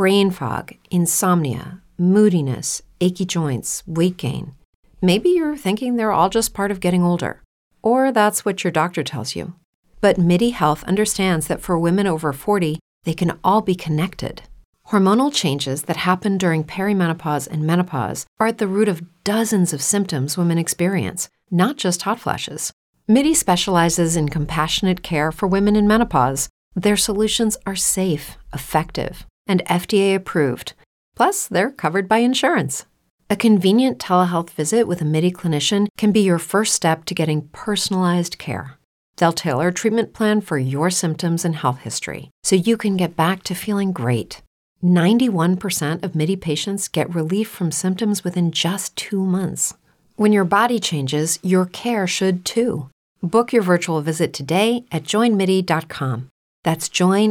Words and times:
brain 0.00 0.30
fog, 0.30 0.72
insomnia, 0.90 1.78
moodiness, 1.98 2.80
achy 3.02 3.26
joints, 3.26 3.82
weight 3.86 4.16
gain. 4.16 4.54
Maybe 5.02 5.28
you're 5.28 5.58
thinking 5.58 5.96
they're 5.96 6.10
all 6.10 6.30
just 6.30 6.54
part 6.54 6.70
of 6.70 6.80
getting 6.80 7.02
older, 7.02 7.42
or 7.82 8.10
that's 8.10 8.42
what 8.42 8.64
your 8.64 8.70
doctor 8.70 9.02
tells 9.02 9.36
you. 9.36 9.52
But 10.00 10.16
MIDI 10.16 10.50
Health 10.50 10.82
understands 10.84 11.48
that 11.48 11.60
for 11.60 11.78
women 11.78 12.06
over 12.06 12.32
40, 12.32 12.78
they 13.04 13.12
can 13.12 13.38
all 13.44 13.60
be 13.60 13.74
connected. 13.74 14.40
Hormonal 14.88 15.30
changes 15.34 15.82
that 15.82 15.98
happen 15.98 16.38
during 16.38 16.64
perimenopause 16.64 17.46
and 17.46 17.66
menopause 17.66 18.24
are 18.38 18.46
at 18.46 18.56
the 18.56 18.68
root 18.68 18.88
of 18.88 19.04
dozens 19.22 19.74
of 19.74 19.82
symptoms 19.82 20.38
women 20.38 20.56
experience, 20.56 21.28
not 21.50 21.76
just 21.76 22.00
hot 22.00 22.18
flashes. 22.18 22.72
MIDI 23.06 23.34
specializes 23.34 24.16
in 24.16 24.30
compassionate 24.30 25.02
care 25.02 25.30
for 25.30 25.46
women 25.46 25.76
in 25.76 25.86
menopause. 25.86 26.48
Their 26.74 26.96
solutions 26.96 27.58
are 27.66 27.76
safe, 27.76 28.38
effective, 28.54 29.26
and 29.50 29.64
FDA 29.66 30.14
approved. 30.14 30.72
Plus, 31.16 31.48
they're 31.48 31.72
covered 31.72 32.08
by 32.08 32.18
insurance. 32.18 32.86
A 33.28 33.36
convenient 33.36 33.98
telehealth 33.98 34.50
visit 34.50 34.88
with 34.88 35.00
a 35.00 35.04
MIDI 35.04 35.30
clinician 35.30 35.88
can 35.98 36.12
be 36.12 36.20
your 36.20 36.38
first 36.38 36.74
step 36.74 37.04
to 37.04 37.14
getting 37.14 37.48
personalized 37.48 38.38
care. 38.38 38.78
They'll 39.16 39.32
tailor 39.32 39.68
a 39.68 39.72
treatment 39.72 40.14
plan 40.14 40.40
for 40.40 40.56
your 40.56 40.90
symptoms 40.90 41.44
and 41.44 41.56
health 41.56 41.80
history 41.80 42.30
so 42.42 42.56
you 42.56 42.76
can 42.76 42.96
get 42.96 43.16
back 43.16 43.42
to 43.44 43.54
feeling 43.54 43.92
great. 43.92 44.42
91% 44.82 46.02
of 46.02 46.14
MIDI 46.14 46.36
patients 46.36 46.88
get 46.88 47.14
relief 47.14 47.48
from 47.48 47.70
symptoms 47.70 48.24
within 48.24 48.50
just 48.50 48.96
two 48.96 49.24
months. 49.24 49.74
When 50.16 50.32
your 50.32 50.44
body 50.44 50.80
changes, 50.80 51.38
your 51.42 51.66
care 51.66 52.06
should 52.06 52.44
too. 52.44 52.88
Book 53.22 53.52
your 53.52 53.62
virtual 53.62 54.00
visit 54.00 54.32
today 54.32 54.84
at 54.90 55.04
joinmidi.com. 55.04 56.28
That's 56.64 56.88
joinmidi.com. 56.88 57.30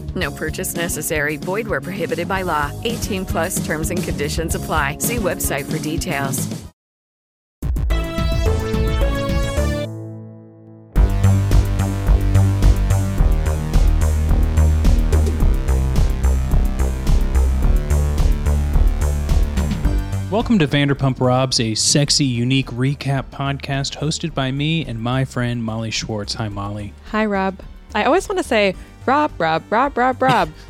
No 0.15 0.31
purchase 0.31 0.75
necessary. 0.75 1.37
Void 1.37 1.67
where 1.67 1.81
prohibited 1.81 2.27
by 2.27 2.41
law. 2.41 2.71
18 2.83 3.25
plus 3.25 3.63
terms 3.65 3.91
and 3.91 4.03
conditions 4.03 4.55
apply. 4.55 4.97
See 4.97 5.17
website 5.17 5.71
for 5.71 5.77
details. 5.77 6.47
Welcome 20.31 20.59
to 20.59 20.67
Vanderpump 20.67 21.19
Robs, 21.19 21.59
a 21.59 21.75
sexy, 21.75 22.23
unique 22.23 22.67
recap 22.67 23.25
podcast 23.31 23.97
hosted 23.97 24.33
by 24.33 24.49
me 24.49 24.85
and 24.85 24.97
my 25.01 25.25
friend 25.25 25.61
Molly 25.61 25.91
Schwartz. 25.91 26.35
Hi, 26.35 26.47
Molly. 26.47 26.93
Hi, 27.07 27.25
Rob. 27.25 27.59
I 27.93 28.05
always 28.05 28.29
want 28.29 28.39
to 28.39 28.43
say 28.43 28.73
Rob, 29.05 29.31
Rob, 29.39 29.63
Rob, 29.69 29.97
Rob, 29.97 30.21
Rob, 30.21 30.49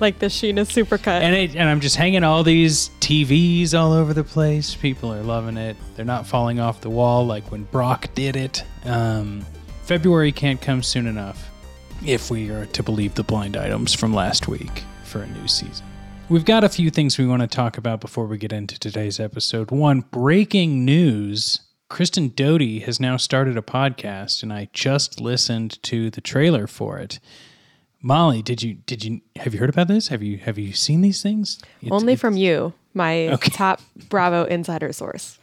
like 0.00 0.18
the 0.18 0.26
Scheana 0.26 0.60
supercut. 0.64 1.20
And 1.20 1.34
it, 1.34 1.56
and 1.56 1.68
I'm 1.68 1.80
just 1.80 1.96
hanging 1.96 2.22
all 2.22 2.42
these 2.42 2.90
TVs 3.00 3.78
all 3.78 3.92
over 3.92 4.14
the 4.14 4.24
place. 4.24 4.74
People 4.76 5.12
are 5.12 5.22
loving 5.22 5.56
it. 5.56 5.76
They're 5.96 6.04
not 6.04 6.26
falling 6.26 6.60
off 6.60 6.80
the 6.80 6.90
wall 6.90 7.26
like 7.26 7.50
when 7.50 7.64
Brock 7.64 8.08
did 8.14 8.36
it. 8.36 8.64
Um, 8.84 9.44
February 9.82 10.32
can't 10.32 10.60
come 10.60 10.82
soon 10.82 11.06
enough, 11.06 11.50
if 12.04 12.30
we 12.30 12.50
are 12.50 12.66
to 12.66 12.82
believe 12.82 13.14
the 13.14 13.24
blind 13.24 13.56
items 13.56 13.94
from 13.94 14.14
last 14.14 14.46
week 14.46 14.84
for 15.04 15.22
a 15.22 15.26
new 15.26 15.48
season. 15.48 15.86
We've 16.28 16.44
got 16.44 16.62
a 16.62 16.68
few 16.68 16.90
things 16.90 17.16
we 17.16 17.26
want 17.26 17.40
to 17.40 17.48
talk 17.48 17.78
about 17.78 18.00
before 18.00 18.26
we 18.26 18.36
get 18.36 18.52
into 18.52 18.78
today's 18.78 19.18
episode. 19.18 19.70
One, 19.70 20.02
breaking 20.02 20.84
news. 20.84 21.60
Kristen 21.88 22.28
Doute 22.28 22.82
has 22.82 23.00
now 23.00 23.16
started 23.16 23.56
a 23.56 23.62
podcast, 23.62 24.42
and 24.42 24.52
I 24.52 24.68
just 24.72 25.20
listened 25.20 25.82
to 25.84 26.10
the 26.10 26.20
trailer 26.20 26.66
for 26.66 26.98
it. 26.98 27.18
Molly, 28.02 28.42
did 28.42 28.62
you 28.62 28.74
did 28.74 29.04
you 29.04 29.20
have 29.36 29.54
you 29.54 29.60
heard 29.60 29.70
about 29.70 29.88
this? 29.88 30.08
Have 30.08 30.22
you 30.22 30.38
have 30.38 30.58
you 30.58 30.72
seen 30.72 31.00
these 31.00 31.22
things? 31.22 31.58
It's- 31.82 31.90
Only 31.90 32.12
it's- 32.12 32.20
from 32.20 32.36
you, 32.36 32.72
my 32.94 33.28
Okay. 33.32 33.50
top 33.50 33.80
Bravo 34.08 34.44
insider 34.44 34.92
source. 34.92 35.38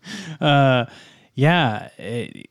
uh, 0.40 0.86
yeah. 1.34 1.88
it- 1.98 2.46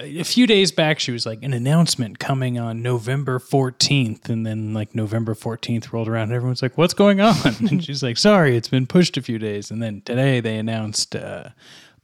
a 0.00 0.22
few 0.22 0.46
days 0.46 0.70
back, 0.70 1.00
she 1.00 1.10
was 1.10 1.26
like 1.26 1.42
an 1.42 1.52
announcement 1.52 2.20
coming 2.20 2.56
on 2.56 2.82
November 2.82 3.40
14th. 3.40 4.28
And 4.28 4.46
then, 4.46 4.72
like, 4.72 4.94
November 4.94 5.34
14th 5.34 5.92
rolled 5.92 6.06
around, 6.06 6.28
and 6.28 6.34
everyone's 6.34 6.62
like, 6.62 6.78
What's 6.78 6.94
going 6.94 7.20
on? 7.20 7.34
and 7.68 7.82
she's 7.84 8.00
like, 8.00 8.16
Sorry, 8.16 8.56
it's 8.56 8.68
been 8.68 8.86
pushed 8.86 9.16
a 9.16 9.22
few 9.22 9.40
days. 9.40 9.72
And 9.72 9.82
then 9.82 10.02
today, 10.02 10.38
they 10.38 10.56
announced 10.56 11.16
a 11.16 11.52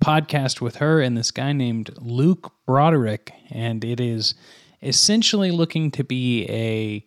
podcast 0.05 0.61
with 0.61 0.77
her 0.77 1.01
and 1.01 1.17
this 1.17 1.31
guy 1.31 1.53
named 1.53 1.91
Luke 1.97 2.53
Broderick. 2.67 3.33
And 3.51 3.83
it 3.83 4.01
is 4.01 4.35
essentially 4.83 5.51
looking 5.51 5.91
to 5.93 6.05
be 6.05 6.45
a 6.51 7.07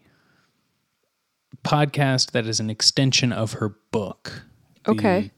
podcast 1.68 2.31
that 2.31 2.47
is 2.47 2.59
an 2.59 2.69
extension 2.69 3.31
of 3.31 3.53
her 3.53 3.75
book. 3.91 4.41
Okay. 4.88 5.31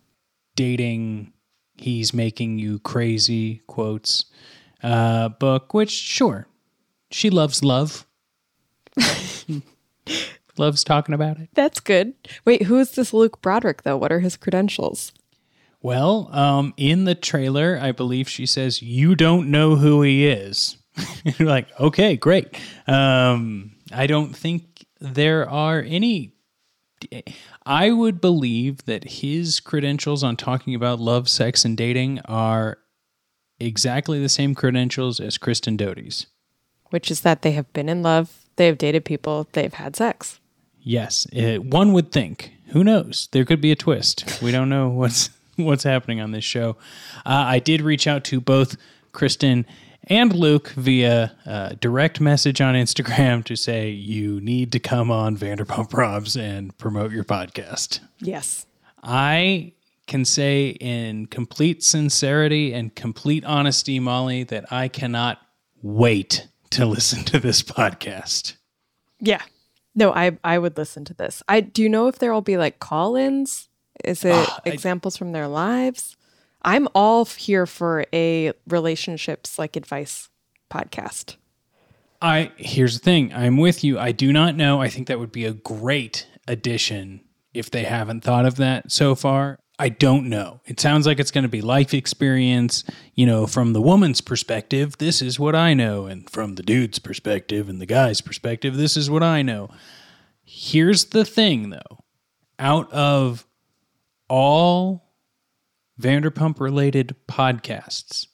dating, 0.56 1.34
he's 1.76 2.14
making 2.14 2.60
you 2.60 2.80
crazy 2.80 3.62
quotes 3.68 4.26
uh, 4.84 5.30
book, 5.30 5.74
which, 5.74 5.92
sure, 5.92 6.48
she 7.12 7.30
loves 7.30 7.64
love. 7.64 8.06
loves 10.58 10.84
talking 10.84 11.16
about 11.16 11.40
it. 11.40 11.50
That's 11.54 11.80
good. 11.80 12.14
Wait, 12.46 12.64
who 12.64 12.78
is 12.78 12.92
this 12.92 13.14
Luke 13.14 13.42
Broderick, 13.42 13.84
though? 13.84 13.98
What 13.98 14.12
are 14.12 14.20
his 14.20 14.38
credentials? 14.38 15.12
Well, 15.82 16.30
um, 16.34 16.74
in 16.76 17.06
the 17.06 17.16
trailer, 17.16 17.80
I 17.82 17.92
believe 17.92 18.28
she 18.28 18.46
says, 18.46 18.82
You 18.82 19.16
don't 19.16 19.50
know 19.50 19.76
who 19.76 20.02
he 20.02 20.28
is. 20.28 20.78
You're 21.24 21.48
like, 21.48 21.68
okay, 21.80 22.18
great. 22.18 22.60
Um, 22.88 23.72
I 23.92 24.08
don't 24.08 24.36
think 24.36 24.86
there 25.00 25.50
are 25.50 25.82
any. 25.82 26.34
I 27.66 27.92
would 27.92 28.20
believe 28.20 28.84
that 28.86 29.06
his 29.06 29.62
credentials 29.62 30.22
on 30.22 30.36
talking 30.36 30.76
about 30.76 31.00
love, 31.00 31.30
sex, 31.30 31.64
and 31.64 31.78
dating 31.78 32.20
are 32.26 32.78
exactly 33.58 34.22
the 34.22 34.28
same 34.28 34.54
credentials 34.54 35.22
as 35.22 35.38
Kristen 35.38 35.78
Doute's. 35.78 36.26
Which 36.90 37.10
is 37.10 37.22
that 37.22 37.42
they 37.42 37.52
have 37.52 37.72
been 37.72 37.88
in 37.88 38.04
love, 38.04 38.46
they 38.58 38.66
have 38.66 38.78
dated 38.78 39.06
people, 39.06 39.48
they've 39.54 39.74
had 39.74 39.96
sex. 39.96 40.42
Yes, 40.82 41.26
uh, 41.34 41.58
one 41.58 41.94
would 41.94 42.12
think. 42.12 42.52
Who 42.70 42.84
knows? 42.84 43.30
There 43.32 43.46
could 43.46 43.62
be 43.62 43.72
a 43.72 43.76
twist. 43.76 44.42
We 44.42 44.52
don't 44.52 44.70
know 44.70 44.90
what's 44.90 45.30
what's 45.66 45.84
happening 45.84 46.22
on 46.22 46.32
this 46.32 46.44
show. 46.44 46.78
Uh, 47.26 47.46
I 47.48 47.60
did 47.60 47.82
reach 47.82 48.08
out 48.08 48.24
to 48.26 48.42
both 48.42 48.78
Kristen 49.12 49.66
and 50.04 50.34
Luke 50.34 50.70
via 50.70 51.36
uh, 51.46 51.70
direct 51.80 52.20
message 52.20 52.62
on 52.62 52.76
Instagram 52.76 53.44
to 53.46 53.56
say 53.56 53.90
you 53.90 54.42
need 54.42 54.72
to 54.72 54.80
come 54.80 55.12
on 55.12 55.38
Vanderpump 55.38 55.94
Robs 55.94 56.36
and 56.36 56.76
promote 56.78 57.12
your 57.12 57.24
podcast. 57.24 58.00
Yes. 58.20 58.66
I 59.04 59.74
can 60.08 60.26
say 60.26 60.70
in 60.70 61.28
complete 61.28 61.84
sincerity 61.84 62.74
and 62.74 62.96
complete 62.96 63.46
honesty, 63.46 64.00
Molly, 64.00 64.44
that 64.46 64.72
I 64.72 64.88
cannot 64.88 65.40
wait 65.82 66.48
to 66.72 66.86
listen 66.86 67.24
to 67.26 67.40
this 67.40 67.62
podcast. 67.62 68.56
Yeah. 69.20 69.42
No, 69.96 70.14
I 70.14 70.38
I 70.44 70.58
would 70.58 70.78
listen 70.78 71.06
to 71.06 71.14
this. 71.14 71.44
I 71.48 71.62
do 71.62 71.82
you 71.82 71.90
know 71.90 72.08
if 72.08 72.20
there 72.20 72.34
will 72.34 72.42
be 72.42 72.58
like 72.58 72.80
call-ins? 72.80 73.69
Is 74.04 74.26
it 74.26 74.34
ah, 74.34 74.60
I- 74.66 74.70
examples 74.70 75.18
from 75.18 75.32
their 75.32 75.48
lives? 75.48 76.16
I'm 76.62 76.88
all 76.94 77.26
here 77.26 77.66
for 77.66 78.06
a 78.14 78.52
relationships 78.68 79.58
like 79.58 79.76
advice 79.76 80.30
podcast. 80.70 81.38
I 82.22 82.52
here's 82.58 83.00
the 83.00 83.04
thing. 83.04 83.34
I'm 83.34 83.58
with 83.58 83.84
you. 83.84 83.98
I 83.98 84.12
do 84.12 84.34
not 84.34 84.56
know. 84.56 84.82
I 84.82 84.90
think 84.90 85.08
that 85.08 85.20
would 85.20 85.32
be 85.32 85.46
a 85.46 85.54
great 85.54 86.28
addition 86.48 87.22
if 87.54 87.72
they 87.72 87.84
haven't 87.84 88.22
thought 88.22 88.46
of 88.46 88.58
that 88.58 88.92
so 88.92 89.16
far. 89.16 89.60
I 89.82 89.88
don't 89.88 90.28
know. 90.28 90.60
It 90.66 90.82
sounds 90.82 91.08
like 91.08 91.20
it's 91.22 91.32
going 91.32 91.44
to 91.44 91.48
be 91.50 91.62
life 91.62 91.94
experience, 91.94 92.84
you 93.16 93.26
know, 93.26 93.48
from 93.48 93.72
the 93.72 93.82
woman's 93.82 94.20
perspective, 94.20 94.98
this 94.98 95.22
is 95.22 95.40
what 95.40 95.56
I 95.56 95.74
know, 95.74 96.06
and 96.06 96.30
from 96.30 96.56
the 96.56 96.64
dude's 96.64 97.00
perspective 97.00 97.70
and 97.70 97.80
the 97.80 97.86
guy's 97.86 98.20
perspective, 98.20 98.76
this 98.76 98.98
is 98.98 99.10
what 99.10 99.24
I 99.24 99.42
know. 99.42 99.70
Here's 100.44 101.06
the 101.06 101.24
thing 101.24 101.70
though. 101.70 102.04
Out 102.60 102.92
of 102.92 103.48
all 104.30 105.12
Vanderpump 106.00 106.60
related 106.60 107.16
podcasts, 107.28 108.28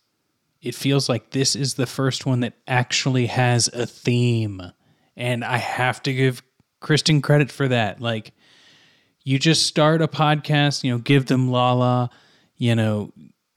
it 0.61 0.75
feels 0.75 1.09
like 1.09 1.31
this 1.31 1.55
is 1.55 1.75
the 1.75 1.87
first 1.87 2.25
one 2.25 2.41
that 2.41 2.53
actually 2.67 3.27
has 3.27 3.67
a 3.69 3.85
theme. 3.85 4.61
And 5.15 5.43
I 5.43 5.57
have 5.57 6.03
to 6.03 6.13
give 6.13 6.43
Kristen 6.81 7.21
credit 7.21 7.51
for 7.51 7.67
that. 7.67 8.01
Like, 8.01 8.33
you 9.23 9.39
just 9.39 9.65
start 9.65 10.01
a 10.01 10.07
podcast, 10.07 10.83
you 10.83 10.91
know, 10.91 10.99
give 10.99 11.25
them 11.25 11.49
Lala, 11.49 12.11
you 12.57 12.75
know, 12.75 13.11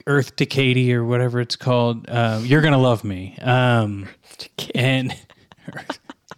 Earth 0.06 0.37
to 0.37 0.46
Katie 0.46 0.93
or 0.94 1.05
whatever 1.05 1.41
it's 1.41 1.56
called. 1.56 2.08
Um, 2.08 2.44
You're 2.46 2.62
gonna 2.62 2.79
love 2.79 3.05
me. 3.05 3.37
Um, 3.43 4.08
and 4.75 5.14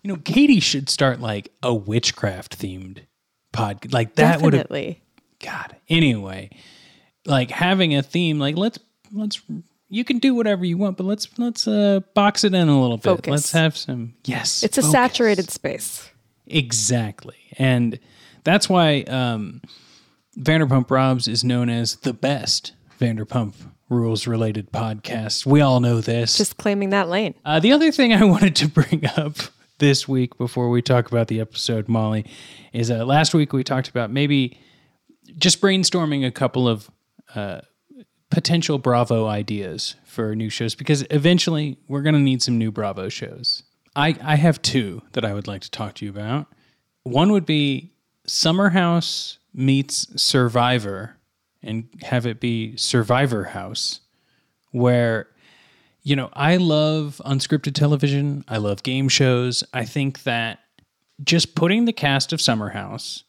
you 0.02 0.12
know, 0.12 0.16
Katie 0.16 0.60
should 0.60 0.88
start 0.88 1.20
like 1.20 1.52
a 1.62 1.72
witchcraft 1.72 2.58
themed 2.58 3.02
pod. 3.52 3.92
Like 3.92 4.16
that 4.16 4.42
would 4.42 4.50
Definitely. 4.50 5.02
God. 5.40 5.76
Anyway, 5.88 6.50
like 7.26 7.50
having 7.50 7.94
a 7.94 8.02
theme, 8.02 8.38
like 8.38 8.56
let's 8.56 8.78
let's 9.12 9.40
you 9.88 10.04
can 10.04 10.18
do 10.18 10.34
whatever 10.34 10.64
you 10.64 10.78
want, 10.78 10.96
but 10.96 11.04
let's 11.04 11.28
let's 11.38 11.66
uh 11.66 12.00
box 12.14 12.44
it 12.44 12.54
in 12.54 12.68
a 12.68 12.80
little 12.80 12.96
bit. 12.96 13.04
Focus. 13.04 13.30
Let's 13.30 13.52
have 13.52 13.76
some 13.76 14.14
yes. 14.24 14.62
It's 14.62 14.78
a 14.78 14.82
focus. 14.82 14.92
saturated 14.92 15.50
space. 15.50 16.08
Exactly. 16.46 17.36
And 17.58 17.98
that's 18.44 18.68
why 18.68 19.02
um 19.02 19.62
Vanderpump 20.38 20.90
Robs 20.90 21.26
is 21.26 21.42
known 21.42 21.68
as 21.68 21.96
the 21.96 22.12
best 22.12 22.72
Vanderpump 23.00 23.54
rules 23.88 24.26
related 24.26 24.70
podcast. 24.70 25.44
We 25.44 25.60
all 25.60 25.80
know 25.80 26.00
this. 26.00 26.38
Just 26.38 26.56
claiming 26.56 26.90
that 26.90 27.08
lane. 27.08 27.34
Uh, 27.44 27.58
the 27.58 27.72
other 27.72 27.90
thing 27.90 28.12
I 28.12 28.24
wanted 28.24 28.54
to 28.56 28.68
bring 28.68 29.04
up 29.16 29.36
this 29.78 30.06
week 30.06 30.38
before 30.38 30.70
we 30.70 30.80
talk 30.80 31.10
about 31.10 31.26
the 31.28 31.40
episode, 31.40 31.88
Molly, 31.88 32.24
is 32.72 32.90
uh, 32.90 33.04
last 33.04 33.34
week 33.34 33.52
we 33.52 33.64
talked 33.64 33.88
about 33.88 34.10
maybe 34.10 34.58
just 35.36 35.60
brainstorming 35.60 36.26
a 36.26 36.30
couple 36.30 36.68
of 36.68 36.90
uh, 37.34 37.60
potential 38.30 38.78
Bravo 38.78 39.26
ideas 39.26 39.96
for 40.04 40.34
new 40.34 40.50
shows 40.50 40.74
because 40.74 41.04
eventually 41.10 41.78
we're 41.88 42.02
going 42.02 42.14
to 42.14 42.20
need 42.20 42.42
some 42.42 42.58
new 42.58 42.70
Bravo 42.70 43.08
shows. 43.08 43.62
I, 43.96 44.16
I 44.22 44.36
have 44.36 44.62
two 44.62 45.02
that 45.12 45.24
I 45.24 45.34
would 45.34 45.48
like 45.48 45.62
to 45.62 45.70
talk 45.70 45.94
to 45.96 46.04
you 46.04 46.10
about. 46.10 46.46
One 47.02 47.32
would 47.32 47.46
be 47.46 47.92
Summer 48.26 48.70
House 48.70 49.38
meets 49.52 50.06
Survivor 50.20 51.16
and 51.62 51.88
have 52.02 52.24
it 52.24 52.40
be 52.40 52.76
Survivor 52.76 53.44
House, 53.44 54.00
where 54.70 55.28
you 56.02 56.16
know, 56.16 56.30
I 56.32 56.56
love 56.56 57.20
unscripted 57.26 57.74
television. 57.74 58.44
I 58.48 58.56
love 58.56 58.82
game 58.82 59.08
shows. 59.08 59.62
I 59.74 59.84
think 59.84 60.22
that 60.22 60.60
just 61.22 61.54
putting 61.54 61.84
the 61.84 61.92
cast 61.92 62.32
of 62.32 62.40
Summer 62.40 62.70
House 62.70 63.24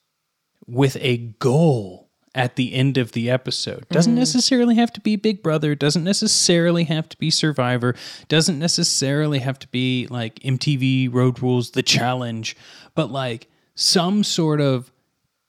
with 0.67 0.97
a 0.99 1.17
goal 1.17 2.09
at 2.33 2.55
the 2.55 2.73
end 2.73 2.97
of 2.97 3.11
the 3.11 3.29
episode 3.29 3.85
doesn't 3.89 4.13
mm-hmm. 4.13 4.19
necessarily 4.19 4.75
have 4.75 4.93
to 4.93 5.01
be 5.01 5.15
Big 5.15 5.43
Brother, 5.43 5.75
doesn't 5.75 6.03
necessarily 6.03 6.85
have 6.85 7.09
to 7.09 7.17
be 7.17 7.29
Survivor, 7.29 7.93
doesn't 8.29 8.57
necessarily 8.57 9.39
have 9.39 9.59
to 9.59 9.67
be 9.67 10.07
like 10.09 10.39
MTV 10.39 11.13
Road 11.13 11.41
Rules, 11.41 11.71
The 11.71 11.83
Challenge, 11.83 12.55
but 12.95 13.11
like 13.11 13.49
some 13.75 14.23
sort 14.23 14.61
of 14.61 14.91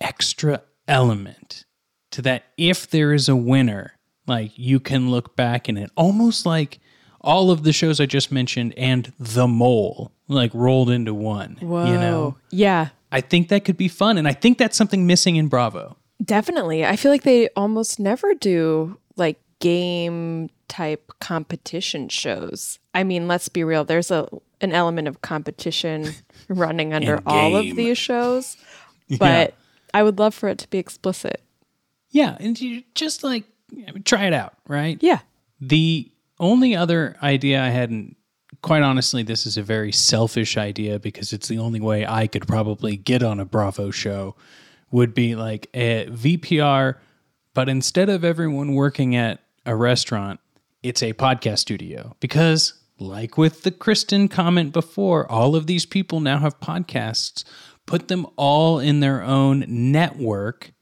extra 0.00 0.62
element 0.88 1.64
to 2.11 2.23
that 2.23 2.44
if 2.56 2.91
there 2.91 3.12
is 3.12 3.29
a 3.29 3.37
winner, 3.37 3.93
like 4.26 4.53
you 4.56 4.81
can 4.81 5.11
look 5.11 5.37
back 5.37 5.69
in 5.69 5.76
it 5.76 5.91
almost 5.97 6.44
like 6.44 6.81
all 7.20 7.53
of 7.53 7.62
the 7.62 7.73
shows 7.73 8.00
I 8.00 8.06
just 8.06 8.32
mentioned 8.32 8.75
and 8.76 9.12
The 9.19 9.47
Mole 9.47 10.11
like 10.26 10.53
rolled 10.55 10.91
into 10.91 11.14
one. 11.14 11.59
Whoa. 11.61 11.87
You 11.87 11.94
know, 11.94 12.37
Yeah. 12.50 12.88
I 13.12 13.20
think 13.20 13.49
that 13.49 13.64
could 13.64 13.76
be 13.76 13.88
fun, 13.88 14.19
and 14.19 14.26
I 14.26 14.32
think 14.32 14.59
that's 14.59 14.76
something 14.76 15.06
missing 15.06 15.37
in 15.37 15.49
Bravo. 15.49 15.97
Definitely. 16.25 16.85
I 16.85 16.97
feel 16.97 17.12
like 17.12 17.23
they 17.23 17.49
almost 17.50 18.00
never 18.00 18.35
do 18.35 18.99
like 19.17 19.38
game 19.61 20.49
type 20.69 21.12
competition 21.20 22.09
shows. 22.09 22.79
I 22.94 23.05
mean, 23.05 23.29
let's 23.29 23.49
be 23.49 23.62
real, 23.62 23.85
there's 23.85 24.11
a 24.11 24.29
an 24.61 24.73
element 24.73 25.09
of 25.09 25.20
competition 25.23 26.14
running 26.49 26.94
under 26.94 27.20
all 27.26 27.56
of 27.56 27.76
these 27.76 27.99
shows, 27.99 28.56
but 29.19 29.55
I 29.93 30.03
would 30.03 30.19
love 30.19 30.35
for 30.35 30.49
it 30.49 30.59
to 30.59 30.70
be 30.70 30.79
explicit. 30.79 31.43
Yeah, 32.11 32.37
and 32.41 32.59
you 32.61 32.82
just 32.94 33.23
like 33.25 33.44
try 34.05 34.26
it 34.26 34.32
out, 34.32 34.55
right? 34.67 34.99
Yeah. 35.00 35.20
The 35.61 36.11
only 36.38 36.75
other 36.75 37.17
idea 37.23 37.62
I 37.62 37.69
hadn't, 37.69 38.17
quite 38.62 38.82
honestly, 38.82 39.23
this 39.23 39.47
is 39.47 39.56
a 39.56 39.62
very 39.62 39.93
selfish 39.93 40.56
idea 40.56 40.99
because 40.99 41.32
it's 41.32 41.49
the 41.49 41.59
only 41.59 41.81
way 41.81 42.06
I 42.06 42.26
could 42.26 42.47
probably 42.47 42.97
get 42.97 43.23
on 43.23 43.41
a 43.41 43.44
Bravo 43.44 43.91
show, 43.91 44.37
would 44.91 45.14
be 45.14 45.35
like 45.35 45.69
a 45.75 46.06
VPR, 46.06 46.97
but 47.55 47.69
instead 47.69 48.09
of 48.09 48.25
everyone 48.25 48.75
working 48.75 49.17
at 49.17 49.41
a 49.67 49.75
restaurant, 49.75 50.41
it's 50.82 51.03
a 51.03 51.12
podcast 51.14 51.59
studio. 51.59 52.17
Because, 52.20 52.75
like 52.99 53.37
with 53.37 53.62
the 53.62 53.70
Kristen 53.70 54.29
comment 54.29 54.73
before, 54.73 55.31
all 55.31 55.56
of 55.56 55.67
these 55.67 55.87
people 55.87 56.20
now 56.20 56.38
have 56.38 56.61
podcasts. 56.61 57.44
Put 57.85 58.09
them 58.09 58.26
all 58.37 58.79
in 58.79 59.00
their 59.00 59.23
own 59.23 59.64
network 59.69 60.73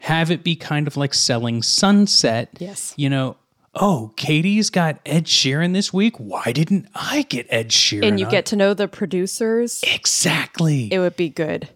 have 0.00 0.30
it 0.30 0.44
be 0.44 0.56
kind 0.56 0.86
of 0.86 0.96
like 0.96 1.12
selling 1.12 1.62
sunset. 1.62 2.50
Yes. 2.58 2.94
You 2.96 3.10
know, 3.10 3.36
oh, 3.74 4.12
Katie's 4.16 4.70
got 4.70 5.00
Ed 5.06 5.24
Sheeran 5.26 5.72
this 5.72 5.92
week. 5.92 6.16
Why 6.18 6.52
didn't 6.52 6.88
I 6.94 7.22
get 7.22 7.46
Ed 7.50 7.68
Sheeran? 7.68 8.06
And 8.06 8.18
you 8.20 8.26
on- 8.26 8.30
get 8.30 8.46
to 8.46 8.56
know 8.56 8.74
the 8.74 8.88
producers. 8.88 9.82
exactly. 9.86 10.92
It 10.92 10.98
would 10.98 11.16
be 11.16 11.28
good. 11.28 11.68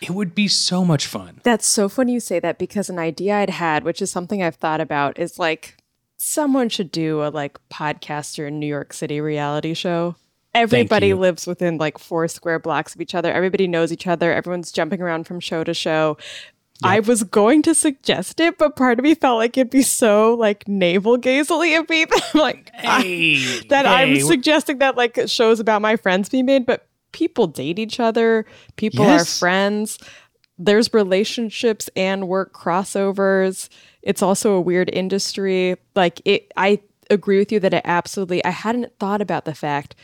it 0.00 0.10
would 0.10 0.34
be 0.34 0.48
so 0.48 0.84
much 0.84 1.06
fun. 1.06 1.40
That's 1.44 1.66
so 1.66 1.88
funny 1.88 2.12
you 2.12 2.20
say 2.20 2.38
that 2.40 2.58
because 2.58 2.88
an 2.90 2.98
idea 2.98 3.36
I'd 3.36 3.50
had, 3.50 3.84
which 3.84 4.02
is 4.02 4.10
something 4.10 4.42
I've 4.42 4.56
thought 4.56 4.80
about, 4.80 5.18
is 5.18 5.38
like 5.38 5.76
someone 6.16 6.68
should 6.68 6.90
do 6.90 7.22
a 7.22 7.28
like 7.28 7.58
podcaster 7.68 8.46
in 8.46 8.58
New 8.58 8.66
York 8.66 8.92
City 8.92 9.20
reality 9.20 9.74
show. 9.74 10.16
Everybody 10.54 11.14
lives 11.14 11.48
within 11.48 11.78
like 11.78 11.98
four 11.98 12.28
square 12.28 12.60
blocks 12.60 12.94
of 12.94 13.00
each 13.00 13.14
other. 13.14 13.32
Everybody 13.32 13.66
knows 13.66 13.90
each 13.92 14.06
other. 14.06 14.32
Everyone's 14.32 14.70
jumping 14.70 15.00
around 15.02 15.26
from 15.26 15.40
show 15.40 15.64
to 15.64 15.74
show. 15.74 16.16
I 16.84 17.00
was 17.00 17.22
going 17.24 17.62
to 17.62 17.74
suggest 17.74 18.40
it, 18.40 18.58
but 18.58 18.76
part 18.76 18.98
of 18.98 19.02
me 19.04 19.14
felt 19.14 19.38
like 19.38 19.56
it'd 19.58 19.70
be 19.70 19.82
so 19.82 20.34
like 20.34 20.66
navel 20.68 21.16
gazily 21.16 21.74
of 21.78 21.88
me 21.88 22.04
that 22.10 22.30
I'm 22.34 22.40
like 22.40 22.70
I- 22.82 23.02
Hey, 23.02 23.60
that 23.68 23.86
I'm 23.86 24.08
suggesting 24.26 24.78
that 24.78 24.96
like 24.96 25.18
shows 25.26 25.60
about 25.60 25.82
my 25.82 25.96
friends 25.96 26.28
be 26.28 26.42
made, 26.42 26.66
but 26.66 26.86
people 27.12 27.46
date 27.46 27.78
each 27.78 28.00
other, 28.00 28.44
people 28.76 29.04
are 29.04 29.24
friends. 29.38 29.98
There's 30.58 30.92
relationships 30.94 31.90
and 31.96 32.28
work 32.28 32.52
crossovers. 32.52 33.68
It's 34.02 34.22
also 34.22 34.52
a 34.52 34.60
weird 34.60 34.90
industry. 34.92 35.76
Like 35.94 36.20
it 36.24 36.52
I 36.56 36.80
agree 37.10 37.38
with 37.38 37.50
you 37.52 37.60
that 37.60 37.74
it 37.74 37.82
absolutely 37.84 38.44
I 38.44 38.50
hadn't 38.50 38.98
thought 38.98 39.20
about 39.20 39.44
the 39.46 39.54
fact 39.54 39.94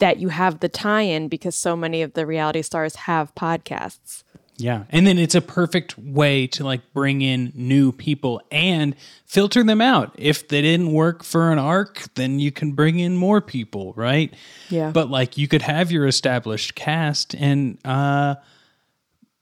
that 0.00 0.18
you 0.18 0.28
have 0.28 0.60
the 0.60 0.68
tie-in 0.68 1.28
because 1.28 1.54
so 1.54 1.76
many 1.76 2.02
of 2.02 2.14
the 2.14 2.26
reality 2.26 2.62
stars 2.62 2.96
have 2.96 3.34
podcasts. 3.36 4.24
Yeah. 4.56 4.84
And 4.90 5.06
then 5.06 5.18
it's 5.18 5.34
a 5.34 5.40
perfect 5.40 5.98
way 5.98 6.46
to 6.48 6.64
like 6.64 6.92
bring 6.92 7.22
in 7.22 7.52
new 7.54 7.90
people 7.90 8.40
and 8.50 8.94
filter 9.26 9.64
them 9.64 9.80
out. 9.80 10.14
If 10.16 10.48
they 10.48 10.62
didn't 10.62 10.92
work 10.92 11.24
for 11.24 11.50
an 11.50 11.58
arc, 11.58 12.14
then 12.14 12.38
you 12.38 12.52
can 12.52 12.72
bring 12.72 12.98
in 13.00 13.16
more 13.16 13.40
people, 13.40 13.92
right? 13.96 14.32
Yeah. 14.70 14.90
But 14.90 15.10
like 15.10 15.36
you 15.36 15.48
could 15.48 15.62
have 15.62 15.90
your 15.90 16.06
established 16.06 16.74
cast 16.74 17.34
and 17.34 17.78
uh 17.84 18.36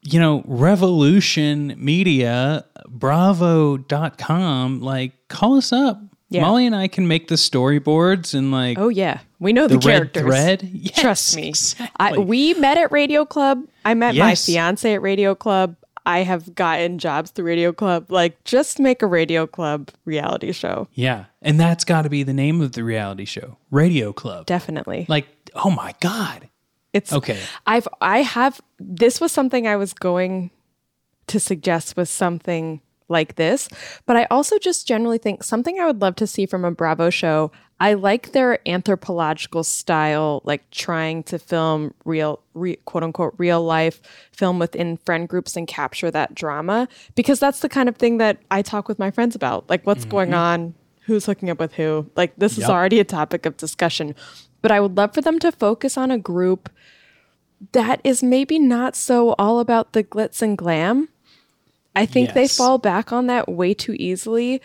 you 0.05 0.19
know, 0.19 0.43
Revolution 0.45 1.75
Media, 1.77 2.65
bravo.com, 2.89 4.81
like 4.81 5.13
call 5.29 5.55
us 5.55 5.71
up. 5.71 6.01
Yeah. 6.33 6.41
Molly 6.41 6.65
and 6.65 6.75
I 6.75 6.87
can 6.87 7.07
make 7.07 7.27
the 7.27 7.35
storyboards 7.35 8.33
and 8.33 8.51
like 8.51 8.77
Oh 8.79 8.89
yeah, 8.89 9.19
we 9.39 9.53
know 9.53 9.67
the, 9.67 9.77
the 9.77 9.87
red 9.87 10.13
thread. 10.13 10.63
Yes, 10.73 10.99
Trust 10.99 11.35
me. 11.35 11.49
exactly. 11.49 11.89
I, 11.97 12.17
we 12.17 12.53
met 12.55 12.77
at 12.77 12.91
Radio 12.91 13.23
Club. 13.25 13.63
I 13.85 13.93
met 13.93 14.15
my 14.15 14.35
fiance 14.35 14.91
at 14.93 15.01
Radio 15.01 15.35
Club. 15.35 15.75
I 16.05 16.19
have 16.23 16.53
gotten 16.53 16.99
jobs 16.99 17.31
through 17.31 17.45
Radio 17.45 17.71
Club. 17.71 18.11
Like, 18.11 18.43
just 18.43 18.77
make 18.79 19.01
a 19.01 19.07
Radio 19.07 19.47
Club 19.47 19.89
reality 20.03 20.51
show. 20.51 20.89
Yeah. 20.93 21.25
And 21.41 21.57
that's 21.57 21.85
got 21.85 22.01
to 22.01 22.09
be 22.09 22.23
the 22.23 22.33
name 22.33 22.59
of 22.61 22.73
the 22.73 22.83
reality 22.83 23.23
show, 23.23 23.57
Radio 23.71 24.11
Club. 24.11 24.45
Definitely. 24.45 25.05
Like, 25.07 25.27
oh 25.55 25.69
my 25.69 25.93
God. 26.01 26.49
It's 26.91 27.13
Okay. 27.13 27.39
I've 27.65 27.87
I 28.01 28.21
have 28.21 28.59
this 28.79 29.21
was 29.21 29.31
something 29.31 29.65
I 29.67 29.77
was 29.77 29.93
going 29.93 30.51
to 31.27 31.39
suggest 31.39 31.95
was 31.95 32.09
something 32.09 32.81
like 33.09 33.35
this, 33.35 33.69
but 34.05 34.15
I 34.15 34.25
also 34.31 34.57
just 34.57 34.87
generally 34.87 35.17
think 35.17 35.43
something 35.43 35.79
I 35.79 35.85
would 35.85 36.01
love 36.01 36.15
to 36.17 36.27
see 36.27 36.45
from 36.45 36.65
a 36.65 36.71
Bravo 36.71 37.09
show. 37.09 37.51
I 37.79 37.95
like 37.95 38.31
their 38.31 38.59
anthropological 38.67 39.63
style, 39.63 40.41
like 40.45 40.69
trying 40.71 41.23
to 41.23 41.37
film 41.39 41.93
real, 42.05 42.39
re, 42.53 42.77
quote 42.85 43.03
unquote, 43.03 43.33
real 43.37 43.63
life 43.63 44.01
film 44.31 44.59
within 44.59 44.97
friend 44.97 45.27
groups 45.27 45.57
and 45.57 45.67
capture 45.67 46.09
that 46.11 46.33
drama 46.33 46.87
because 47.15 47.39
that's 47.39 47.59
the 47.59 47.69
kind 47.69 47.89
of 47.89 47.97
thing 47.97 48.19
that 48.19 48.37
I 48.51 48.61
talk 48.61 48.87
with 48.87 48.99
my 48.99 49.11
friends 49.11 49.35
about. 49.35 49.69
Like, 49.69 49.85
what's 49.85 50.05
going 50.05 50.29
mm-hmm. 50.29 50.37
on? 50.37 50.73
Who's 51.05 51.25
hooking 51.25 51.49
up 51.49 51.59
with 51.59 51.73
who? 51.73 52.09
Like, 52.15 52.33
this 52.37 52.57
is 52.57 52.69
already 52.69 53.01
a 53.01 53.03
topic 53.03 53.45
of 53.45 53.57
discussion. 53.57 54.15
But 54.61 54.71
I 54.71 54.79
would 54.79 54.95
love 54.95 55.13
for 55.13 55.19
them 55.19 55.39
to 55.39 55.51
focus 55.51 55.97
on 55.97 56.09
a 56.09 56.17
group 56.17 56.69
that 57.71 58.01
is 58.03 58.21
maybe 58.21 58.59
not 58.59 58.95
so 58.95 59.35
all 59.39 59.59
about 59.59 59.93
the 59.93 60.03
glitz 60.03 60.41
and 60.41 60.57
glam. 60.57 61.09
I 61.95 62.05
think 62.05 62.33
they 62.33 62.47
fall 62.47 62.77
back 62.77 63.11
on 63.13 63.27
that 63.27 63.47
way 63.49 63.73
too 63.73 63.95
easily. 63.99 64.61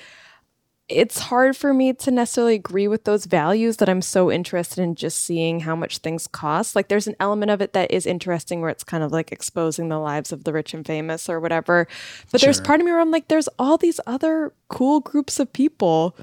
it's 0.91 1.19
hard 1.19 1.55
for 1.55 1.75
me 1.75 1.93
to 1.93 2.11
necessarily 2.11 2.55
agree 2.55 2.89
with 2.89 3.05
those 3.05 3.27
values 3.27 3.77
that 3.77 3.91
I'm 3.91 4.01
so 4.01 4.33
interested 4.33 4.81
in 4.83 4.95
just 4.95 5.21
seeing 5.21 5.61
how 5.61 5.77
much 5.77 5.99
things 5.99 6.27
cost. 6.27 6.75
Like 6.75 6.89
there's 6.89 7.07
an 7.07 7.15
element 7.21 7.51
of 7.51 7.61
it 7.61 7.75
that 7.75 7.91
is 7.91 8.07
interesting 8.07 8.63
where 8.63 8.71
it's 8.71 8.85
kind 8.85 9.05
of 9.05 9.13
like 9.13 9.31
exposing 9.31 9.91
the 9.91 9.99
lives 9.99 10.33
of 10.33 10.45
the 10.45 10.53
rich 10.55 10.73
and 10.73 10.87
famous 10.87 11.29
or 11.29 11.41
whatever. 11.41 11.87
But 12.33 12.41
there's 12.41 12.63
part 12.63 12.81
of 12.81 12.87
me 12.87 12.93
where 12.93 13.03
I'm 13.03 13.11
like, 13.11 13.29
there's 13.29 13.49
all 13.59 13.77
these 13.77 14.01
other 14.07 14.55
cool 14.69 15.01
groups 15.01 15.39
of 15.39 15.53
people 15.53 16.17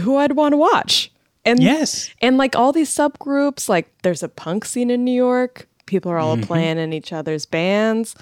who 0.00 0.16
I'd 0.16 0.32
want 0.32 0.54
to 0.54 0.56
watch. 0.56 1.12
And 1.44 1.62
Yes. 1.62 2.08
and 2.22 2.38
like 2.38 2.56
all 2.56 2.72
these 2.72 2.88
subgroups, 2.88 3.68
like 3.68 3.92
there's 4.02 4.22
a 4.22 4.30
punk 4.30 4.64
scene 4.64 4.90
in 4.90 5.04
New 5.04 5.12
York. 5.12 5.68
People 5.84 6.10
are 6.10 6.16
Mm-hmm. 6.18 6.40
all 6.40 6.46
playing 6.46 6.78
in 6.78 6.94
each 6.94 7.12
other's 7.12 7.44
bands. 7.44 8.16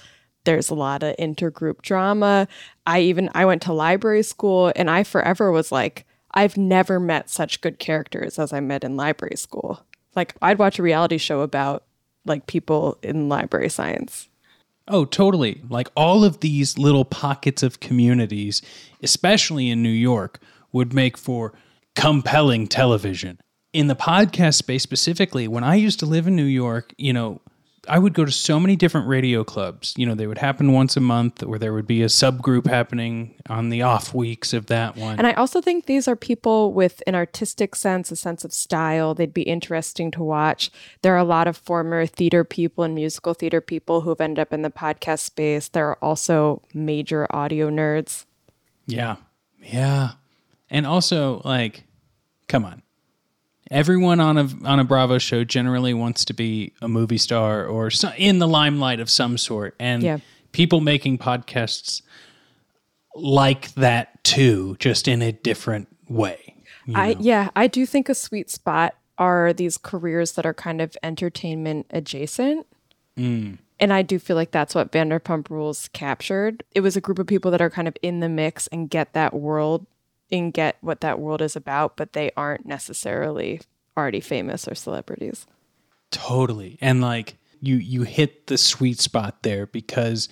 There's 0.45 0.71
a 0.71 0.75
lot 0.75 1.03
of 1.03 1.17
intergroup 1.17 1.83
drama. 1.83 2.49
I 2.87 3.01
even 3.01 3.31
I 3.35 3.45
went 3.45 3.63
to 3.63 3.73
library 3.73 4.23
school 4.23 4.73
and 4.77 4.91
I 4.91 5.05
forever 5.05 5.51
was 5.51 5.73
like, 5.73 6.07
I've 6.33 6.57
never 6.57 7.01
met 7.01 7.31
such 7.31 7.61
good 7.61 7.79
characters 7.79 8.39
as 8.39 8.53
I 8.53 8.61
met 8.61 8.85
in 8.85 8.97
library 8.97 9.37
school. 9.37 9.85
Like 10.15 10.35
I'd 10.43 10.59
watch 10.59 10.79
a 10.79 10.83
reality 10.83 11.19
show 11.19 11.41
about 11.41 11.85
like 12.25 12.47
people 12.47 12.99
in 13.03 13.29
library 13.29 13.69
science. 13.69 14.29
Oh, 14.87 15.05
totally. 15.05 15.63
Like 15.69 15.89
all 15.97 16.25
of 16.25 16.41
these 16.41 16.77
little 16.77 17.05
pockets 17.05 17.63
of 17.63 17.81
communities, 17.81 18.61
especially 19.03 19.71
in 19.71 19.83
New 19.83 19.89
York, 19.89 20.41
would 20.73 20.93
make 20.93 21.17
for 21.17 21.55
compelling 21.95 22.67
television. 22.67 23.39
In 23.73 23.87
the 23.87 23.97
podcast 23.97 24.55
space 24.55 24.83
specifically, 24.83 25.49
when 25.49 25.65
I 25.65 25.77
used 25.77 26.01
to 26.01 26.07
live 26.07 26.27
in 26.27 26.37
New 26.37 26.45
York, 26.45 26.93
you 26.99 27.13
know, 27.13 27.41
I 27.89 27.99
would 27.99 28.15
go 28.15 28.25
to 28.25 28.33
so 28.33 28.59
many 28.59 28.77
different 28.77 29.07
radio 29.07 29.45
clubs. 29.45 29.95
You 29.97 30.07
know, 30.07 30.15
they 30.15 30.27
would 30.27 30.39
happen 30.39 30.73
once 30.73 30.97
a 30.97 31.01
month, 31.01 31.43
or 31.43 31.59
there 31.59 31.73
would 31.73 31.87
be 31.87 32.03
a 32.03 32.07
subgroup 32.07 32.67
happening 32.67 33.35
on 33.49 33.69
the 33.69 33.83
off 33.83 34.15
weeks 34.15 34.53
of 34.53 34.67
that 34.67 34.97
one. 34.97 35.19
And 35.19 35.27
I 35.27 35.33
also 35.33 35.61
think 35.61 35.87
these 35.87 36.09
are 36.09 36.17
people 36.17 36.73
with 36.73 37.03
an 37.07 37.15
artistic 37.15 37.75
sense, 37.75 38.11
a 38.11 38.17
sense 38.17 38.45
of 38.45 38.53
style. 38.53 39.15
They'd 39.15 39.35
be 39.35 39.43
interesting 39.43 40.11
to 40.13 40.23
watch. 40.23 40.71
There 41.03 41.15
are 41.15 41.19
a 41.19 41.25
lot 41.25 41.47
of 41.47 41.57
former 41.57 42.07
theater 42.07 42.45
people 42.45 42.85
and 42.85 42.95
musical 42.95 43.35
theater 43.35 43.61
people 43.61 44.03
who've 44.03 44.21
ended 44.21 44.41
up 44.41 44.53
in 44.53 44.63
the 44.63 44.71
podcast 44.71 45.21
space. 45.21 45.69
There 45.69 45.89
are 45.89 45.99
also 46.03 46.63
major 46.73 47.27
audio 47.31 47.71
nerds. 47.71 48.25
Yeah. 48.87 49.17
Yeah. 49.63 50.13
And 50.71 50.87
also 50.87 51.43
like 51.45 51.85
come 52.49 52.65
on. 52.65 52.84
Everyone 53.75 54.21
on 54.21 54.39
a 54.39 54.49
on 54.65 54.79
a 54.79 54.85
Bravo 54.85 55.19
show 55.19 55.43
generally 55.43 55.93
wants 55.93 56.25
to 56.27 56.33
be 56.33 56.73
a 56.81 56.87
movie 56.89 57.19
star 57.19 57.67
or 57.67 57.91
in 58.17 58.39
the 58.39 58.47
limelight 58.47 59.01
of 59.01 59.11
some 59.11 59.37
sort 59.37 59.75
and 59.81 60.03
Yeah. 60.03 60.19
people 60.53 60.81
making 60.81 61.19
podcasts 61.19 62.01
like 63.17 63.75
that 63.75 64.23
too 64.23 64.77
just 64.79 65.09
in 65.09 65.23
a 65.23 65.33
different 65.33 65.89
way. 66.09 66.55
I 66.95 67.15
know? 67.15 67.21
yeah, 67.21 67.51
I 67.57 67.67
do 67.67 67.85
think 67.85 68.09
a 68.09 68.15
sweet 68.15 68.49
spot 68.49 68.95
are 69.19 69.53
these 69.53 69.77
careers 69.77 70.33
that 70.33 70.47
are 70.47 70.55
kind 70.55 70.81
of 70.81 70.97
entertainment 71.03 71.87
adjacent. 71.91 72.67
Mm. 73.19 73.59
And 73.81 73.93
I 73.93 74.03
do 74.03 74.19
feel 74.21 74.37
like 74.37 74.53
that's 74.53 74.75
what 74.75 74.93
Vanderpump 74.93 75.51
Rules 75.51 75.89
captured. 75.93 76.63
It 76.77 76.81
was 76.81 76.97
a 76.97 77.01
group 77.01 77.19
of 77.19 77.27
people 77.27 77.51
that 77.51 77.61
are 77.61 77.71
kind 77.71 77.89
of 77.89 77.97
in 78.03 78.21
the 78.21 78.29
mix 78.29 78.69
and 78.69 78.89
get 78.89 79.15
that 79.15 79.35
world 79.35 79.87
and 80.31 80.53
get 80.53 80.77
what 80.81 81.01
that 81.01 81.19
world 81.19 81.43
is 81.43 81.57
about, 81.57 81.97
but 81.97 82.13
they 82.13 82.31
aren't 82.37 82.67
necessarily 82.67 83.61
already 83.97 84.21
famous 84.21 84.67
or 84.67 84.75
celebrities. 84.75 85.47
Totally. 86.11 86.79
And 86.81 87.01
like 87.01 87.37
you 87.61 87.77
you 87.77 88.03
hit 88.03 88.47
the 88.47 88.59
sweet 88.59 89.01
spot 89.01 89.43
there 89.43 89.67
because 89.67 90.29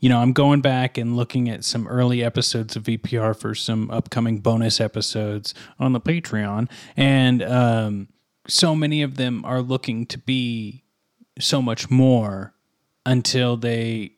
you 0.00 0.08
know, 0.08 0.18
I'm 0.18 0.32
going 0.32 0.62
back 0.62 0.98
and 0.98 1.16
looking 1.16 1.48
at 1.48 1.62
some 1.62 1.86
early 1.86 2.24
episodes 2.24 2.74
of 2.74 2.82
VPR 2.82 3.38
for 3.38 3.54
some 3.54 3.88
upcoming 3.88 4.38
bonus 4.38 4.80
episodes 4.80 5.54
on 5.78 5.92
the 5.92 6.00
Patreon 6.00 6.68
and 6.96 7.42
um 7.42 8.08
so 8.48 8.74
many 8.74 9.02
of 9.02 9.16
them 9.16 9.44
are 9.44 9.62
looking 9.62 10.06
to 10.06 10.18
be 10.18 10.82
so 11.38 11.62
much 11.62 11.90
more 11.90 12.54
until 13.06 13.56
they 13.56 14.12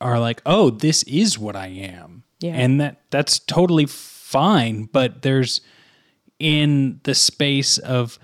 are 0.00 0.18
like, 0.18 0.40
"Oh, 0.46 0.70
this 0.70 1.02
is 1.04 1.38
what 1.38 1.56
I 1.56 1.66
am." 1.68 2.24
Yeah. 2.40 2.54
And 2.54 2.80
that 2.80 3.02
that's 3.10 3.38
totally 3.38 3.86
fine, 4.28 4.88
but 4.92 5.22
there's 5.22 5.60
in 6.38 7.00
the 7.04 7.14
space 7.14 7.78
of 7.78 8.18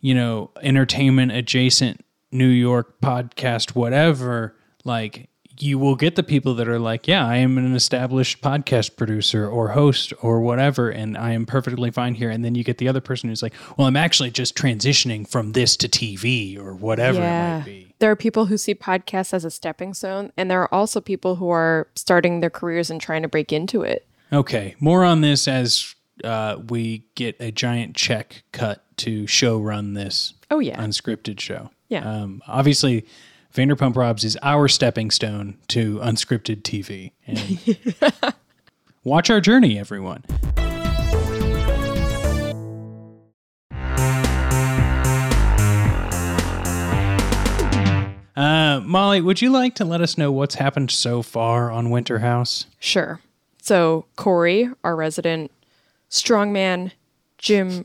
you 0.00 0.14
know, 0.14 0.50
entertainment 0.62 1.32
adjacent 1.32 2.04
New 2.30 2.46
York 2.46 3.00
podcast, 3.00 3.74
whatever, 3.74 4.56
like 4.84 5.28
you 5.58 5.78
will 5.78 5.96
get 5.96 6.14
the 6.14 6.22
people 6.22 6.54
that 6.54 6.68
are 6.68 6.78
like, 6.78 7.08
yeah, 7.08 7.26
I 7.26 7.38
am 7.38 7.58
an 7.58 7.74
established 7.74 8.40
podcast 8.40 8.96
producer 8.96 9.48
or 9.48 9.68
host 9.68 10.12
or 10.22 10.42
whatever, 10.42 10.90
and 10.90 11.16
I 11.16 11.32
am 11.32 11.44
perfectly 11.44 11.90
fine 11.90 12.14
here. 12.14 12.30
And 12.30 12.44
then 12.44 12.54
you 12.54 12.62
get 12.62 12.78
the 12.78 12.86
other 12.86 13.00
person 13.00 13.30
who's 13.30 13.42
like, 13.42 13.54
well, 13.76 13.88
I'm 13.88 13.96
actually 13.96 14.30
just 14.30 14.56
transitioning 14.56 15.26
from 15.26 15.52
this 15.52 15.76
to 15.78 15.88
TV 15.88 16.56
or 16.56 16.74
whatever 16.74 17.18
it 17.18 17.56
might 17.56 17.64
be. 17.64 17.94
There 17.98 18.10
are 18.10 18.16
people 18.16 18.46
who 18.46 18.58
see 18.58 18.76
podcasts 18.76 19.34
as 19.34 19.44
a 19.44 19.50
stepping 19.50 19.92
stone, 19.92 20.30
and 20.36 20.48
there 20.48 20.60
are 20.60 20.72
also 20.72 21.00
people 21.00 21.36
who 21.36 21.48
are 21.48 21.88
starting 21.96 22.40
their 22.40 22.50
careers 22.50 22.90
and 22.90 23.00
trying 23.00 23.22
to 23.22 23.28
break 23.28 23.52
into 23.52 23.82
it. 23.82 24.05
Okay, 24.32 24.74
more 24.80 25.04
on 25.04 25.20
this 25.20 25.46
as 25.46 25.94
uh, 26.24 26.56
we 26.68 27.04
get 27.14 27.36
a 27.40 27.50
giant 27.52 27.94
check 27.94 28.42
cut 28.52 28.82
to 28.98 29.26
show 29.26 29.58
run 29.58 29.94
this 29.94 30.34
Oh, 30.50 30.58
yeah. 30.58 30.80
unscripted 30.82 31.38
show. 31.40 31.70
Yeah. 31.88 32.08
Um, 32.08 32.42
obviously, 32.48 33.06
Vanderpump 33.54 33.96
Robs 33.96 34.24
is 34.24 34.36
our 34.42 34.68
stepping 34.68 35.10
stone 35.10 35.56
to 35.68 35.98
unscripted 35.98 36.62
TV. 36.62 37.12
And 37.26 38.34
watch 39.04 39.30
our 39.30 39.40
journey, 39.40 39.78
everyone. 39.78 40.24
Uh, 48.36 48.82
Molly, 48.84 49.22
would 49.22 49.40
you 49.40 49.48
like 49.48 49.74
to 49.76 49.84
let 49.86 50.02
us 50.02 50.18
know 50.18 50.30
what's 50.30 50.56
happened 50.56 50.90
so 50.90 51.22
far 51.22 51.70
on 51.70 51.88
Winter 51.88 52.18
House? 52.18 52.66
Sure. 52.78 53.18
So 53.66 54.04
Kory, 54.14 54.70
our 54.84 54.94
resident 54.94 55.50
strongman 56.08 56.92
gym 57.36 57.84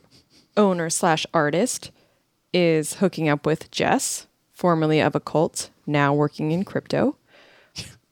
owner 0.56 0.92
slash 0.92 1.26
artist, 1.34 1.90
is 2.54 2.96
hooking 2.96 3.28
up 3.28 3.48
with 3.48 3.72
Jess, 3.72 4.28
formerly 4.54 5.00
of 5.00 5.16
a 5.16 5.20
cult, 5.20 5.72
now 5.88 6.14
working 6.14 6.52
in 6.52 6.66
crypto. 6.66 7.18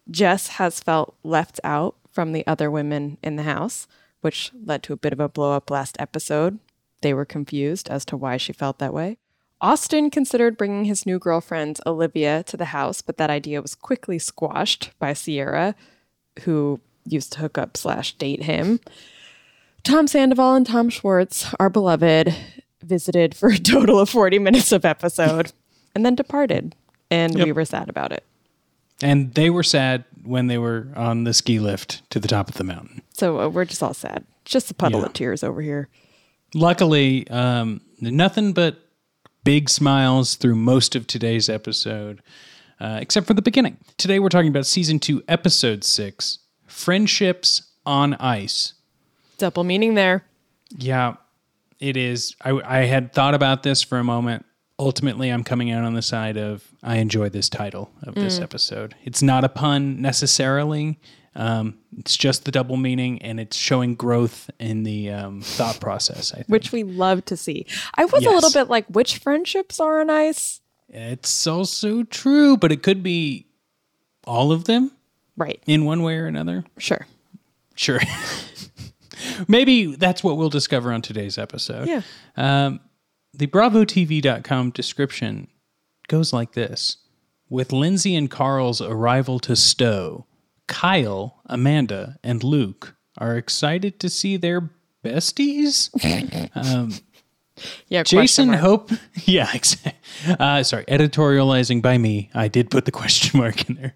Jess 0.10 0.48
has 0.48 0.80
felt 0.80 1.16
left 1.24 1.60
out 1.64 1.94
from 2.12 2.32
the 2.32 2.48
other 2.48 2.72
women 2.72 3.20
in 3.22 3.36
the 3.36 3.44
house, 3.44 3.88
which 4.22 4.52
led 4.66 4.82
to 4.82 4.94
a 4.94 4.98
bit 4.98 5.14
of 5.14 5.20
a 5.20 5.30
blow 5.30 5.52
up 5.52 5.70
last 5.70 5.96
episode. 6.00 6.58
They 7.02 7.14
were 7.14 7.24
confused 7.24 7.88
as 7.88 8.04
to 8.06 8.18
why 8.18 8.38
she 8.38 8.52
felt 8.52 8.80
that 8.80 8.96
way. 8.96 9.20
Austin 9.62 10.10
considered 10.10 10.58
bringing 10.58 10.86
his 10.86 11.06
new 11.06 11.20
girlfriend, 11.20 11.80
Olivia, 11.86 12.42
to 12.48 12.58
the 12.58 12.66
house, 12.66 13.04
but 13.04 13.18
that 13.18 13.30
idea 13.30 13.62
was 13.62 13.76
quickly 13.76 14.18
squashed 14.18 14.90
by 14.98 15.14
Ciara, 15.14 15.76
who 16.46 16.80
used 17.12 17.34
to 17.34 17.40
hook 17.40 17.58
up 17.58 17.78
slash 17.78 18.14
date 18.14 18.44
him. 18.44 18.80
Tom 19.84 20.08
Sandoval 20.08 20.56
and 20.56 20.66
Tom 20.66 20.90
Schwartz, 20.90 21.54
our 21.60 21.70
beloved, 21.70 22.36
visited 22.84 23.36
for 23.36 23.50
a 23.50 23.58
total 23.58 24.00
of 24.00 24.10
40 24.10 24.40
minutes 24.40 24.72
of 24.72 24.86
episode 24.86 25.52
and 25.96 26.06
then 26.06 26.16
departed. 26.16 26.76
And 27.12 27.36
we 27.36 27.52
were 27.52 27.66
sad 27.66 27.90
about 27.90 28.12
it. 28.12 28.24
And 29.02 29.34
they 29.34 29.50
were 29.50 29.64
sad 29.64 30.04
when 30.24 30.48
they 30.48 30.58
were 30.58 30.88
on 30.96 31.24
the 31.24 31.34
ski 31.34 31.60
lift 31.60 32.08
to 32.12 32.20
the 32.20 32.28
top 32.28 32.50
of 32.50 32.56
the 32.56 32.64
mountain. 32.64 33.02
So 33.14 33.40
uh, 33.40 33.48
we're 33.50 33.66
just 33.66 33.82
all 33.82 33.94
sad. 33.94 34.26
Just 34.46 34.70
a 34.70 34.74
puddle 34.74 35.00
Yeah. 35.00 35.06
of 35.08 35.14
tears 35.14 35.44
over 35.44 35.62
here. 35.62 35.88
Luckily, 36.54 37.28
um, 37.30 37.82
nothing 38.02 38.54
but 38.54 38.78
big 39.44 39.70
smiles 39.70 40.36
through 40.36 40.56
most 40.56 40.96
of 40.96 41.08
today's 41.08 41.48
episode, 41.50 42.22
uh, 42.80 42.98
except 43.02 43.26
for 43.28 43.34
the 43.34 43.42
beginning. 43.42 43.78
Today, 43.98 44.20
we're 44.20 44.30
talking 44.30 44.50
about 44.50 44.66
season 44.66 45.00
two, 45.00 45.24
episode 45.28 45.84
six 45.84 46.40
Friendships 46.80 47.64
on 47.86 48.14
Ice. 48.16 48.74
Double 49.38 49.66
meaning 49.66 49.96
there. 49.96 50.24
Yeah, 50.78 51.16
it 51.78 51.98
is. 51.98 52.38
I, 52.42 52.52
I 52.52 52.78
had 52.86 53.12
thought 53.12 53.34
about 53.34 53.64
this 53.64 53.84
for 53.84 53.98
a 53.98 54.04
moment. 54.04 54.46
Ultimately, 54.80 55.30
I'm 55.30 55.44
coming 55.44 55.72
out 55.72 55.84
on 55.84 55.94
the 55.94 56.02
side 56.02 56.38
of 56.38 56.66
I 56.82 56.96
enjoy 56.98 57.28
this 57.28 57.50
title 57.50 57.92
of 58.04 58.16
this 58.16 58.40
episode. 58.40 58.96
It's 59.04 59.22
not 59.22 59.44
a 59.44 59.50
pun 59.50 60.02
necessarily. 60.02 61.00
Um, 61.36 61.80
it's 61.98 62.16
just 62.16 62.46
the 62.46 62.52
double 62.52 62.78
meaning, 62.78 63.22
and 63.22 63.42
it's 63.42 63.58
showing 63.58 63.96
growth 63.96 64.50
in 64.58 64.84
the 64.84 65.12
um, 65.12 65.42
thought 65.42 65.82
process. 65.82 66.32
I 66.32 66.38
think. 66.38 66.48
which 66.48 66.72
we 66.72 66.84
love 66.84 67.26
to 67.26 67.36
see. 67.36 67.66
I 67.96 68.06
was 68.06 68.26
a 68.26 68.30
little 68.30 68.52
bit 68.52 68.70
like, 68.70 68.88
which 68.88 69.18
friendships 69.18 69.82
are 69.82 70.00
on 70.00 70.10
ice? 70.10 70.62
It's 70.88 71.46
also 71.46 72.04
true, 72.04 72.56
but 72.56 72.72
it 72.72 72.84
could 72.84 73.04
be 73.04 73.48
all 74.24 74.54
of 74.54 74.64
them 74.64 74.92
Right. 75.40 75.64
in 75.66 75.86
one 75.86 76.04
way 76.04 76.18
or 76.18 76.28
another. 76.28 76.66
Sure. 76.78 77.08
Sure. 77.76 78.00
Maybe 79.48 79.96
that's 79.96 80.24
what 80.24 80.38
we'll 80.38 80.50
discover 80.50 80.92
on 80.92 81.02
today's 81.02 81.38
episode. 81.38 81.88
Yeah. 81.88 82.02
Um, 82.36 82.82
the 83.34 83.48
BravoTV.com 83.48 84.72
description 84.72 85.48
goes 86.08 86.34
like 86.34 86.54
this 86.54 86.98
With 87.50 87.72
Lindsay 87.72 88.16
and 88.16 88.30
Carl's 88.30 88.82
arrival 88.82 89.40
to 89.40 89.56
Stowe, 89.56 90.26
Kyle, 90.68 91.42
Amanda, 91.46 92.20
and 92.22 92.44
Luke 92.44 92.96
are 93.18 93.38
excited 93.38 94.00
to 94.02 94.10
see 94.10 94.36
their 94.36 94.70
besties. 95.04 95.90
um, 96.56 96.92
Yeah, 97.88 98.04
Jason 98.04 98.48
mark. 98.50 98.60
Hope. 98.60 98.92
Yeah, 99.26 99.50
exactly. 99.54 99.94
Uh, 100.40 100.64
sorry, 100.64 100.86
editorializing 100.86 101.82
by 101.82 101.98
me. 101.98 102.30
I 102.34 102.48
did 102.48 102.70
put 102.72 102.86
the 102.86 102.92
question 102.92 103.40
mark 103.40 103.70
in 103.70 103.76
there. 103.76 103.96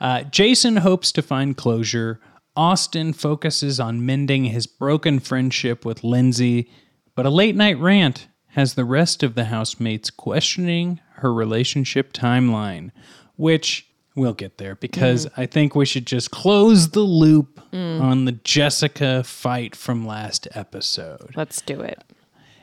Uh, 0.00 0.22
Jason 0.22 0.76
hopes 0.76 1.12
to 1.12 1.22
find 1.22 1.56
closure. 1.56 2.20
Austin 2.56 3.12
focuses 3.12 3.78
on 3.78 4.04
mending 4.04 4.46
his 4.46 4.66
broken 4.66 5.20
friendship 5.20 5.84
with 5.84 6.02
Lindsay, 6.02 6.70
but 7.14 7.24
a 7.26 7.30
late 7.30 7.54
night 7.56 7.78
rant 7.78 8.28
has 8.48 8.74
the 8.74 8.84
rest 8.84 9.22
of 9.22 9.34
the 9.34 9.44
housemates 9.46 10.10
questioning 10.10 11.00
her 11.16 11.32
relationship 11.32 12.12
timeline, 12.12 12.90
which 13.36 13.86
we'll 14.16 14.32
get 14.32 14.58
there 14.58 14.74
because 14.74 15.28
I 15.36 15.46
think 15.46 15.76
we 15.76 15.86
should 15.86 16.06
just 16.06 16.32
close 16.32 16.90
the 16.90 17.00
loop 17.00 17.60
on 17.72 18.24
the 18.24 18.32
Jessica 18.32 19.22
fight 19.22 19.76
from 19.76 20.04
last 20.06 20.48
episode. 20.54 21.30
Let's 21.36 21.60
do 21.60 21.80
it. 21.80 22.02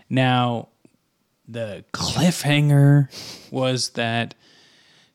Now, 0.09 0.69
the 1.47 1.83
cliffhanger 1.93 3.09
was 3.51 3.89
that 3.91 4.35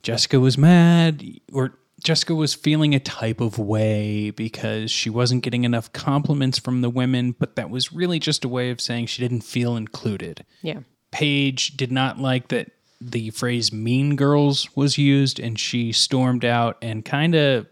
Jessica 0.02 0.40
was 0.40 0.56
mad, 0.56 1.24
or 1.52 1.78
Jessica 2.02 2.34
was 2.34 2.54
feeling 2.54 2.94
a 2.94 3.00
type 3.00 3.40
of 3.40 3.58
way 3.58 4.30
because 4.30 4.90
she 4.90 5.10
wasn't 5.10 5.42
getting 5.42 5.64
enough 5.64 5.92
compliments 5.92 6.58
from 6.58 6.80
the 6.80 6.90
women, 6.90 7.32
but 7.38 7.56
that 7.56 7.70
was 7.70 7.92
really 7.92 8.18
just 8.18 8.44
a 8.44 8.48
way 8.48 8.70
of 8.70 8.80
saying 8.80 9.06
she 9.06 9.22
didn't 9.22 9.42
feel 9.42 9.76
included. 9.76 10.44
Yeah. 10.62 10.80
Paige 11.10 11.76
did 11.76 11.92
not 11.92 12.18
like 12.18 12.48
that 12.48 12.70
the 13.00 13.30
phrase 13.30 13.72
mean 13.72 14.16
girls 14.16 14.74
was 14.76 14.98
used, 14.98 15.38
and 15.38 15.58
she 15.58 15.92
stormed 15.92 16.44
out 16.44 16.78
and 16.80 17.04
kind 17.04 17.34
of 17.34 17.66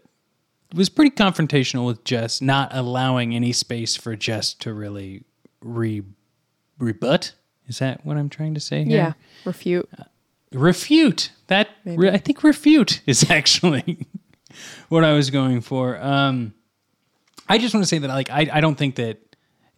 was 0.73 0.89
pretty 0.89 1.11
confrontational 1.11 1.87
with 1.87 2.03
Jess, 2.03 2.41
not 2.41 2.69
allowing 2.75 3.35
any 3.35 3.51
space 3.51 3.95
for 3.95 4.15
Jess 4.15 4.53
to 4.55 4.73
really 4.73 5.23
re- 5.61 6.03
rebut. 6.79 7.33
Is 7.67 7.79
that 7.79 8.03
what 8.05 8.17
I'm 8.17 8.29
trying 8.29 8.55
to 8.55 8.59
say 8.59 8.83
here? 8.83 8.97
Yeah. 8.97 9.13
Refute. 9.45 9.87
refute 10.51 11.31
that 11.47 11.69
re- 11.85 12.09
i 12.09 12.17
think 12.17 12.43
refute 12.43 13.01
is 13.05 13.29
actually 13.39 14.07
what 14.89 15.03
i 15.03 15.13
was 15.13 15.29
going 15.29 15.61
for 15.61 15.95
um 16.01 16.53
i 17.47 17.59
just 17.59 17.73
want 17.75 17.83
to 17.83 17.87
say 17.87 17.99
that 17.99 18.07
like 18.07 18.31
i, 18.31 18.49
I 18.51 18.59
don't 18.59 18.73
think 18.75 18.95
that 18.95 19.19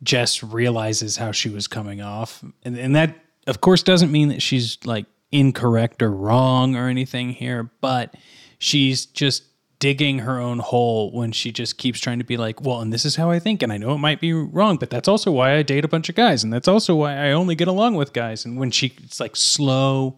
jess 0.01 0.41
realizes 0.41 1.17
how 1.17 1.33
she 1.33 1.49
was 1.49 1.67
coming 1.67 2.01
off 2.01 2.41
and, 2.63 2.77
and 2.77 2.95
that 2.95 3.15
of 3.47 3.59
course 3.59 3.83
doesn't 3.83 4.13
mean 4.13 4.29
that 4.29 4.41
she's 4.41 4.77
like 4.85 5.05
incorrect 5.33 6.01
or 6.01 6.09
wrong 6.09 6.77
or 6.77 6.87
anything 6.87 7.31
here 7.31 7.69
but 7.81 8.15
she's 8.57 9.05
just 9.05 9.43
digging 9.81 10.19
her 10.19 10.39
own 10.39 10.59
hole 10.59 11.11
when 11.11 11.33
she 11.33 11.51
just 11.51 11.77
keeps 11.77 11.99
trying 11.99 12.19
to 12.19 12.23
be 12.23 12.37
like 12.37 12.61
well 12.61 12.79
and 12.79 12.93
this 12.93 13.03
is 13.03 13.17
how 13.17 13.29
i 13.29 13.39
think 13.39 13.61
and 13.61 13.73
i 13.73 13.77
know 13.77 13.93
it 13.93 13.97
might 13.97 14.21
be 14.21 14.31
wrong 14.31 14.77
but 14.77 14.89
that's 14.89 15.09
also 15.09 15.31
why 15.31 15.55
i 15.55 15.61
date 15.61 15.83
a 15.83 15.89
bunch 15.89 16.07
of 16.07 16.15
guys 16.15 16.43
and 16.43 16.53
that's 16.53 16.67
also 16.67 16.95
why 16.95 17.17
i 17.17 17.31
only 17.31 17.55
get 17.55 17.67
along 17.67 17.95
with 17.95 18.13
guys 18.13 18.45
and 18.45 18.57
when 18.57 18.71
she 18.71 18.93
it's 19.03 19.19
like 19.19 19.35
slow 19.35 20.17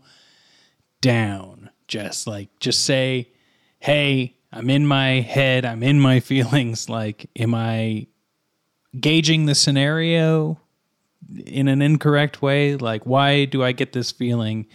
down. 1.03 1.69
Just 1.87 2.25
like, 2.25 2.49
just 2.59 2.83
say, 2.83 3.29
hey, 3.79 4.35
I'm 4.51 4.71
in 4.71 4.87
my 4.87 5.19
head, 5.19 5.65
I'm 5.65 5.83
in 5.83 5.99
my 5.99 6.19
feelings. 6.31 6.89
Like, 6.89 7.29
am 7.35 7.53
I 7.53 8.07
gauging 8.99 9.45
the 9.45 9.53
scenario 9.53 10.59
in 11.45 11.67
an 11.67 11.83
incorrect 11.83 12.41
way? 12.41 12.75
Like, 12.75 13.05
why 13.05 13.45
do 13.45 13.61
I 13.61 13.73
get 13.73 13.91
this 13.91 14.11
feeling? 14.11 14.65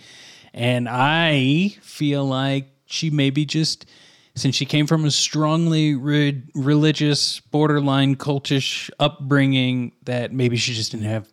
And 0.54 0.88
I 0.88 1.76
feel 1.80 2.25
like 2.25 2.68
she 2.87 3.11
maybe 3.11 3.45
just, 3.45 3.87
since 4.38 4.54
she 4.54 4.64
came 4.64 4.87
from 4.87 5.04
a 5.04 5.11
strongly 5.11 5.95
re- 5.95 6.42
religious, 6.54 7.40
borderline 7.40 8.16
cultish 8.16 8.90
upbringing, 8.99 9.92
that 10.04 10.33
maybe 10.33 10.57
she 10.57 10.75
just 10.75 10.92
didn't 10.92 11.07
have 11.07 11.28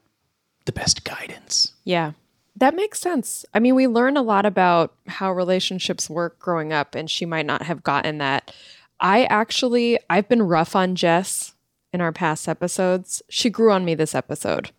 the 0.65 0.71
best 0.71 1.03
guidance. 1.03 1.73
Yeah. 1.83 2.13
That 2.57 2.75
makes 2.75 2.99
sense. 2.99 3.45
I 3.53 3.59
mean, 3.59 3.75
we 3.75 3.87
learn 3.87 4.15
a 4.15 4.21
lot 4.21 4.45
about 4.45 4.93
how 5.07 5.31
relationships 5.31 6.09
work 6.09 6.39
growing 6.39 6.71
up, 6.71 6.95
and 6.95 7.09
she 7.09 7.25
might 7.25 7.45
not 7.45 7.63
have 7.63 7.83
gotten 7.83 8.17
that. 8.19 8.53
I 8.99 9.25
actually, 9.25 9.99
I've 10.09 10.29
been 10.29 10.41
rough 10.41 10.75
on 10.75 10.95
Jess 10.95 11.53
in 11.91 11.99
our 11.99 12.13
past 12.13 12.47
episodes. 12.47 13.21
She 13.29 13.49
grew 13.49 13.71
on 13.71 13.83
me 13.83 13.93
this 13.93 14.15
episode. 14.15 14.71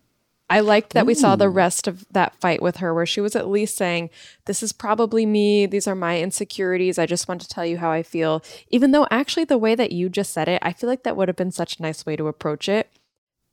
I 0.49 0.61
liked 0.61 0.93
that 0.93 1.05
we 1.05 1.13
saw 1.13 1.35
the 1.35 1.49
rest 1.49 1.87
of 1.87 2.05
that 2.11 2.33
fight 2.39 2.61
with 2.61 2.77
her 2.77 2.93
where 2.93 3.05
she 3.05 3.19
was 3.19 3.35
at 3.35 3.49
least 3.49 3.75
saying, 3.75 4.09
This 4.45 4.63
is 4.63 4.71
probably 4.71 5.25
me. 5.25 5.65
These 5.65 5.87
are 5.87 5.95
my 5.95 6.21
insecurities. 6.21 6.97
I 6.97 7.05
just 7.05 7.27
want 7.27 7.41
to 7.41 7.49
tell 7.49 7.65
you 7.65 7.77
how 7.79 7.91
I 7.91 8.01
feel. 8.01 8.41
Even 8.69 8.91
though, 8.91 9.07
actually, 9.11 9.43
the 9.43 9.57
way 9.57 9.75
that 9.75 9.91
you 9.91 10.07
just 10.07 10.31
said 10.31 10.47
it, 10.47 10.59
I 10.61 10.71
feel 10.71 10.89
like 10.89 11.03
that 11.03 11.17
would 11.17 11.27
have 11.27 11.35
been 11.35 11.51
such 11.51 11.77
a 11.79 11.81
nice 11.81 12.05
way 12.05 12.15
to 12.15 12.27
approach 12.27 12.69
it. 12.69 12.89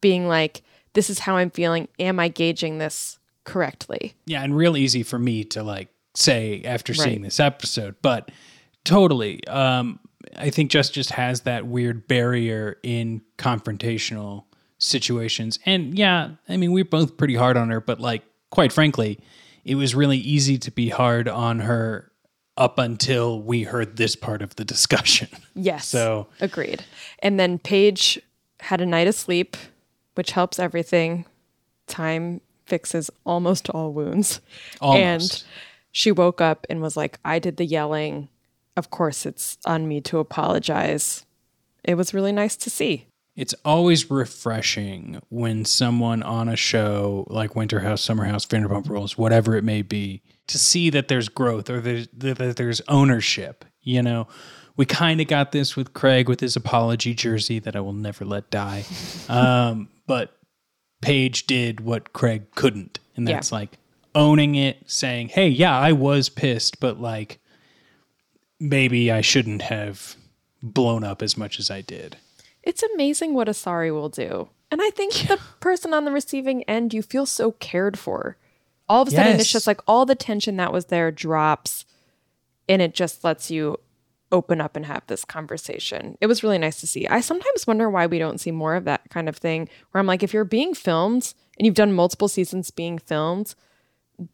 Being 0.01 0.29
like, 0.29 0.63
This 0.93 1.11
is 1.11 1.21
how 1.21 1.37
I'm 1.37 1.51
feeling. 1.51 1.89
Am 1.99 2.21
I 2.21 2.29
gauging 2.29 2.79
this 2.79 3.19
correctly? 3.43 4.15
Yeah, 4.27 4.43
and 4.45 4.57
real 4.57 4.77
easy 4.77 5.03
for 5.03 5.19
me 5.19 5.43
to 5.47 5.65
like 5.65 5.89
say 6.15 6.63
after 6.65 6.95
seeing 6.95 7.17
Right. 7.17 7.23
this 7.23 7.41
episode, 7.41 7.97
but 8.03 8.31
totally. 8.85 9.45
Um, 9.49 9.99
I 10.37 10.51
think 10.51 10.71
Jess 10.71 10.91
just 10.91 11.11
has 11.11 11.41
that 11.41 11.67
weird 11.67 12.07
barrier 12.07 12.79
in 12.85 13.23
confrontational 13.37 14.45
situations. 14.85 15.59
And 15.67 15.97
yeah, 15.99 16.31
I 16.49 16.57
mean, 16.57 16.73
we're 16.73 16.85
both 16.85 17.17
pretty 17.17 17.35
hard 17.35 17.57
on 17.57 17.71
her, 17.71 17.81
but 17.81 18.01
like, 18.01 18.23
quite 18.51 18.73
frankly, 18.73 19.19
it 19.65 19.75
was 19.77 19.95
really 19.95 20.19
easy 20.19 20.59
to 20.59 20.71
be 20.71 20.89
hard 20.91 21.29
on 21.29 21.61
her 21.61 22.11
up 22.57 22.79
until 22.79 23.41
we 23.43 23.63
heard 23.65 23.97
this 23.97 24.15
part 24.15 24.43
of 24.43 24.57
the 24.57 24.65
discussion. 24.65 25.29
Yes. 25.57 25.87
So- 25.87 26.27
agreed. 26.41 26.83
And 27.21 27.39
then 27.39 27.59
Paige 27.61 28.21
had 28.59 28.81
a 28.81 28.87
night 28.87 29.07
of 29.07 29.15
sleep, 29.15 29.57
which 30.17 30.33
helps 30.33 30.59
everything. 30.59 31.27
Time 31.87 32.41
fixes 32.67 33.09
almost 33.25 33.71
all 33.71 33.93
wounds. 33.93 34.41
Almost. 34.81 35.01
And 35.01 35.45
she 35.93 36.11
woke 36.11 36.41
up 36.41 36.67
and 36.69 36.81
was 36.83 36.97
like, 36.97 37.21
I 37.25 37.39
did 37.39 37.57
the 37.57 37.65
yelling. 37.65 38.29
Of 38.77 38.91
course, 38.91 39.27
it's 39.27 39.59
on 39.65 39.87
me 39.87 40.01
to 40.03 40.19
apologize. 40.19 41.25
It 41.85 41.95
was 41.95 42.13
really 42.13 42.33
nice 42.33 42.57
to 42.57 42.71
see. 42.71 43.07
It's 43.37 43.55
always 43.65 44.11
refreshing 44.11 45.21
when 45.29 45.65
someone 45.65 46.23
on 46.23 46.49
a 46.49 46.55
show 46.57 47.27
like 47.29 47.57
Winter 47.57 47.81
House, 47.81 48.01
Summer 48.01 48.25
House, 48.25 48.47
Vanderpump 48.47 48.89
Rules, 48.89 49.19
whatever 49.19 49.57
it 49.57 49.65
may 49.65 49.83
be, 49.83 50.23
to 50.47 50.59
see 50.59 50.89
that 50.91 51.09
there's 51.09 51.29
growth 51.29 51.69
or 51.69 51.81
there's, 51.81 52.07
that 52.17 52.57
there's 52.57 52.81
ownership. 52.87 53.65
You 53.83 54.03
know, 54.03 54.29
we 54.77 54.87
kind 54.87 55.21
of 55.21 55.27
got 55.27 55.51
this 55.53 55.75
with 55.75 55.93
Craig 55.95 56.29
with 56.29 56.39
his 56.41 56.55
apology 56.55 57.13
jersey 57.13 57.59
that 57.59 57.75
I 57.75 57.81
will 57.81 57.93
never 57.93 58.25
let 58.25 58.51
die. 58.51 58.85
Um, 59.29 59.89
but 60.07 60.37
Paige 61.01 61.47
did 61.47 61.81
what 61.81 62.13
Craig 62.13 62.51
couldn't, 62.55 62.99
and 63.17 63.27
Yeah. 63.29 63.35
that's 63.37 63.51
like 63.51 63.79
owning 64.15 64.55
it, 64.55 64.79
saying, 64.87 65.29
"Hey, 65.29 65.49
yeah, 65.49 65.77
I 65.79 65.93
was 65.93 66.29
pissed, 66.29 66.79
but 66.79 67.01
like 67.01 67.41
maybe 68.61 69.11
I 69.11 69.23
shouldn't 69.23 69.63
have 69.63 70.15
blown 70.63 71.05
up 71.05 71.23
as 71.23 71.37
much 71.37 71.59
as 71.59 71.71
I 71.71 71.81
did." 71.81 72.17
It's 72.65 72.83
amazing 72.83 73.35
what 73.35 73.49
a 73.49 73.55
sorry 73.55 73.93
will 73.93 74.09
do. 74.09 74.49
And 74.71 74.81
I 74.83 74.91
think 74.91 75.13
the 75.29 75.39
person 75.61 75.95
on 75.95 76.05
the 76.05 76.11
receiving 76.11 76.65
end, 76.65 76.93
you 76.93 77.03
feel 77.03 77.27
so 77.27 77.53
cared 77.53 77.99
for. 77.99 78.37
All 78.89 79.03
of 79.03 79.09
a 79.09 79.11
sudden, 79.13 79.39
it's 79.41 79.53
just 79.53 79.67
like 79.67 79.81
all 79.87 80.05
the 80.05 80.15
tension 80.15 80.57
that 80.57 80.73
was 80.73 80.87
there 80.87 81.11
drops 81.11 81.85
and 82.69 82.83
it 82.83 82.95
just 82.95 83.25
lets 83.25 83.51
you 83.51 83.79
open 84.33 84.61
up 84.61 84.75
and 84.75 84.87
have 84.87 85.03
this 85.07 85.25
conversation. 85.25 86.19
It 86.21 86.27
was 86.27 86.43
really 86.43 86.59
nice 86.59 86.81
to 86.81 86.87
see. 86.87 87.07
I 87.07 87.21
sometimes 87.21 87.67
wonder 87.67 87.89
why 87.89 88.07
we 88.07 88.19
don't 88.19 88.41
see 88.41 88.51
more 88.51 88.75
of 88.75 88.85
that 88.85 89.03
kind 89.11 89.29
of 89.29 89.37
thing 89.37 89.69
where 89.91 90.01
I'm 90.01 90.07
like, 90.07 90.23
if 90.23 90.35
you're 90.35 90.45
being 90.45 90.75
filmed 90.75 91.35
and 91.59 91.67
you've 91.67 91.77
done 91.77 91.93
multiple 91.93 92.29
seasons 92.29 92.71
being 92.71 92.99
filmed, 92.99 93.55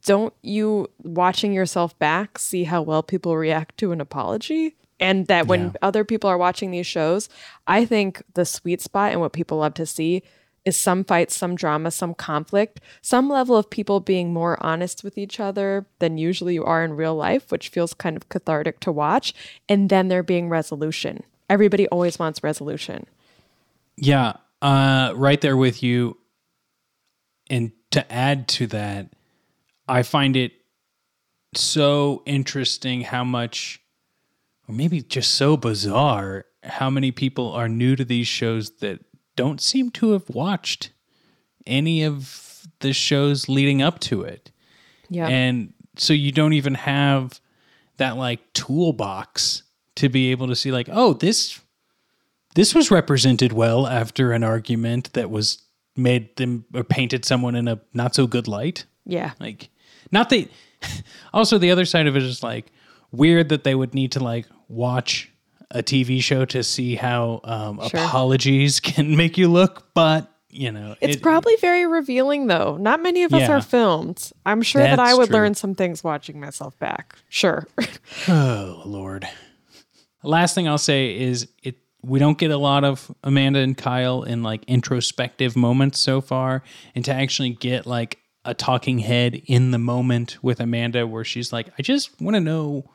don't 0.05 0.33
you 0.43 0.89
watching 1.03 1.53
yourself 1.53 1.99
back 1.99 2.39
see 2.39 2.65
how 2.65 2.83
well 2.83 3.03
people 3.03 3.37
react 3.37 3.77
to 3.79 3.93
an 3.93 4.01
apology? 4.01 4.77
And 5.01 5.27
that 5.29 5.47
when 5.47 5.67
Yeah. 5.67 5.73
other 5.83 6.05
people 6.05 6.29
are 6.29 6.39
watching 6.39 6.71
these 6.71 6.87
shows, 6.87 7.29
I 7.67 7.85
think 7.85 8.23
the 8.35 8.45
sweet 8.45 8.81
spot 8.83 9.13
and 9.13 9.21
what 9.21 9.33
people 9.33 9.59
love 9.59 9.75
to 9.75 9.87
see 9.87 10.23
is 10.67 10.77
some 10.79 11.05
fights, 11.05 11.35
some 11.35 11.55
drama, 11.55 11.91
some 11.91 12.13
conflict, 12.13 12.81
some 13.01 13.31
level 13.31 13.57
of 13.57 13.71
people 13.71 13.99
being 13.99 14.31
more 14.31 14.63
honest 14.63 15.03
with 15.03 15.17
each 15.17 15.41
other 15.41 15.87
than 16.01 16.19
usually 16.19 16.53
you 16.53 16.65
are 16.65 16.85
in 16.85 16.93
real 16.93 17.15
life, 17.15 17.51
which 17.51 17.71
feels 17.71 17.95
kind 17.95 18.15
of 18.15 18.29
cathartic 18.29 18.79
to 18.81 18.93
watch. 18.93 19.33
And 19.71 19.89
then 19.89 20.09
there 20.09 20.23
being 20.23 20.51
resolution. 20.51 21.23
Everybody 21.49 21.89
always 21.89 22.19
wants 22.19 22.43
resolution. 22.43 23.07
Yeah, 23.97 24.35
uh, 24.61 25.15
right 25.17 25.41
there 25.41 25.57
with 25.57 25.83
you. 25.83 26.19
And 27.49 27.73
to 27.93 28.13
add 28.13 28.47
to 28.49 28.67
that, 28.69 29.09
I 29.89 30.03
find 30.03 30.37
it 30.37 30.53
so 31.55 32.23
interesting 32.27 33.01
how 33.01 33.25
much, 33.25 33.80
or 34.71 34.73
maybe 34.73 35.03
just 35.03 35.33
so 35.33 35.57
bizarre, 35.57 36.45
how 36.63 36.89
many 36.89 37.11
people 37.11 37.51
are 37.53 37.69
new 37.69 37.97
to 37.97 38.05
these 38.05 38.29
shows 38.29 38.71
that 38.79 39.01
don't 39.35 39.61
seem 39.61 39.91
to 39.91 40.13
have 40.13 40.29
watched 40.31 40.91
any 41.67 42.05
of 42.05 42.67
the 42.79 42.93
shows 42.93 43.49
leading 43.49 43.83
up 43.83 43.99
to 43.99 44.23
it. 44.23 44.53
Yeah. 45.09 45.27
And 45.27 45.73
so 45.97 46.13
you 46.13 46.31
don't 46.31 46.53
even 46.53 46.75
have 46.75 47.41
that 47.97 48.17
like 48.17 48.53
toolbox 48.53 49.65
to 49.97 50.09
be 50.09 50.31
able 50.31 50.47
to 50.47 50.55
see 50.55 50.71
like, 50.71 50.89
oh, 50.91 51.15
this 51.15 51.61
this 52.55 52.75
was 52.75 52.91
represented 52.91 53.53
well 53.53 53.87
after 53.87 54.33
an 54.33 54.45
argument 54.45 55.13
that 55.13 55.31
was 55.31 55.63
made 55.97 56.37
them 56.37 56.65
or 56.75 56.85
painted 56.85 57.25
someone 57.25 57.57
in 57.57 57.67
a 57.67 57.81
not 57.93 58.15
so 58.15 58.27
good 58.27 58.47
light. 58.47 58.87
Yeah. 59.05 59.33
Like, 59.41 59.69
not 60.13 60.31
that. 60.31 60.49
Also, 61.33 61.59
the 61.59 61.71
other 61.71 61.85
side 61.85 62.07
of 62.07 62.17
it 62.17 62.23
is 62.23 62.43
like 62.43 62.73
weird 63.13 63.51
that 63.51 63.65
they 63.65 63.75
would 63.75 63.95
need 63.95 64.13
to 64.13 64.21
like 64.21 64.47
watch 64.71 65.31
a 65.73 65.83
TV 65.83 66.23
show 66.23 66.45
to 66.47 66.63
see 66.65 66.95
how 66.97 67.41
um, 67.45 67.81
Sure. 67.89 68.01
apologies 68.01 68.81
can 68.91 69.17
make 69.17 69.37
you 69.39 69.49
look, 69.49 69.93
but 69.95 70.27
you 70.53 70.73
know, 70.73 70.97
It's 71.01 71.17
it- 71.17 71.23
probably 71.23 71.55
very 71.57 71.87
revealing, 71.87 72.49
though. 72.49 72.77
Not 72.77 73.01
many 73.03 73.23
of 73.23 73.33
us 73.33 73.43
Yeah. 73.43 73.53
are 73.59 73.61
filmed. 73.61 74.33
I'm 74.45 74.63
sure 74.63 74.83
that 74.83 74.99
I 74.99 75.15
would 75.15 75.29
true. 75.29 75.37
learn 75.37 75.55
some 75.55 75.77
things 75.77 76.03
watching 76.03 76.41
myself 76.41 76.77
back. 76.79 77.15
Sure. 77.29 77.67
Oh 78.29 78.83
Lord. 78.85 79.29
Last 80.23 80.55
thing 80.55 80.67
I'll 80.69 80.77
say 80.79 81.17
is 81.17 81.47
it 81.63 81.77
we 82.03 82.19
don't 82.19 82.37
get 82.39 82.51
a 82.51 82.57
lot 82.57 82.83
of 82.83 83.11
Amanda 83.23 83.61
and 83.61 83.77
Kyle 83.77 84.23
in 84.23 84.43
like 84.43 84.65
introspective 84.65 85.55
moments 85.57 86.01
so 86.01 86.21
far. 86.21 86.63
And 86.95 87.05
to 87.05 87.13
actually 87.15 87.51
get 87.51 87.87
like 87.87 88.19
a 88.45 88.55
talking 88.55 88.99
head 88.99 89.41
in 89.47 89.71
the 89.71 89.79
moment 89.79 90.39
with 90.43 90.61
Amanda 90.61 91.07
where 91.07 91.25
she's 91.25 91.53
like, 91.53 91.69
I 91.79 91.83
just 91.83 92.21
want 92.21 92.35
to 92.37 92.41
know 92.41 92.91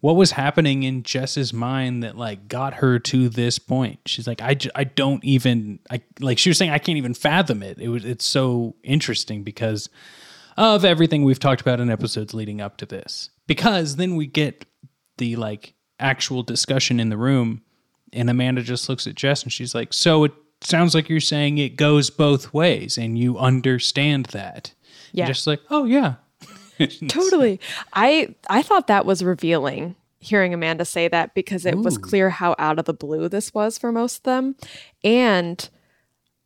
what 0.00 0.14
was 0.14 0.32
happening 0.32 0.84
in 0.84 1.02
Jess's 1.02 1.52
mind 1.52 2.02
that 2.02 2.16
like 2.16 2.46
got 2.48 2.74
her 2.74 2.98
to 3.00 3.28
this 3.28 3.58
point. 3.58 3.98
She's 4.06 4.26
like, 4.26 4.40
I, 4.40 4.54
j- 4.54 4.70
I 4.74 4.84
don't 4.84 5.24
even 5.24 5.80
I 5.90 6.02
like 6.20 6.38
she 6.38 6.50
was 6.50 6.58
saying 6.58 6.70
I 6.70 6.78
can't 6.78 6.98
even 6.98 7.14
fathom 7.14 7.62
it. 7.62 7.78
It 7.78 7.88
was 7.88 8.04
it's 8.04 8.24
so 8.24 8.76
interesting 8.84 9.42
because 9.42 9.88
of 10.56 10.84
everything 10.84 11.24
we've 11.24 11.40
talked 11.40 11.60
about 11.60 11.80
in 11.80 11.90
episodes 11.90 12.32
leading 12.34 12.60
up 12.60 12.76
to 12.78 12.86
this. 12.86 13.30
Because 13.46 13.96
then 13.96 14.16
we 14.16 14.26
get 14.26 14.66
the 15.16 15.36
like 15.36 15.74
actual 15.98 16.42
discussion 16.42 17.00
in 17.00 17.08
the 17.08 17.16
room 17.16 17.62
and 18.12 18.30
Amanda 18.30 18.62
just 18.62 18.88
looks 18.88 19.06
at 19.06 19.14
Jess 19.16 19.42
and 19.42 19.52
she's 19.52 19.74
like, 19.74 19.92
"So 19.92 20.24
it 20.24 20.32
sounds 20.60 20.94
like 20.94 21.08
you're 21.08 21.20
saying 21.20 21.58
it 21.58 21.76
goes 21.76 22.08
both 22.08 22.54
ways 22.54 22.96
and 22.96 23.18
you 23.18 23.36
understand 23.36 24.26
that." 24.26 24.74
Yeah. 25.12 25.24
And 25.24 25.34
just 25.34 25.46
like, 25.46 25.60
"Oh 25.70 25.84
yeah." 25.84 26.14
Totally. 27.08 27.60
I 27.92 28.34
I 28.48 28.62
thought 28.62 28.86
that 28.86 29.06
was 29.06 29.22
revealing 29.24 29.96
hearing 30.20 30.52
Amanda 30.52 30.84
say 30.84 31.08
that 31.08 31.34
because 31.34 31.64
it 31.64 31.78
was 31.78 31.96
clear 31.96 32.30
how 32.30 32.54
out 32.58 32.78
of 32.78 32.86
the 32.86 32.94
blue 32.94 33.28
this 33.28 33.54
was 33.54 33.78
for 33.78 33.92
most 33.92 34.18
of 34.18 34.22
them. 34.24 34.56
And 35.04 35.68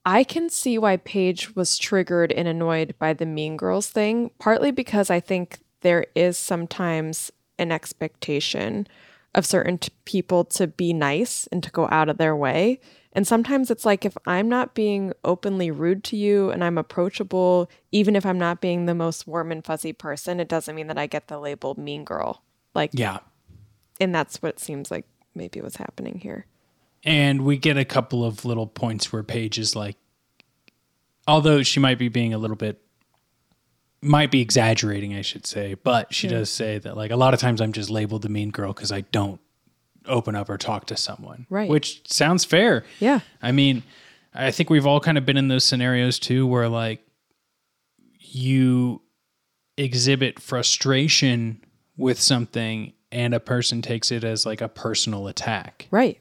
I 0.05 0.25
can 0.25 0.51
see 0.51 0.79
why 0.79 0.97
Paige 0.99 1.55
was 1.55 1.79
triggered 1.79 2.33
and 2.33 2.49
annoyed 2.49 2.95
by 2.99 3.13
the 3.13 3.27
Mean 3.27 3.57
Girls 3.57 3.89
thing, 3.89 4.31
partly 4.39 4.71
because 4.73 5.11
I 5.11 5.21
think 5.21 5.61
there 5.81 6.07
is 6.15 6.37
sometimes 6.37 7.31
an 7.59 7.73
expectation 7.73 8.87
of 9.35 9.47
certain 9.47 9.79
t- 9.79 9.93
people 10.05 10.45
to 10.45 10.67
be 10.67 10.93
nice 10.93 11.47
and 11.47 11.63
to 11.63 11.71
go 11.71 11.89
out 11.91 12.09
of 12.09 12.19
their 12.19 12.37
way. 12.37 12.81
And 13.15 13.27
sometimes 13.27 13.71
it's 13.71 13.85
like 13.85 14.05
if 14.07 14.17
I'm 14.27 14.49
not 14.49 14.75
being 14.75 15.13
openly 15.25 15.71
rude 15.71 16.03
to 16.05 16.17
you 16.17 16.51
and 16.51 16.65
I'm 16.65 16.79
approachable, 16.79 17.69
even 17.91 18.17
if 18.17 18.25
I'm 18.25 18.39
not 18.39 18.61
being 18.63 18.87
the 18.87 18.95
most 18.95 19.27
warm 19.27 19.53
and 19.53 19.63
fuzzy 19.65 19.93
person, 19.93 20.41
it 20.41 20.49
doesn't 20.49 20.75
mean 20.75 20.87
that 20.87 20.97
I 20.99 21.07
get 21.07 21.29
the 21.29 21.39
label 21.39 21.79
mean 21.79 22.05
girl. 22.05 22.43
Like, 22.75 22.91
Yeah. 22.95 23.19
and 24.01 24.15
that's 24.15 24.41
what 24.41 24.55
it 24.55 24.61
seems 24.61 24.91
like 24.91 25.05
maybe 25.35 25.61
what's 25.61 25.77
happening 25.77 26.21
here. 26.21 26.47
And 27.05 27.45
we 27.45 27.59
get 27.59 27.77
a 27.77 27.85
couple 27.85 28.25
of 28.25 28.45
little 28.47 28.67
points 28.67 29.13
where 29.13 29.23
Paige 29.23 29.59
is 29.59 29.77
like, 29.77 29.97
although 31.29 31.63
she 31.63 31.81
might 31.81 31.99
be 31.99 32.09
being 32.09 32.33
a 32.33 32.39
little 32.39 32.57
bit, 32.57 32.81
might 34.01 34.31
be 34.31 34.41
exaggerating, 34.41 35.15
I 35.15 35.21
should 35.23 35.47
say, 35.47 35.75
but 35.75 36.13
she 36.15 36.29
does 36.29 36.49
say 36.51 36.79
that 36.79 36.97
like 36.97 37.11
a 37.11 37.17
lot 37.17 37.35
of 37.35 37.41
times 37.41 37.61
I'm 37.61 37.73
just 37.73 37.91
labeled 37.91 38.23
the 38.23 38.29
mean 38.29 38.51
girl 38.51 38.73
because 38.73 38.91
I 38.91 39.03
don't 39.03 39.41
open 40.07 40.35
up 40.35 40.49
or 40.51 40.59
talk 40.59 40.87
to 40.87 40.97
someone. 40.97 41.47
Right. 41.51 41.69
Which 41.71 42.03
sounds 42.11 42.45
fair. 42.45 42.85
Yeah. 43.01 43.21
I 43.41 43.53
mean, 43.53 43.83
I 44.35 44.51
think 44.51 44.71
we've 44.71 44.87
all 44.87 45.01
kind 45.01 45.19
of 45.19 45.25
been 45.27 45.37
in 45.37 45.49
those 45.49 45.65
scenarios 45.65 46.19
too 46.19 46.47
where 46.47 46.69
like 46.69 47.01
you 48.19 49.03
exhibit 49.77 50.39
frustration 50.41 51.63
with 51.97 52.21
something 52.21 52.93
and 53.11 53.35
a 53.35 53.41
person 53.41 53.83
takes 53.83 54.11
it 54.11 54.25
as 54.25 54.47
like 54.47 54.61
a 54.61 54.69
personal 54.69 55.29
attack 55.29 55.89
Right. 55.91 56.19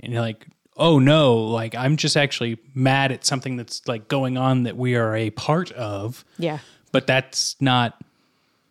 and 0.00 0.12
you're 0.12 0.22
like 0.22 0.46
oh 0.76 0.98
no 0.98 1.36
like 1.36 1.74
i'm 1.74 1.96
just 1.96 2.16
actually 2.16 2.58
mad 2.74 3.12
at 3.12 3.24
something 3.24 3.56
that's 3.56 3.86
like 3.86 4.08
going 4.08 4.36
on 4.38 4.62
that 4.64 4.76
we 4.76 4.96
are 4.96 5.14
a 5.14 5.30
part 5.30 5.70
of 5.72 6.24
Yeah. 6.38 6.58
but 6.92 7.06
that's 7.06 7.56
not 7.60 8.00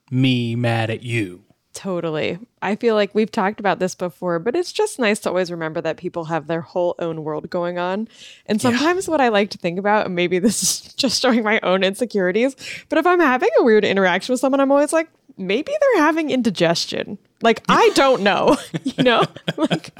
me 0.09 0.55
mad 0.55 0.89
at 0.89 1.03
you 1.03 1.43
Totally. 1.73 2.37
I 2.61 2.75
feel 2.75 2.95
like 2.95 3.15
we've 3.15 3.31
talked 3.31 3.59
about 3.59 3.79
this 3.79 3.95
before, 3.95 4.39
but 4.39 4.55
it's 4.55 4.71
just 4.71 4.99
nice 4.99 5.19
to 5.19 5.29
always 5.29 5.49
remember 5.49 5.79
that 5.81 5.97
people 5.97 6.25
have 6.25 6.47
their 6.47 6.61
whole 6.61 6.95
own 6.99 7.23
world 7.23 7.49
going 7.49 7.77
on. 7.77 8.07
And 8.45 8.61
sometimes 8.61 9.07
what 9.07 9.21
I 9.21 9.29
like 9.29 9.51
to 9.51 9.57
think 9.57 9.79
about, 9.79 10.05
and 10.05 10.15
maybe 10.15 10.37
this 10.39 10.61
is 10.61 10.93
just 10.93 11.21
showing 11.21 11.43
my 11.43 11.59
own 11.61 11.83
insecurities, 11.83 12.55
but 12.89 12.97
if 12.97 13.07
I'm 13.07 13.21
having 13.21 13.49
a 13.57 13.63
weird 13.63 13.85
interaction 13.85 14.33
with 14.33 14.41
someone, 14.41 14.59
I'm 14.59 14.71
always 14.71 14.91
like, 14.91 15.09
maybe 15.37 15.71
they're 15.79 16.03
having 16.03 16.29
indigestion. 16.29 17.17
Like, 17.41 17.63
I 17.69 17.91
don't 17.95 18.21
know, 18.21 18.57
you 18.83 19.03
know? 19.03 19.23
like, 19.57 19.91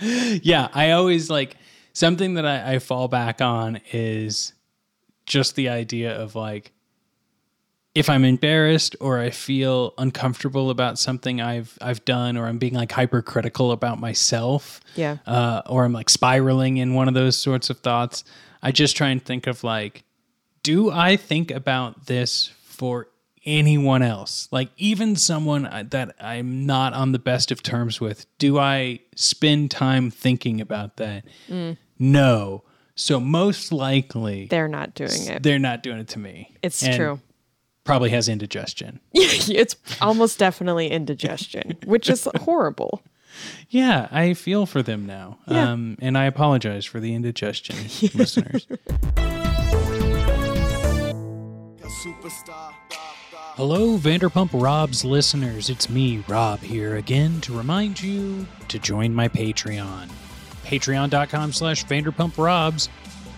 yeah 0.00 0.68
i 0.74 0.90
always 0.90 1.30
like 1.30 1.56
something 1.92 2.34
that 2.34 2.44
I, 2.44 2.74
I 2.74 2.78
fall 2.78 3.08
back 3.08 3.40
on 3.40 3.80
is 3.92 4.52
just 5.26 5.54
the 5.54 5.68
idea 5.68 6.14
of 6.20 6.34
like 6.34 6.72
if 7.94 8.08
i'm 8.10 8.24
embarrassed 8.24 8.96
or 9.00 9.18
i 9.20 9.30
feel 9.30 9.94
uncomfortable 9.98 10.70
about 10.70 10.98
something 10.98 11.40
i've 11.40 11.76
i've 11.80 12.04
done 12.04 12.36
or 12.36 12.46
i'm 12.46 12.58
being 12.58 12.74
like 12.74 12.90
hypercritical 12.92 13.72
about 13.72 13.98
myself 14.00 14.80
Yeah. 14.96 15.18
uh, 15.26 15.62
or 15.66 15.84
i'm 15.84 15.92
like 15.92 16.10
spiraling 16.10 16.76
in 16.78 16.94
one 16.94 17.08
of 17.08 17.14
those 17.14 17.36
sorts 17.36 17.70
of 17.70 17.78
thoughts 17.78 18.24
i 18.62 18.72
just 18.72 18.96
try 18.96 19.08
and 19.08 19.24
think 19.24 19.46
of 19.46 19.62
like 19.64 20.04
do 20.62 20.90
i 20.90 21.16
think 21.16 21.50
about 21.50 22.06
this 22.06 22.50
for 22.64 23.08
anyone 23.46 24.02
else 24.02 24.48
like 24.50 24.70
even 24.78 25.14
someone 25.16 25.68
that 25.90 26.14
i'm 26.20 26.64
not 26.64 26.94
on 26.94 27.12
the 27.12 27.18
best 27.18 27.50
of 27.52 27.62
terms 27.62 28.00
with 28.00 28.24
do 28.38 28.58
i 28.58 28.98
spend 29.16 29.70
time 29.70 30.10
thinking 30.10 30.60
about 30.62 30.96
that 30.96 31.24
no 31.98 32.64
so 32.96 33.20
most 33.20 33.72
likely 33.72 34.46
they're 34.46 34.68
not 34.68 34.94
doing 34.94 35.26
it. 35.28 35.42
they're 35.42 35.58
not 35.58 35.82
doing 35.82 35.98
it 35.98 36.08
to 36.08 36.18
me 36.18 36.56
It's 36.62 36.82
And 36.82 36.96
true. 36.96 37.20
Probably 37.84 38.10
has 38.10 38.28
indigestion 38.28 38.98
it's 39.14 39.76
almost 40.00 40.38
definitely 40.38 40.88
indigestion, 40.90 41.76
which 41.84 42.08
is 42.10 42.26
horrible. 42.42 43.02
yeah 43.68 44.08
i 44.10 44.32
feel 44.34 44.64
for 44.66 44.82
them 44.82 45.06
now 45.06 45.38
Yeah. 45.46 45.70
um, 45.72 45.96
and 46.00 46.16
i 46.18 46.24
apologize 46.24 46.84
for 46.84 47.00
the 47.00 47.14
indigestion 47.14 47.76
listeners 48.14 48.66
Hello, 53.56 53.96
Vanderpump 53.98 54.50
Rob's 54.60 55.04
listeners. 55.04 55.70
It's 55.70 55.88
me, 55.88 56.24
Rob, 56.28 56.60
here 56.60 56.96
again 56.96 57.40
to 57.42 57.56
remind 57.56 58.02
you 58.02 58.46
to 58.68 58.78
join 58.78 59.14
my 59.14 59.28
Patreon. 59.28 60.08
Patreon.com 60.64 61.52
slash 61.52 61.84
Vanderpump 61.86 62.36
Robs. 62.42 62.88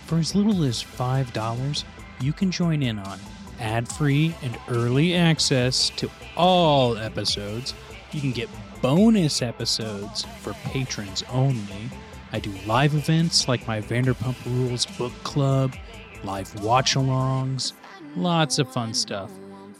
For 0.06 0.18
as 0.18 0.35
little 0.35 0.62
as 0.64 0.82
$5, 0.82 1.85
you 2.20 2.32
can 2.32 2.50
join 2.50 2.82
in 2.82 2.98
on 2.98 3.18
ad 3.61 3.88
free 3.88 4.35
and 4.42 4.59
early 4.69 5.14
access 5.14 5.90
to 5.90 6.11
all 6.37 6.97
episodes. 6.99 7.75
You 8.12 8.21
can 8.21 8.33
get 8.33 8.49
bonus 8.83 9.42
episodes 9.42 10.25
for 10.40 10.53
patrons 10.64 11.23
only. 11.31 11.90
I 12.33 12.40
do 12.40 12.53
live 12.66 12.95
events 12.95 13.49
like 13.49 13.66
my 13.66 13.81
Vanderpump 13.81 14.37
Rules 14.45 14.87
book 14.87 15.12
club, 15.23 15.75
live 16.25 16.62
watch 16.62 16.95
alongs, 16.95 17.73
lots 18.16 18.59
of 18.59 18.73
fun 18.73 18.95
stuff. 18.95 19.31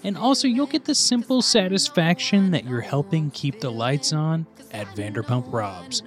And 0.05 0.17
also, 0.17 0.47
you'll 0.47 0.67
get 0.67 0.85
the 0.85 0.95
simple 0.95 1.43
satisfaction 1.43 2.51
that 2.53 2.65
you're 2.65 2.81
helping 2.81 3.31
keep 3.33 3.61
the 3.61 3.73
lights 3.73 4.13
on 4.13 4.47
at 4.71 4.87
Vanderpump 4.89 5.53
Robs. 5.53 6.03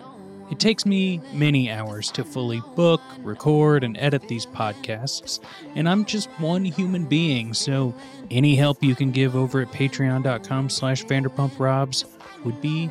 It 0.49 0.59
takes 0.59 0.85
me 0.85 1.21
many 1.31 1.69
hours 1.69 2.11
to 2.11 2.23
fully 2.23 2.61
book, 2.75 3.01
record, 3.19 3.83
and 3.83 3.95
edit 3.99 4.27
these 4.27 4.47
podcasts, 4.47 5.39
and 5.75 5.87
I'm 5.87 6.05
just 6.05 6.27
one 6.39 6.65
human 6.65 7.05
being, 7.05 7.53
so 7.53 7.93
any 8.31 8.55
help 8.55 8.83
you 8.83 8.95
can 8.95 9.11
give 9.11 9.35
over 9.35 9.61
at 9.61 9.71
patreon.com 9.71 10.69
slash 10.69 11.05
vanderpumprobs 11.05 12.05
would 12.43 12.59
be 12.61 12.89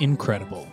incredible. 0.00 0.66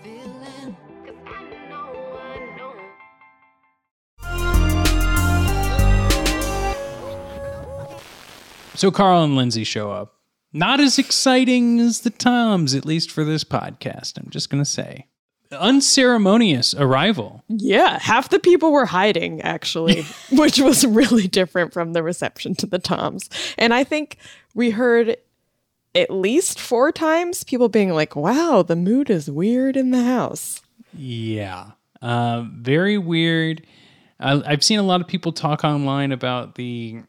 So 8.73 8.91
Carl 8.91 9.23
and 9.23 9.36
Lindsay 9.36 9.63
show 9.63 9.91
up. 9.91 10.13
Not 10.53 10.80
as 10.80 10.97
exciting 10.97 11.80
as 11.80 12.01
the 12.01 12.10
Toms, 12.10 12.73
at 12.73 12.86
least 12.86 13.12
for 13.12 13.23
this 13.23 13.43
podcast, 13.43 14.17
I'm 14.17 14.30
just 14.30 14.49
going 14.49 14.63
to 14.63 14.69
say. 14.69 15.08
Unceremonious 15.51 16.73
arrival. 16.73 17.43
Yeah, 17.47 17.99
half 17.99 18.29
the 18.29 18.39
people 18.39 18.71
were 18.71 18.86
hiding 18.86 19.41
actually, 19.41 20.03
which 20.31 20.60
was 20.60 20.86
really 20.86 21.27
different 21.27 21.73
from 21.73 21.93
the 21.93 22.03
reception 22.03 22.55
to 22.55 22.65
the 22.65 22.79
Toms. 22.79 23.29
And 23.57 23.73
I 23.73 23.83
think 23.83 24.17
we 24.53 24.71
heard 24.71 25.17
at 25.95 26.12
least 26.12 26.60
four 26.60 26.91
times 26.91 27.43
people 27.43 27.69
being 27.69 27.93
like, 27.93 28.15
wow, 28.15 28.63
the 28.65 28.75
mood 28.75 29.10
is 29.10 29.31
weird 29.31 29.75
in 29.77 29.91
the 29.91 30.03
house. 30.03 30.62
Yeah. 30.93 31.71
Uh, 32.01 32.45
very 32.51 32.97
weird. 32.97 33.65
I, 34.19 34.41
I've 34.45 34.63
seen 34.63 34.79
a 34.79 34.83
lot 34.83 35.01
of 35.01 35.07
people 35.07 35.31
talk 35.31 35.63
online 35.63 36.12
about 36.12 36.55
the 36.55 37.01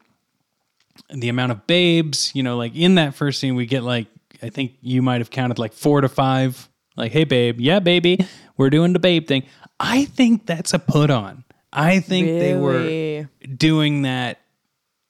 the 1.09 1.29
amount 1.29 1.51
of 1.51 1.65
babes. 1.67 2.31
You 2.35 2.43
know, 2.43 2.57
like 2.57 2.75
in 2.75 2.95
that 2.95 3.15
first 3.15 3.39
scene, 3.39 3.55
we 3.55 3.65
get 3.65 3.83
like 3.83 4.07
I 4.41 4.49
think 4.49 4.73
you 4.81 5.01
might 5.01 5.21
have 5.21 5.29
counted 5.29 5.59
like 5.59 5.73
four 5.73 6.01
to 6.01 6.09
five. 6.09 6.69
Like, 6.99 7.11
hey, 7.13 7.23
babe, 7.23 7.59
yeah, 7.61 7.79
baby, 7.79 8.19
we're 8.57 8.69
doing 8.69 8.91
the 8.93 8.99
babe 8.99 9.25
thing. 9.25 9.43
I 9.79 10.03
think 10.05 10.45
that's 10.45 10.73
a 10.73 10.79
put 10.79 11.09
on. 11.09 11.45
I 11.71 12.01
think 12.01 12.27
they 12.27 12.55
were 12.55 13.29
doing 13.55 14.01
that 14.03 14.39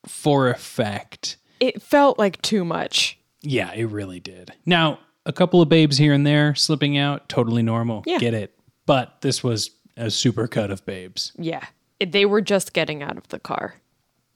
for 0.06 0.48
effect. 0.50 1.36
It 1.58 1.82
felt 1.82 2.18
like 2.18 2.40
too 2.42 2.64
much. 2.64 3.18
Yeah, 3.42 3.72
it 3.72 3.86
really 3.86 4.20
did. 4.20 4.52
Now, 4.64 5.00
a 5.26 5.32
couple 5.32 5.60
of 5.60 5.68
babes 5.68 5.98
here 5.98 6.12
and 6.12 6.26
there 6.26 6.54
slipping 6.54 6.96
out, 6.96 7.28
totally 7.28 7.62
normal. 7.62 8.04
Yeah. 8.06 8.18
Get 8.18 8.34
it. 8.34 8.54
But 8.86 9.20
this 9.22 9.42
was 9.42 9.70
a 9.96 10.10
super 10.10 10.46
cut 10.46 10.70
of 10.70 10.84
babes. 10.86 11.32
Yeah. 11.38 11.64
They 11.98 12.24
were 12.24 12.40
just 12.40 12.72
getting 12.72 13.02
out 13.02 13.16
of 13.18 13.28
the 13.28 13.38
car. 13.40 13.74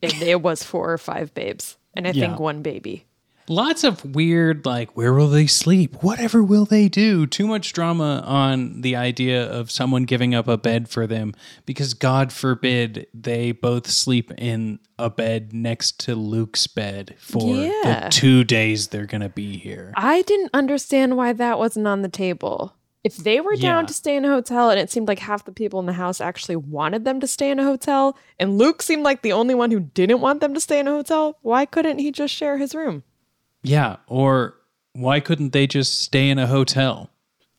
It, 0.02 0.20
it 0.20 0.42
was 0.42 0.62
four 0.64 0.92
or 0.92 0.98
five 0.98 1.32
babes. 1.34 1.76
And 1.94 2.06
I 2.06 2.10
Yeah. 2.10 2.26
think 2.26 2.40
one 2.40 2.62
baby. 2.62 3.06
Lots 3.48 3.84
of 3.84 4.14
weird, 4.14 4.64
like, 4.64 4.96
where 4.96 5.12
will 5.12 5.28
they 5.28 5.46
sleep? 5.46 6.02
Whatever 6.02 6.42
will 6.42 6.64
they 6.64 6.88
do? 6.88 7.26
Too 7.26 7.46
much 7.46 7.72
drama 7.74 8.22
on 8.26 8.80
the 8.80 8.96
idea 8.96 9.44
of 9.50 9.70
someone 9.70 10.04
giving 10.04 10.34
up 10.34 10.48
a 10.48 10.56
bed 10.56 10.88
for 10.88 11.06
them 11.06 11.34
because, 11.66 11.92
God 11.92 12.32
forbid, 12.32 13.06
they 13.12 13.52
both 13.52 13.90
sleep 13.90 14.32
in 14.38 14.78
a 14.98 15.10
bed 15.10 15.52
next 15.52 16.00
to 16.00 16.14
Luke's 16.14 16.66
bed 16.66 17.14
for 17.18 17.54
Yeah. 17.56 18.04
the 18.04 18.08
two 18.10 18.44
days 18.44 18.88
they're 18.88 19.04
going 19.06 19.20
to 19.20 19.28
be 19.28 19.58
here. 19.58 19.92
I 19.96 20.22
didn't 20.22 20.50
understand 20.54 21.16
why 21.16 21.34
that 21.34 21.58
wasn't 21.58 21.86
on 21.86 22.00
the 22.02 22.08
table. 22.08 22.74
If 23.02 23.18
they 23.18 23.38
were 23.42 23.56
down 23.56 23.82
Yeah. 23.82 23.88
to 23.88 23.92
stay 23.92 24.16
in 24.16 24.24
a 24.24 24.28
hotel 24.28 24.70
and 24.70 24.80
it 24.80 24.90
seemed 24.90 25.08
like 25.08 25.18
half 25.18 25.44
the 25.44 25.52
people 25.52 25.78
in 25.78 25.84
the 25.84 25.92
house 25.92 26.22
actually 26.22 26.56
wanted 26.56 27.04
them 27.04 27.20
to 27.20 27.26
stay 27.26 27.50
in 27.50 27.58
a 27.58 27.64
hotel, 27.64 28.16
and 28.40 28.56
Luke 28.56 28.80
seemed 28.80 29.02
like 29.02 29.20
the 29.20 29.32
only 29.34 29.54
one 29.54 29.70
who 29.70 29.80
didn't 29.80 30.20
want 30.22 30.40
them 30.40 30.54
to 30.54 30.60
stay 30.60 30.78
in 30.78 30.88
a 30.88 30.92
hotel, 30.92 31.36
why 31.42 31.66
couldn't 31.66 31.98
he 31.98 32.10
just 32.10 32.32
share 32.32 32.56
his 32.56 32.74
room? 32.74 33.02
Yeah. 33.64 33.96
Or 34.06 34.54
why 34.92 35.18
couldn't 35.18 35.52
they 35.52 35.66
just 35.66 36.00
stay 36.00 36.30
in 36.30 36.38
a 36.38 36.46
hotel? 36.46 37.10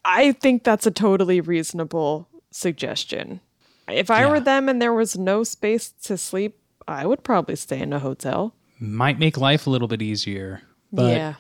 I 0.06 0.32
think 0.34 0.64
that's 0.64 0.86
a 0.88 0.92
totally 0.92 1.42
reasonable 1.42 2.30
suggestion. 2.52 3.42
If 3.90 4.10
I 4.10 4.26
were 4.26 4.40
them 4.40 4.70
and 4.70 4.82
there 4.82 4.94
was 4.94 5.18
no 5.18 5.44
space 5.44 5.92
to 6.04 6.18
sleep, 6.18 6.58
I 6.88 7.06
would 7.06 7.24
probably 7.24 7.56
stay 7.56 7.80
in 7.82 7.92
a 7.94 8.00
hotel. 8.00 8.54
Might 8.80 9.20
make 9.20 9.38
life 9.38 9.68
a 9.68 9.70
little 9.70 9.88
bit 9.88 10.02
easier. 10.02 10.62
But 10.92 11.18
yeah. 11.18 11.34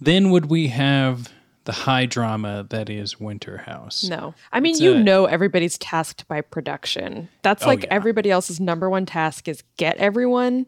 then 0.00 0.30
would 0.30 0.46
we 0.46 0.68
have 0.68 1.28
the 1.64 1.72
high 1.72 2.06
drama 2.06 2.66
that 2.70 2.88
is 2.90 3.20
Winter 3.20 3.58
House? 3.58 4.04
No. 4.04 4.34
I 4.52 4.60
mean, 4.60 4.72
It's 4.72 4.80
you 4.80 4.94
a- 4.94 4.98
know 5.02 5.26
everybody's 5.26 5.78
tasked 5.78 6.26
by 6.28 6.40
production. 6.40 7.28
That's 7.42 7.64
Oh, 7.64 7.66
like 7.68 7.82
yeah. 7.84 7.88
everybody 7.94 8.30
else's 8.30 8.58
number 8.60 8.88
one 8.90 9.06
task 9.06 9.48
is 9.48 9.62
get 9.76 9.96
everyone 9.98 10.66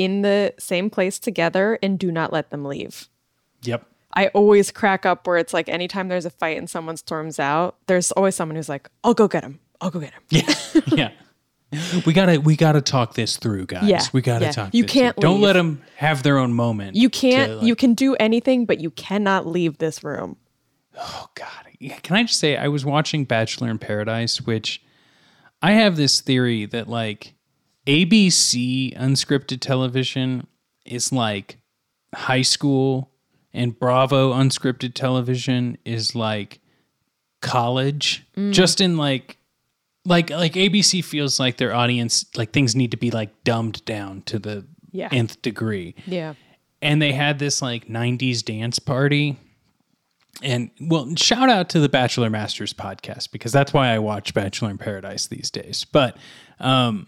in 0.00 0.22
the 0.22 0.54
same 0.58 0.88
place 0.88 1.18
together 1.18 1.78
and 1.82 1.98
do 1.98 2.10
not 2.10 2.32
let 2.32 2.48
them 2.48 2.64
leave. 2.64 3.10
Yep. 3.64 3.86
I 4.14 4.28
always 4.28 4.70
crack 4.70 5.04
up 5.04 5.26
where 5.26 5.36
it's 5.36 5.52
like 5.52 5.68
anytime 5.68 6.08
there's 6.08 6.24
a 6.24 6.30
fight 6.30 6.56
and 6.56 6.70
someone 6.70 6.96
storms 6.96 7.38
out, 7.38 7.76
there's 7.86 8.10
always 8.12 8.34
someone 8.34 8.56
who's 8.56 8.68
like, 8.70 8.88
"I'll 9.04 9.12
go 9.12 9.28
get 9.28 9.44
him. 9.44 9.60
I'll 9.78 9.90
go 9.90 10.00
get 10.00 10.14
him." 10.14 10.22
Yeah. 10.30 10.54
yeah. 10.86 11.10
We 12.06 12.14
gotta 12.14 12.40
we 12.40 12.56
gotta 12.56 12.80
talk 12.80 13.12
this 13.12 13.36
through, 13.36 13.66
guys. 13.66 13.84
Yeah, 13.84 14.02
We 14.14 14.22
gotta 14.22 14.46
yeah. 14.46 14.52
talk. 14.52 14.74
You 14.74 14.84
this 14.84 14.90
can't 14.90 15.16
Don't 15.18 15.42
let 15.42 15.52
them 15.52 15.82
have 15.96 16.22
their 16.22 16.38
own 16.38 16.54
moment. 16.54 16.96
You 16.96 17.10
can't 17.10 17.58
like- 17.58 17.66
you 17.66 17.76
can 17.76 17.92
do 17.92 18.16
anything, 18.16 18.64
but 18.64 18.80
you 18.80 18.90
cannot 18.92 19.46
leave 19.46 19.76
this 19.76 20.02
room. 20.02 20.38
Oh 20.98 21.28
God. 21.34 22.00
Can 22.02 22.16
I 22.16 22.22
just 22.24 22.40
say 22.40 22.56
I 22.56 22.68
was 22.68 22.86
watching 22.86 23.24
Bachelor 23.24 23.68
in 23.68 23.78
Paradise, 23.78 24.40
which 24.40 24.82
I 25.60 25.72
have 25.72 25.96
this 25.96 26.22
theory 26.22 26.64
that 26.66 26.88
like 26.88 27.34
ABC 27.90 28.96
unscripted 28.96 29.60
television 29.60 30.46
is 30.84 31.12
like 31.12 31.58
high 32.14 32.42
school 32.42 33.10
and 33.52 33.76
Bravo 33.78 34.32
unscripted 34.32 34.94
television 34.94 35.76
is 35.84 36.14
like 36.14 36.60
college. 37.42 38.24
Just 38.50 38.80
in 38.80 38.96
like 38.96 39.38
like 40.04 40.30
like 40.30 40.52
ABC 40.52 41.04
feels 41.04 41.40
like 41.40 41.56
their 41.56 41.74
audience 41.74 42.24
like 42.36 42.52
things 42.52 42.76
need 42.76 42.92
to 42.92 42.96
be 42.96 43.10
like 43.10 43.42
dumbed 43.44 43.84
down 43.84 44.22
to 44.22 44.38
the 44.38 44.66
Yeah. 44.92 45.08
nth 45.12 45.42
degree 45.42 45.94
Yeah. 46.06 46.34
and 46.80 47.02
they 47.02 47.12
had 47.12 47.38
this 47.38 47.60
like 47.60 47.86
90s 47.88 48.42
dance 48.44 48.78
party 48.78 49.36
and 50.42 50.70
well 50.80 51.14
shout 51.16 51.50
out 51.50 51.68
to 51.70 51.80
the 51.80 51.88
bachelor 51.88 52.30
masters 52.30 52.72
podcast 52.72 53.30
because 53.30 53.52
that's 53.52 53.72
why 53.74 53.88
i 53.88 53.98
watch 53.98 54.32
bachelor 54.32 54.70
in 54.70 54.78
paradise 54.78 55.26
these 55.26 55.50
days 55.50 55.84
but 55.92 56.16
um 56.60 57.06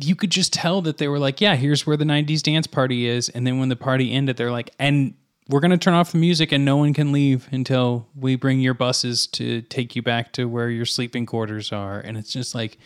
you 0.00 0.16
could 0.16 0.30
just 0.30 0.52
tell 0.52 0.82
that 0.82 0.98
they 0.98 1.08
were 1.08 1.18
like 1.18 1.40
yeah 1.40 1.54
here's 1.54 1.86
where 1.86 1.96
the 1.96 2.04
90s 2.04 2.42
dance 2.42 2.66
party 2.66 3.06
is. 3.06 3.28
And 3.28 3.46
then 3.46 3.58
when 3.58 3.68
the 3.68 3.76
party 3.76 4.12
ended 4.12 4.36
they're 4.36 4.50
like 4.50 4.70
and 4.78 5.14
we're 5.48 5.60
going 5.60 5.72
to 5.72 5.78
turn 5.78 5.94
off 5.94 6.12
the 6.12 6.18
music 6.18 6.52
and 6.52 6.64
no 6.64 6.76
one 6.76 6.94
can 6.94 7.12
leave 7.12 7.48
until 7.50 8.08
we 8.14 8.36
bring 8.36 8.60
your 8.60 8.74
buses 8.74 9.26
to 9.26 9.60
take 9.62 9.96
you 9.96 10.02
back 10.02 10.32
to 10.32 10.48
where 10.48 10.70
your 10.70 10.86
sleeping 10.86 11.26
quarters 11.26 11.72
are. 11.72 11.98
And 11.98 12.16
it's 12.16 12.32
just 12.32 12.54
like 12.54 12.78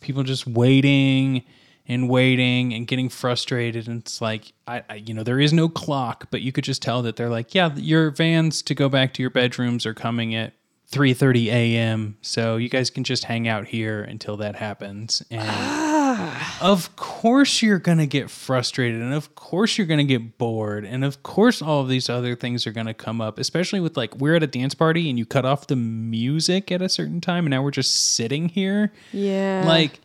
people 0.00 0.22
just 0.22 0.46
waiting 0.46 1.42
and 1.86 2.08
waiting 2.08 2.72
and 2.72 2.86
getting 2.86 3.08
frustrated. 3.08 3.88
And 3.88 4.00
it's 4.00 4.22
like 4.22 4.52
I, 4.66 4.82
I 4.88 4.94
you 4.94 5.12
know 5.12 5.22
there 5.22 5.40
is 5.40 5.52
no 5.52 5.68
clock 5.68 6.28
but 6.30 6.40
you 6.40 6.52
could 6.52 6.64
just 6.64 6.82
tell 6.82 7.02
that 7.02 7.16
they're 7.16 7.28
like 7.28 7.54
yeah 7.54 7.74
your 7.76 8.10
vans 8.10 8.62
to 8.62 8.74
go 8.74 8.88
back 8.88 9.12
to 9.14 9.22
your 9.22 9.30
bedrooms 9.30 9.84
are 9.84 9.94
coming 9.94 10.34
at 10.34 10.54
3:30 10.92 11.46
a.m. 11.46 12.16
so 12.22 12.56
you 12.56 12.68
guys 12.68 12.88
can 12.88 13.04
just 13.04 13.24
hang 13.24 13.48
out 13.48 13.66
here 13.66 14.02
until 14.02 14.36
that 14.36 14.56
happens. 14.56 15.22
And 15.30 15.42
of 16.60 16.94
course 16.96 17.62
you're 17.62 17.78
going 17.78 17.98
to 17.98 18.06
get 18.06 18.30
frustrated 18.30 19.00
and 19.00 19.12
of 19.14 19.34
course 19.34 19.76
you're 19.78 19.86
going 19.86 19.98
to 19.98 20.04
get 20.04 20.38
bored 20.38 20.84
and 20.84 21.04
of 21.04 21.22
course 21.22 21.60
all 21.62 21.80
of 21.82 21.88
these 21.88 22.08
other 22.08 22.34
things 22.36 22.66
are 22.66 22.72
going 22.72 22.86
to 22.86 22.94
come 22.94 23.20
up 23.20 23.38
especially 23.38 23.80
with 23.80 23.96
like 23.96 24.14
we're 24.16 24.34
at 24.36 24.42
a 24.42 24.46
dance 24.46 24.74
party 24.74 25.08
and 25.08 25.18
you 25.18 25.26
cut 25.26 25.44
off 25.44 25.66
the 25.66 25.76
music 25.76 26.70
at 26.72 26.80
a 26.82 26.88
certain 26.88 27.20
time 27.20 27.44
and 27.46 27.50
now 27.50 27.62
we're 27.62 27.70
just 27.70 28.14
sitting 28.14 28.48
here 28.48 28.92
Yeah. 29.12 29.64
like 29.66 30.00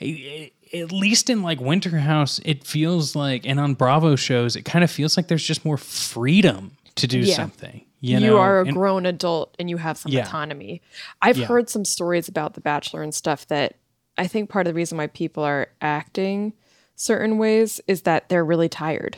at 0.00 0.92
least 0.92 1.28
in 1.30 1.42
like 1.42 1.60
winter 1.60 1.98
house 1.98 2.40
it 2.44 2.64
feels 2.64 3.16
like 3.16 3.46
and 3.46 3.58
on 3.58 3.74
bravo 3.74 4.16
shows 4.16 4.54
it 4.56 4.62
kind 4.64 4.84
of 4.84 4.90
feels 4.90 5.16
like 5.16 5.28
there's 5.28 5.44
just 5.44 5.64
more 5.64 5.76
freedom 5.76 6.72
to 6.94 7.06
do 7.06 7.20
Yeah. 7.20 7.34
something 7.34 7.84
you, 8.00 8.20
know? 8.20 8.26
you, 8.26 8.36
are 8.36 8.60
a 8.60 8.64
And- 8.64 8.74
grown 8.76 9.06
adult 9.06 9.56
and 9.58 9.68
you 9.68 9.76
have 9.78 9.98
some 9.98 10.12
Yeah. 10.12 10.22
autonomy. 10.24 10.82
I've 11.20 11.36
Yeah. 11.36 11.46
heard 11.46 11.68
some 11.68 11.84
stories 11.84 12.28
about 12.28 12.54
The 12.54 12.60
Bachelor 12.60 13.02
and 13.02 13.12
stuff 13.12 13.44
that 13.48 13.74
I 14.18 14.26
think 14.26 14.50
part 14.50 14.66
of 14.66 14.72
the 14.74 14.76
reason 14.76 14.98
why 14.98 15.06
people 15.06 15.42
are 15.44 15.68
acting 15.80 16.52
certain 16.96 17.38
ways 17.38 17.80
is 17.86 18.02
that 18.02 18.28
they're 18.28 18.44
really 18.44 18.68
tired. 18.68 19.16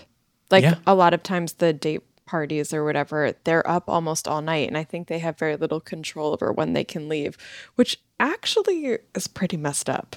Like 0.50 0.62
Yeah. 0.64 0.76
a 0.86 0.94
lot 0.94 1.14
of 1.14 1.22
times 1.22 1.54
the 1.54 1.72
date 1.72 2.02
parties 2.26 2.72
or 2.72 2.84
whatever, 2.84 3.34
they're 3.44 3.68
up 3.68 3.88
almost 3.88 4.28
all 4.28 4.42
night 4.42 4.68
and 4.68 4.76
I 4.78 4.84
think 4.84 5.08
they 5.08 5.18
have 5.18 5.38
very 5.38 5.56
little 5.56 5.80
control 5.80 6.32
over 6.32 6.52
when 6.52 6.74
they 6.74 6.84
can 6.84 7.08
leave, 7.08 7.36
which 7.74 7.98
actually 8.20 8.98
is 9.14 9.26
pretty 9.26 9.56
messed 9.56 9.88
up. 9.90 10.16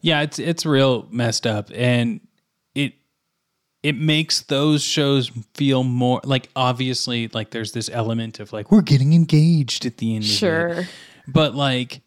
yeah 0.00 0.22
it's 0.22 0.38
it's 0.38 0.64
real 0.64 1.06
messed 1.10 1.46
up 1.46 1.68
and 1.74 2.20
it 2.74 2.94
it 3.82 3.96
makes 3.96 4.40
those 4.42 4.82
shows 4.82 5.30
feel 5.54 5.82
more 5.84 6.20
like 6.24 6.48
obviously 6.56 7.28
like 7.28 7.50
there's 7.50 7.72
this 7.72 7.90
element 7.92 8.40
of 8.40 8.52
like 8.52 8.70
we're 8.72 8.80
getting 8.80 9.12
engaged 9.12 9.84
at 9.84 9.98
the 9.98 10.14
end 10.16 10.24
of 10.24 10.30
it 10.30 10.34
Sure. 10.34 10.84
but 11.28 11.54
like 11.54 12.00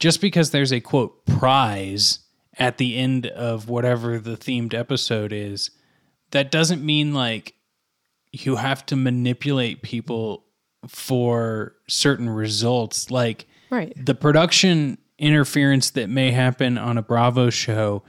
just 0.00 0.20
because 0.20 0.50
there's 0.50 0.72
a 0.72 0.80
quote 0.80 1.24
prize 1.26 2.20
at 2.58 2.78
the 2.78 2.96
end 2.96 3.26
of 3.26 3.68
whatever 3.68 4.18
the 4.18 4.36
themed 4.36 4.74
episode 4.74 5.32
is 5.32 5.70
that 6.32 6.50
doesn't 6.50 6.84
mean 6.84 7.14
like 7.14 7.54
you 8.32 8.56
have 8.56 8.84
to 8.86 8.96
manipulate 8.96 9.82
people 9.82 10.44
for 10.88 11.74
certain 11.88 12.28
results. 12.28 13.10
Like 13.10 13.46
Right. 13.70 13.92
the 13.96 14.14
production 14.14 14.98
interference 15.18 15.90
that 15.90 16.08
may 16.08 16.30
happen 16.30 16.78
on 16.78 16.96
a 16.98 17.02
bravo 17.02 17.50
show 17.50 18.02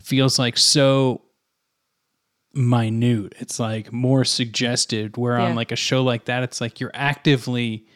feels 0.00 0.38
like 0.38 0.56
so 0.56 1.22
minute. 2.52 3.34
It's 3.38 3.58
like 3.58 3.92
more 3.92 4.24
suggested. 4.24 5.16
Where 5.16 5.36
on 5.38 5.54
like 5.54 5.72
a 5.72 5.76
show 5.76 6.02
like 6.02 6.26
that 6.26 6.42
it's 6.42 6.60
like 6.60 6.80
you're 6.80 6.90
actively 6.94 7.86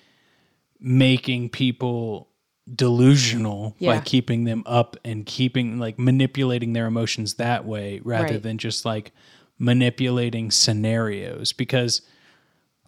making 0.80 1.50
people 1.50 2.28
delusional 2.74 3.74
by 3.80 4.00
keeping 4.00 4.44
them 4.44 4.62
up 4.66 4.96
and 5.04 5.24
keeping 5.26 5.78
like 5.78 5.98
manipulating 5.98 6.72
their 6.72 6.86
emotions 6.86 7.34
that 7.34 7.64
way 7.64 8.00
rather 8.04 8.34
Right. 8.34 8.42
than 8.42 8.58
just 8.58 8.84
like 8.84 9.12
manipulating 9.58 10.50
scenarios 10.50 11.52
because 11.52 12.02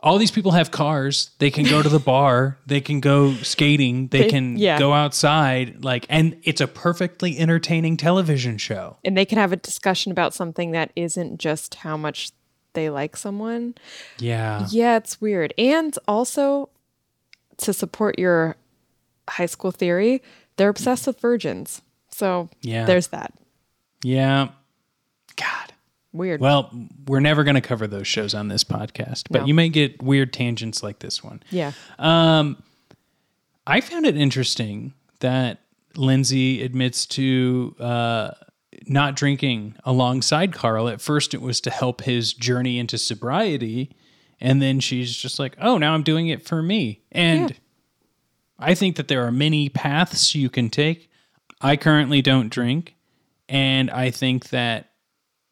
all 0.03 0.17
these 0.17 0.31
people 0.31 0.53
have 0.53 0.71
cars 0.71 1.31
they 1.39 1.51
can 1.51 1.65
go 1.65 1.83
to 1.83 1.89
the 1.89 1.99
bar 2.15 2.57
they 2.67 2.81
can 2.81 3.01
go 3.01 3.35
skating 3.35 4.09
they, 4.09 4.23
They- 4.23 4.29
can 4.31 4.57
yeah. 4.57 4.79
go 4.79 4.93
outside 4.93 5.85
like 5.85 6.07
and 6.09 6.37
it's 6.43 6.61
a 6.61 6.67
perfectly 6.67 7.39
entertaining 7.39 7.97
television 7.97 8.57
show 8.59 8.97
And 9.05 9.17
they 9.17 9.25
can 9.25 9.39
have 9.39 9.53
a 9.53 9.57
discussion 9.57 10.13
about 10.13 10.33
something 10.35 10.71
that 10.73 10.93
isn't 10.97 11.39
just 11.39 11.75
how 11.77 11.97
much 11.97 12.31
they 12.73 12.89
like 12.89 13.17
someone. 13.17 13.75
yeah 14.21 14.67
Yeah, 14.71 14.97
it's 14.97 15.21
weird. 15.21 15.53
And 15.59 15.99
also, 16.07 16.69
to 17.57 17.73
support 17.73 18.17
your 18.19 18.57
high 19.29 19.47
school 19.47 19.71
theory, 19.71 20.23
they're 20.57 20.69
obsessed 20.69 21.07
with 21.07 21.21
virgins. 21.21 21.83
So 22.11 22.49
Yeah. 22.63 22.85
there's 22.87 23.09
that. 23.09 23.33
Yeah. 24.03 24.49
God. 25.37 25.73
Weird. 26.13 26.41
Well, 26.41 26.71
we're 27.07 27.21
never 27.21 27.45
going 27.45 27.55
to 27.55 27.61
cover 27.61 27.87
those 27.87 28.07
shows 28.09 28.35
on 28.35 28.49
this 28.49 28.65
podcast, 28.65 29.25
but 29.31 29.43
No. 29.43 29.47
you 29.47 29.55
may 29.55 29.69
get 29.69 30.03
weird 30.03 30.33
tangents 30.33 30.83
like 30.83 30.99
this 30.99 31.23
one. 31.23 31.43
yeah. 31.51 31.73
Um, 31.99 32.63
I 33.67 33.81
found 33.81 34.07
it 34.07 34.17
interesting 34.17 34.93
that 35.21 35.61
Lindsay 35.97 36.63
admits 36.63 37.07
to 37.07 37.77
uh, 37.79 38.31
not 38.87 39.15
drinking 39.15 39.77
alongside 39.85 40.53
Carl. 40.53 40.89
At 40.89 41.01
first, 41.01 41.35
it 41.35 41.41
was 41.43 41.61
to 41.61 41.71
help 41.71 42.03
his 42.03 42.33
journey 42.33 42.79
into 42.79 42.99
sobriety. 42.99 43.91
And 44.41 44.61
then 44.61 44.81
she's 44.81 45.15
just 45.17 45.39
like, 45.39 45.55
oh, 45.61 45.79
now 45.79 45.95
I'm 45.95 46.03
doing 46.03 46.29
it 46.29 46.45
for 46.45 46.63
me. 46.63 47.03
And 47.13 47.55
I 48.61 48.75
think 48.75 48.97
that 48.97 49.09
there 49.09 49.25
are 49.27 49.33
many 49.33 49.69
paths 49.69 50.35
you 50.35 50.49
can 50.51 50.71
take. 50.71 51.11
I 51.61 51.77
currently 51.77 52.23
don't 52.23 52.49
drink. 52.51 52.95
And 53.49 53.91
I 53.91 54.11
think 54.11 54.51
that 54.51 54.91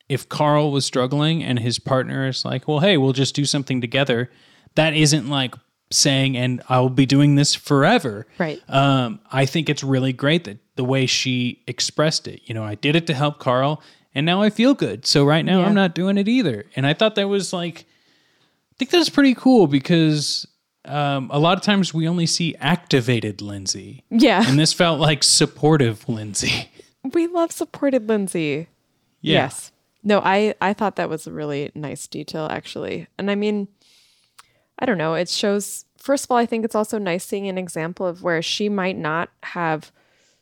if 0.09 0.29
Carl 0.29 0.71
was 0.71 0.85
struggling 0.85 1.42
and 1.42 1.59
his 1.59 1.79
partner 1.79 2.29
is 2.29 2.44
like, 2.44 2.68
well, 2.68 2.81
hey, 2.81 2.97
we'll 2.97 3.12
just 3.12 3.35
do 3.35 3.44
something 3.44 3.81
together, 3.81 4.31
that 4.75 4.94
isn't 4.94 5.29
like 5.29 5.55
saying, 5.90 6.37
and 6.37 6.62
I'll 6.68 6.88
be 6.90 7.07
doing 7.07 7.35
this 7.35 7.55
forever. 7.55 8.27
Right. 8.38 8.62
Um, 8.68 9.21
I 9.33 9.47
think 9.47 9.68
it's 9.68 9.83
really 9.83 10.12
great 10.12 10.44
that 10.44 10.59
the 10.77 10.85
way 10.85 11.07
she 11.07 11.62
expressed 11.66 12.29
it. 12.29 12.42
You 12.44 12.55
know, 12.55 12.62
I 12.62 12.75
did 12.75 12.94
it 12.94 13.07
to 13.09 13.14
help 13.14 13.38
Carl, 13.38 13.83
and 14.14 14.25
now 14.25 14.40
I 14.42 14.51
feel 14.51 14.75
good. 14.75 15.07
So 15.07 15.25
right 15.25 15.44
now 15.44 15.61
Yeah. 15.61 15.66
I'm 15.66 15.75
not 15.75 15.94
doing 15.94 16.18
it 16.18 16.29
either. 16.29 16.64
And 16.77 16.87
I 16.87 16.94
thought 16.94 17.14
that 17.16 17.29
was 17.29 17.53
like, 17.53 17.81
I 17.81 18.75
think 18.79 18.90
that's 18.90 19.09
pretty 19.09 19.35
cool 19.35 19.66
because 19.66 20.47
um, 20.88 21.31
a 21.33 21.38
lot 21.38 21.57
of 21.57 21.62
times 21.62 21.92
we 21.92 22.09
only 22.09 22.27
see 22.27 22.55
activated 22.57 23.40
Lindsay. 23.40 24.05
Yeah. 24.11 24.44
And 24.46 24.59
this 24.59 24.72
felt 24.72 25.01
like 25.01 25.22
supportive 25.22 26.09
Lindsay. 26.09 26.70
we 27.12 27.27
love 27.27 27.53
supported 27.53 28.09
Lindsay. 28.09 28.68
Yeah. 29.20 29.44
Yes. 29.44 29.72
No, 30.03 30.20
I 30.24 30.55
I 30.61 30.72
thought 30.72 30.96
that 30.96 31.11
was 31.11 31.27
a 31.27 31.33
really 31.33 31.70
nice 31.74 32.07
detail 32.07 32.48
actually. 32.51 33.09
And 33.18 33.31
I 33.31 33.35
mean, 33.35 33.68
I 34.79 34.87
don't 34.87 34.98
know, 34.98 35.14
it 35.14 35.29
shows 35.29 35.85
first 35.98 36.24
of 36.24 36.31
all, 36.31 36.38
I 36.38 36.46
think 36.46 36.64
it's 36.64 36.74
also 36.74 36.98
nice 36.98 37.24
seeing 37.24 37.48
an 37.48 37.59
example 37.59 38.07
of 38.07 38.22
where 38.22 38.40
she 38.42 38.68
might 38.68 38.96
not 38.96 39.31
have 39.42 39.92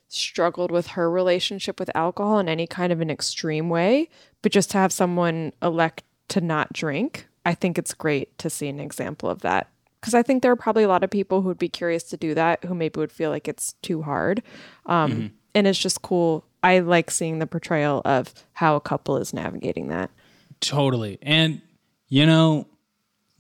struggled 0.09 0.71
with 0.71 0.89
her 0.89 1.11
relationship 1.11 1.81
with 1.81 1.91
alcohol 1.97 2.39
in 2.39 2.49
any 2.49 2.67
kind 2.67 2.93
of 2.93 3.01
an 3.01 3.11
extreme 3.11 3.69
way, 3.69 4.09
but 4.43 4.53
just 4.53 4.71
to 4.71 4.79
have 4.79 4.93
someone 4.93 5.53
elect 5.63 6.05
to 6.29 6.41
not 6.41 6.73
drink, 6.73 7.27
I 7.45 7.55
think 7.55 7.79
it's 7.79 7.95
great 7.95 8.37
to 8.39 8.51
see 8.51 8.69
an 8.69 8.81
example 8.81 9.29
of 9.29 9.41
that. 9.41 9.69
Because 10.07 10.15
I 10.15 10.23
think 10.23 10.45
there 10.45 10.53
are 10.53 10.57
probably 10.57 10.85
a 10.85 10.89
lot 10.89 11.03
of 11.03 11.11
people 11.11 11.43
who 11.43 11.49
would 11.49 11.59
be 11.59 11.69
curious 11.69 12.05
to 12.05 12.17
do 12.17 12.33
that 12.35 12.65
who 12.65 12.77
maybe 12.77 13.01
would 13.01 13.11
feel 13.11 13.31
like 13.31 13.49
it's 13.49 13.73
too 13.83 14.03
hard. 14.03 14.41
Um, 14.87 15.33
And 15.53 15.67
it's 15.67 15.81
just 15.81 16.01
cool. 16.03 16.45
I 16.63 16.79
like 16.79 17.11
seeing 17.11 17.41
the 17.41 17.47
portrayal 17.47 18.03
of 18.05 18.33
how 18.53 18.77
a 18.77 18.81
couple 18.81 19.17
is 19.17 19.35
navigating 19.35 19.89
that. 19.89 20.11
Totally. 20.61 21.19
And 21.23 21.61
you 22.09 22.25
know, 22.25 22.69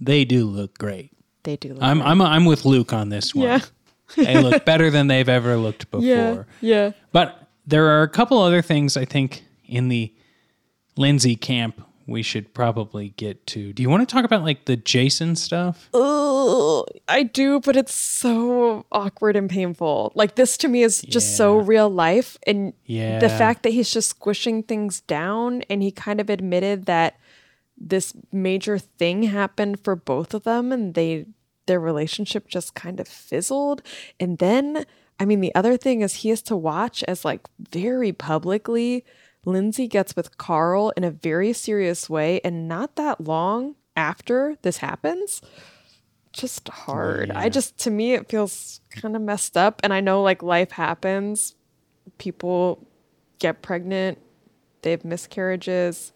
they 0.01 0.25
do 0.25 0.45
look 0.47 0.77
great. 0.77 1.13
They 1.45 1.57
do. 1.57 1.75
Look 1.75 1.83
I'm 1.85 2.03
I'm 2.03 2.21
I'm 2.21 2.45
with 2.47 2.65
Luke 2.65 2.93
on 2.93 3.11
this 3.11 3.33
one. 3.33 3.45
Yeah. 3.47 3.61
they 4.17 4.43
look 4.43 4.65
better 4.65 4.91
than 4.91 5.07
they've 5.07 5.29
ever 5.29 5.57
looked 5.57 5.89
before. 5.93 6.05
yeah. 6.05 6.43
Yeah. 6.61 6.91
But 7.13 7.49
there 7.65 7.87
are 7.87 8.03
a 8.03 8.09
couple 8.09 8.39
other 8.39 8.61
things 8.63 8.97
I 8.97 9.05
think 9.05 9.45
in 9.67 9.89
the 9.89 10.13
Lindsay 10.97 11.37
camp 11.37 11.81
we 12.07 12.23
should 12.23 12.55
probably 12.55 13.11
get 13.17 13.47
to. 13.49 13.73
Do 13.73 13.83
you 13.83 13.91
want 13.91 14.09
to 14.09 14.13
talk 14.13 14.25
about 14.25 14.43
like 14.43 14.65
the 14.67 14.77
Jason 14.77 15.35
stuff? 15.37 15.89
Ugh, 15.93 16.85
I 17.09 17.25
do, 17.25 17.61
but 17.61 17.77
it's 17.77 17.95
so 17.95 18.87
awkward 18.93 19.37
and 19.37 19.51
painful. 19.51 20.13
Like 20.15 20.37
this 20.37 20.57
to 20.59 20.69
me 20.69 20.83
is 20.83 21.03
just 21.03 21.37
so 21.37 21.57
real 21.57 21.91
life, 21.91 22.39
and 22.47 22.73
Yeah. 22.85 23.19
the 23.19 23.29
fact 23.29 23.63
that 23.65 23.71
he's 23.71 23.93
just 23.93 24.11
squishing 24.11 24.63
things 24.63 25.01
down, 25.01 25.63
and 25.69 25.83
he 25.83 25.91
kind 25.91 26.21
of 26.21 26.31
admitted 26.31 26.87
that 26.87 27.19
this 27.77 28.15
major 28.33 28.79
thing 28.79 29.25
happened 29.25 29.81
for 29.83 29.97
both 29.97 30.33
of 30.33 30.45
them, 30.45 30.73
and 30.73 30.95
they 30.95 31.27
their 31.67 31.81
relationship 31.81 32.47
just 32.47 32.75
kind 32.77 33.01
of 33.01 33.09
fizzled. 33.09 33.83
And 34.21 34.39
then, 34.39 34.87
I 35.19 35.25
mean, 35.25 35.41
the 35.41 35.53
other 35.57 35.77
thing 35.77 36.01
is 36.03 36.15
he 36.17 36.29
has 36.29 36.41
to 36.43 36.57
watch 36.57 37.03
as 37.09 37.25
like 37.25 37.41
very 37.73 38.13
publicly. 38.13 39.05
Lindsay 39.47 39.89
gets 39.89 40.15
with 40.15 40.37
Carl 40.37 40.93
in 40.97 41.05
a 41.05 41.11
very 41.11 41.55
serious 41.55 42.11
way, 42.11 42.41
and 42.45 42.69
not 42.69 42.97
that 42.97 43.23
long 43.23 43.77
after 43.97 44.57
this 44.61 44.79
happens 44.79 45.41
just 46.37 46.69
hard. 46.69 47.31
I 47.31 47.49
just 47.49 47.79
to 47.79 47.91
me 47.91 48.13
it 48.13 48.29
feels 48.29 48.81
kind 48.91 49.17
of 49.17 49.23
messed 49.23 49.57
up 49.57 49.81
and 49.83 49.93
I 49.93 50.01
know 50.01 50.23
like 50.23 50.43
life 50.43 50.71
happens. 50.73 51.55
People 52.19 52.87
get 53.39 53.63
pregnant, 53.63 54.19
they 54.83 54.91
have 54.91 55.05
miscarriages. 55.05 56.13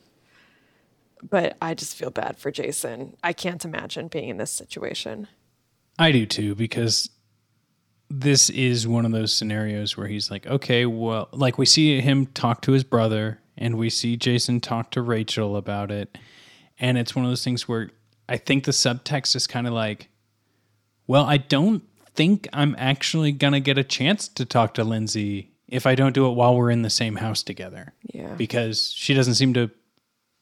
But 1.23 1.57
I 1.61 1.75
just 1.75 1.97
feel 1.97 2.11
bad 2.11 2.39
for 2.39 2.51
Jason. 2.51 3.17
I 3.23 3.33
can't 3.33 3.65
imagine 3.65 4.09
being 4.09 4.31
in 4.31 4.37
this 4.39 4.51
situation. 4.51 5.29
I 5.99 6.13
do 6.13 6.25
too 6.25 6.55
because 6.55 7.11
this 8.11 8.51
is 8.51 8.89
one 8.89 9.07
of 9.07 9.13
those 9.13 9.33
scenarios 9.33 9.97
where 9.97 10.09
he's 10.09 10.31
like, 10.31 10.47
okay, 10.47 10.85
well, 10.85 11.29
like 11.33 11.59
we 11.59 11.65
see 11.65 12.01
him 12.01 12.27
talk 12.27 12.61
to 12.63 12.73
his 12.73 12.83
brother 12.83 13.41
and 13.57 13.77
we 13.77 13.89
see 13.89 14.17
Jason 14.17 14.61
talk 14.61 14.91
to 14.91 15.01
Rachel 15.01 15.57
about 15.57 15.93
it. 15.93 16.19
And 16.81 16.99
it's 16.99 17.15
one 17.15 17.25
of 17.25 17.31
those 17.31 17.45
things 17.45 17.69
where 17.69 17.91
I 18.29 18.37
think 18.37 18.65
the 18.65 18.73
subtext 18.73 19.37
is 19.37 19.47
kind 19.47 19.67
of 19.67 19.73
like, 19.73 20.09
well, 21.07 21.25
I 21.25 21.37
don't 21.37 21.85
think 22.15 22.49
I'm 22.53 22.75
actually 22.79 23.31
going 23.33 23.53
to 23.53 23.61
get 23.61 23.79
a 23.79 23.85
chance 23.85 24.27
to 24.29 24.45
talk 24.45 24.75
to 24.75 24.85
Lindsay 24.85 25.53
if 25.69 25.87
I 25.87 25.95
don't 25.95 26.13
do 26.15 26.27
it 26.27 26.33
while 26.33 26.57
we're 26.57 26.71
in 26.71 26.83
the 26.83 26.91
same 26.91 27.17
house 27.17 27.45
together. 27.45 27.95
Yeah. 28.13 28.35
Because 28.35 28.93
she 28.93 29.15
doesn't 29.15 29.35
seem 29.35 29.55
to 29.55 29.71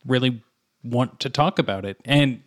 really 0.07 0.42
want 0.83 1.20
to 1.20 1.28
talk 1.28 1.59
about 1.59 1.85
it. 1.85 1.98
And 2.07 2.40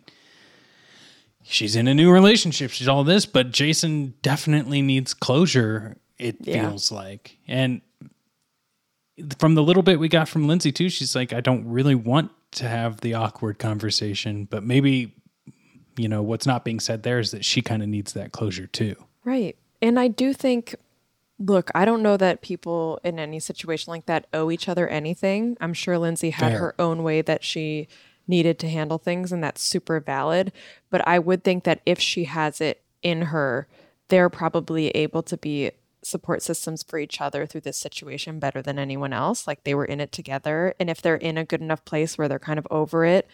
she's 1.42 1.76
in 1.76 1.88
a 1.88 1.94
new 1.94 2.10
relationship. 2.10 2.70
She's 2.70 2.88
all 2.88 3.04
this, 3.04 3.26
but 3.26 3.50
Jason 3.50 4.14
definitely 4.22 4.82
needs 4.82 5.14
closure, 5.14 5.96
it 6.18 6.36
Yeah. 6.40 6.68
feels 6.68 6.90
like. 6.92 7.36
And 7.48 7.80
from 9.38 9.54
the 9.54 9.62
little 9.62 9.82
bit 9.82 9.98
we 9.98 10.08
got 10.08 10.28
from 10.28 10.46
Lindsay, 10.48 10.72
too, 10.72 10.88
she's 10.88 11.14
like, 11.14 11.32
I 11.32 11.40
don't 11.40 11.66
really 11.66 11.94
want 11.94 12.30
to 12.52 12.68
have 12.68 13.00
the 13.00 13.14
awkward 13.14 13.58
conversation, 13.58 14.44
but 14.44 14.62
maybe, 14.62 15.14
you 15.96 16.08
know, 16.08 16.22
what's 16.22 16.46
not 16.46 16.64
being 16.64 16.80
said 16.80 17.02
there 17.02 17.18
is 17.18 17.30
that 17.30 17.44
she 17.44 17.62
kind 17.62 17.82
of 17.82 17.88
needs 17.88 18.12
that 18.14 18.32
closure, 18.32 18.66
too. 18.66 18.94
Right. 19.24 19.56
And 19.80 19.98
I 19.98 20.08
do 20.08 20.32
think, 20.32 20.74
look, 21.38 21.70
I 21.74 21.84
don't 21.84 22.02
know 22.02 22.16
that 22.16 22.40
people 22.40 23.00
in 23.04 23.18
any 23.18 23.40
situation 23.40 23.90
like 23.90 24.06
that 24.06 24.26
owe 24.32 24.50
each 24.50 24.68
other 24.68 24.88
anything. 24.88 25.56
I'm 25.60 25.74
sure 25.74 25.98
Lindsay 25.98 26.30
had 26.30 26.52
Fair. 26.52 26.58
her 26.58 26.74
own 26.78 27.02
way 27.02 27.20
that 27.22 27.44
she 27.44 27.88
needed 28.32 28.58
to 28.58 28.68
handle 28.68 28.98
things, 28.98 29.30
and 29.32 29.44
that's 29.44 29.62
super 29.62 30.00
valid. 30.00 30.50
But 30.90 31.06
I 31.06 31.18
would 31.18 31.44
think 31.44 31.62
that 31.64 31.82
if 31.86 32.00
she 32.00 32.24
has 32.24 32.60
it 32.60 32.82
in 33.02 33.18
her, 33.32 33.68
they're 34.08 34.30
probably 34.30 34.88
able 35.04 35.22
to 35.22 35.36
be 35.36 35.70
support 36.04 36.42
systems 36.42 36.82
for 36.82 36.98
each 36.98 37.20
other 37.20 37.46
through 37.46 37.60
this 37.60 37.78
situation 37.78 38.40
better 38.40 38.60
than 38.60 38.78
anyone 38.78 39.12
else. 39.12 39.46
Like 39.46 39.62
they 39.62 39.74
were 39.74 39.84
in 39.84 40.00
it 40.00 40.10
together. 40.10 40.74
And 40.80 40.90
if 40.90 41.00
they're 41.00 41.14
in 41.30 41.38
a 41.38 41.44
good 41.44 41.60
enough 41.60 41.84
place 41.84 42.18
where 42.18 42.28
they're 42.28 42.48
kind 42.50 42.58
of 42.58 42.66
over 42.70 43.04
it, 43.04 43.28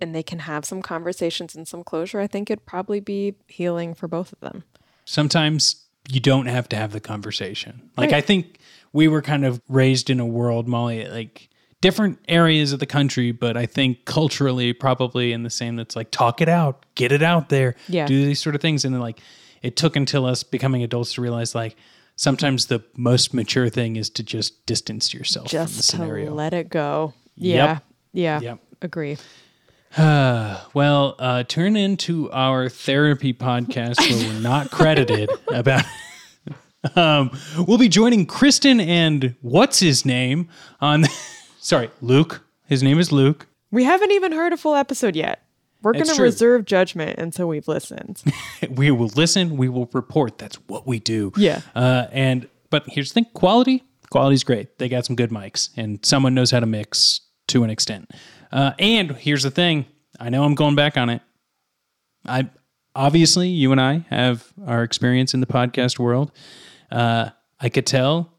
and 0.00 0.14
they 0.14 0.22
can 0.22 0.38
have 0.38 0.64
some 0.64 0.80
conversations 0.80 1.54
and 1.56 1.66
some 1.68 1.84
closure, 1.84 2.20
I 2.20 2.28
think 2.28 2.48
it'd 2.48 2.64
probably 2.64 3.00
be 3.00 3.34
healing 3.48 3.94
for 3.94 4.08
both 4.08 4.32
of 4.32 4.40
them. 4.40 4.64
sometimes 5.04 5.84
you 6.08 6.20
don't 6.20 6.46
have 6.46 6.68
to 6.68 6.76
have 6.76 6.92
the 6.92 7.00
conversation. 7.00 7.90
Like 7.96 8.12
Right. 8.12 8.18
I 8.18 8.20
think 8.22 8.58
we 8.92 9.08
were 9.08 9.22
kind 9.22 9.44
of 9.44 9.60
raised 9.68 10.08
in 10.08 10.20
a 10.20 10.26
world, 10.26 10.66
Molly, 10.66 11.06
like 11.06 11.50
different 11.80 12.18
areas 12.28 12.72
of 12.72 12.80
the 12.80 12.86
country, 12.86 13.30
but 13.32 13.56
I 13.56 13.66
think 13.66 14.04
culturally 14.04 14.72
probably 14.72 15.32
in 15.32 15.42
the 15.44 15.50
same 15.50 15.76
that's 15.76 15.94
like 15.94 16.10
talk 16.10 16.40
it 16.40 16.48
out, 16.48 16.84
get 16.94 17.12
it 17.12 17.22
out 17.22 17.48
there, 17.50 17.76
Yeah. 17.88 18.06
do 18.06 18.24
these 18.26 18.40
sort 18.42 18.54
of 18.54 18.60
things. 18.60 18.84
And 18.84 18.94
then 18.94 19.00
like 19.00 19.20
it 19.62 19.76
took 19.76 19.94
until 19.96 20.24
us 20.26 20.42
becoming 20.42 20.82
adults 20.82 21.14
to 21.14 21.20
realize 21.20 21.54
like 21.54 21.76
sometimes 22.16 22.66
the 22.66 22.82
most 22.96 23.32
mature 23.32 23.68
thing 23.68 23.94
is 23.96 24.10
to 24.10 24.22
just 24.24 24.66
distance 24.66 25.14
yourself 25.14 25.50
from 25.50 25.58
the 25.58 25.64
just 25.66 25.76
to 25.76 25.82
scenario. 25.82 26.34
let 26.34 26.52
it 26.52 26.68
go. 26.68 27.14
Yeah. 27.36 27.78
Yeah. 28.12 28.40
Yep. 28.40 28.58
Agree. 28.82 29.16
Well, 30.74 31.14
uh, 31.18 31.44
turn 31.44 31.76
into 31.76 32.30
our 32.30 32.68
therapy 32.68 33.32
podcast 33.32 33.98
where 34.00 34.28
we're 34.34 34.40
not 34.40 34.70
credited 34.72 35.30
about. 35.52 35.84
um, 36.96 37.30
we'll 37.66 37.78
be 37.78 37.88
joining 37.88 38.26
Kristen 38.26 38.80
and 38.80 39.34
what's 39.40 39.80
his 39.80 40.04
name 40.04 40.48
on. 40.80 41.04
sorry, 41.68 41.90
Luke. 42.00 42.44
His 42.66 42.82
name 42.82 42.98
is 42.98 43.12
Luke. 43.12 43.46
We 43.70 43.84
haven't 43.84 44.10
even 44.12 44.32
heard 44.32 44.52
a 44.52 44.56
full 44.56 44.74
episode 44.74 45.14
yet. 45.14 45.42
We're 45.82 45.92
going 45.92 46.06
to 46.06 46.22
reserve 46.22 46.64
judgment 46.64 47.18
until 47.18 47.46
we've 47.46 47.68
listened. 47.68 48.22
We 48.68 48.90
will 48.90 49.10
listen. 49.14 49.56
We 49.56 49.68
will 49.68 49.88
report. 49.92 50.38
That's 50.38 50.56
what 50.66 50.84
we 50.84 50.98
do. 50.98 51.32
Yeah. 51.36 51.60
Uh, 51.76 52.08
and 52.10 52.48
but 52.70 52.84
here's 52.88 53.10
the 53.10 53.14
thing: 53.14 53.26
quality. 53.34 53.84
Quality's 54.10 54.42
great. 54.42 54.78
They 54.78 54.88
got 54.88 55.06
some 55.06 55.14
good 55.14 55.30
mics, 55.30 55.70
and 55.76 56.04
someone 56.04 56.34
knows 56.34 56.50
how 56.50 56.58
to 56.58 56.66
mix 56.66 57.20
to 57.48 57.62
an 57.62 57.70
extent. 57.70 58.10
Uh, 58.50 58.72
and 58.80 59.12
here's 59.12 59.44
the 59.44 59.52
thing: 59.52 59.86
I 60.18 60.28
know 60.28 60.42
I'm 60.42 60.56
going 60.56 60.74
back 60.74 60.96
on 60.96 61.08
it. 61.08 61.22
I 62.26 62.50
obviously 62.96 63.48
you 63.48 63.70
and 63.70 63.80
I 63.80 64.04
have 64.10 64.52
our 64.66 64.82
experience 64.82 65.34
in 65.34 65.40
the 65.40 65.46
podcast 65.46 66.00
world. 66.00 66.32
Uh, 66.90 67.30
I 67.60 67.68
could 67.68 67.86
tell 67.86 68.32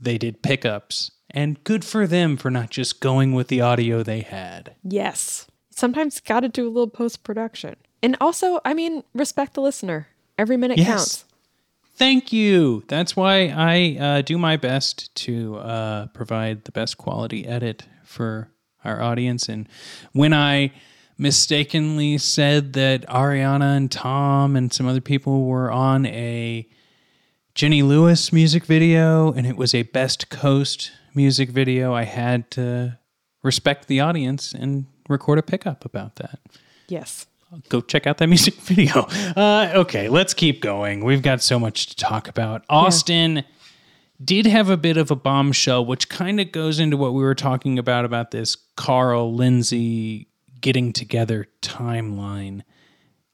they 0.00 0.16
did 0.16 0.42
pickups, 0.42 1.10
and 1.30 1.62
good 1.64 1.84
for 1.84 2.06
them 2.06 2.36
for 2.36 2.50
not 2.50 2.70
just 2.70 3.00
going 3.00 3.32
with 3.32 3.48
the 3.48 3.60
audio 3.60 4.02
they 4.02 4.20
had. 4.20 4.74
Yes. 4.82 5.46
Sometimes 5.70 6.20
got 6.20 6.40
to 6.40 6.48
do 6.48 6.66
a 6.66 6.70
little 6.70 6.88
post 6.88 7.22
production. 7.24 7.76
And 8.02 8.16
also, 8.20 8.60
I 8.64 8.72
mean, 8.74 9.02
respect 9.14 9.54
the 9.54 9.60
listener. 9.62 10.08
Every 10.38 10.56
minute 10.56 10.78
Yes. 10.78 10.86
counts. 10.88 11.24
Thank 11.94 12.32
you. 12.32 12.84
That's 12.88 13.16
why 13.16 13.48
I 13.56 13.96
uh, 13.98 14.22
do 14.22 14.36
my 14.36 14.56
best 14.56 15.14
to 15.16 15.56
uh, 15.56 16.06
provide 16.08 16.64
the 16.64 16.72
best 16.72 16.98
quality 16.98 17.46
edit 17.46 17.84
for 18.04 18.50
our 18.84 19.00
audience. 19.00 19.48
And 19.48 19.66
when 20.12 20.34
I 20.34 20.72
mistakenly 21.18 22.18
said 22.18 22.74
that 22.74 23.06
Ariana 23.08 23.76
and 23.76 23.90
Tom 23.90 24.54
and 24.56 24.72
some 24.72 24.86
other 24.86 25.00
people 25.00 25.46
were 25.46 25.72
on 25.72 26.04
a 26.06 26.68
Jenny 27.54 27.82
Lewis 27.82 28.32
music 28.32 28.66
video 28.66 29.32
and 29.32 29.46
it 29.46 29.56
was 29.56 29.74
a 29.74 29.82
Best 29.84 30.28
Coast 30.28 30.92
music 31.16 31.50
video, 31.50 31.94
I 31.94 32.04
had 32.04 32.50
to 32.52 32.98
respect 33.42 33.88
the 33.88 34.00
audience 34.00 34.52
and 34.52 34.86
record 35.08 35.38
a 35.38 35.42
pickup 35.42 35.84
about 35.84 36.16
that 36.16 36.40
Yes. 36.88 37.26
go 37.68 37.80
check 37.80 38.06
out 38.06 38.18
that 38.18 38.26
music 38.28 38.54
video. 38.54 39.02
Uh, 39.36 39.70
okay, 39.74 40.08
let's 40.08 40.34
keep 40.34 40.60
going. 40.60 41.04
We've 41.04 41.22
got 41.22 41.42
so 41.42 41.58
much 41.58 41.86
to 41.86 41.96
talk 41.96 42.28
about. 42.28 42.64
Austin 42.68 43.44
did 44.24 44.46
have 44.46 44.70
a 44.70 44.76
bit 44.76 44.96
of 44.96 45.10
a 45.10 45.16
bombshell, 45.16 45.84
which 45.84 46.08
kind 46.08 46.40
of 46.40 46.50
goes 46.52 46.78
into 46.80 46.96
what 46.96 47.12
we 47.12 47.22
were 47.22 47.34
talking 47.34 47.78
about 47.78 48.04
about 48.04 48.30
this 48.30 48.56
Carl 48.76 49.34
Lindsay 49.34 50.28
getting 50.60 50.92
together 50.92 51.46
timeline. 51.62 52.62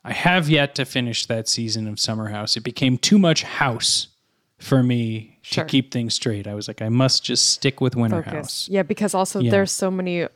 I 0.04 0.12
have 0.12 0.48
yet 0.48 0.74
to 0.76 0.84
finish 0.84 1.26
that 1.26 1.48
season 1.48 1.86
of 1.86 2.00
Summer 2.00 2.28
House. 2.28 2.56
It 2.56 2.64
became 2.64 2.98
too 2.98 3.18
much 3.18 3.44
house 3.44 4.08
for 4.62 4.82
me 4.82 5.38
Sure. 5.42 5.64
to 5.64 5.68
keep 5.68 5.90
things 5.92 6.14
straight. 6.14 6.46
I 6.46 6.54
was 6.54 6.68
like, 6.68 6.80
I 6.80 6.88
must 6.88 7.24
just 7.24 7.50
stick 7.50 7.80
with 7.80 7.96
Winter 7.96 8.22
Focus. 8.22 8.32
House. 8.34 8.68
Yeah, 8.70 8.82
because 8.84 9.12
also 9.14 9.40
Yeah. 9.40 9.50
there's 9.50 9.72
so 9.72 9.90
many 9.90 10.26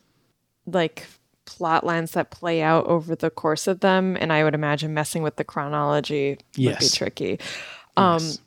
like 0.66 1.07
plot 1.45 1.87
lines 1.87 2.11
that 2.12 2.31
play 2.31 2.61
out 2.61 2.85
over 2.87 3.14
the 3.14 3.31
course 3.31 3.68
of 3.68 3.81
them. 3.81 4.16
And 4.20 4.33
I 4.33 4.43
would 4.43 4.55
imagine 4.55 4.93
messing 4.93 5.22
with 5.22 5.37
the 5.37 5.45
chronology 5.45 6.39
would 6.59 6.79
be 6.79 6.89
tricky. 6.89 7.39
Um, 7.97 8.14
Yes. 8.20 8.39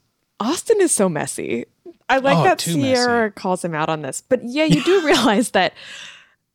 Austin 0.41 0.81
is 0.81 0.91
so 0.91 1.07
messy. 1.07 1.65
I 2.09 2.17
like 2.17 2.37
Oh, 2.37 2.43
that 2.43 2.59
Ciara 2.59 3.27
messy. 3.29 3.33
calls 3.35 3.63
him 3.63 3.73
out 3.73 3.87
on 3.87 4.01
this. 4.01 4.21
But 4.21 4.41
yeah, 4.43 4.65
you 4.65 4.83
do 4.83 5.05
realize 5.05 5.51
that 5.51 5.73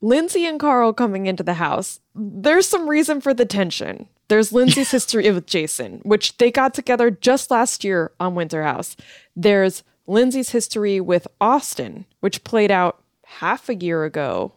Lindsay 0.03 0.45
and 0.47 0.61
Carl 0.61 0.93
coming 0.93 1.27
into 1.27 1.43
the 1.43 1.55
house, 1.55 2.01
there's 2.15 2.69
some 2.69 2.89
reason 2.89 3.21
for 3.23 3.33
the 3.33 3.47
tension. 3.47 4.07
There's 4.29 4.53
Lindsay's 4.53 4.91
history 4.91 5.31
with 5.31 5.47
Jason, 5.47 6.01
which 6.03 6.37
they 6.39 6.51
got 6.51 6.75
together 6.75 7.11
just 7.11 7.51
last 7.51 7.85
year 7.85 8.13
on 8.19 8.35
Winter 8.35 8.63
House. 8.63 8.97
There's 9.37 9.83
Lindsay's 10.07 10.51
history 10.51 11.01
with 11.01 11.27
Austin, 11.41 12.07
which 12.21 12.45
played 12.45 12.71
out 12.71 13.03
half 13.25 13.69
a 13.69 13.75
year 13.75 14.05
ago 14.05 14.53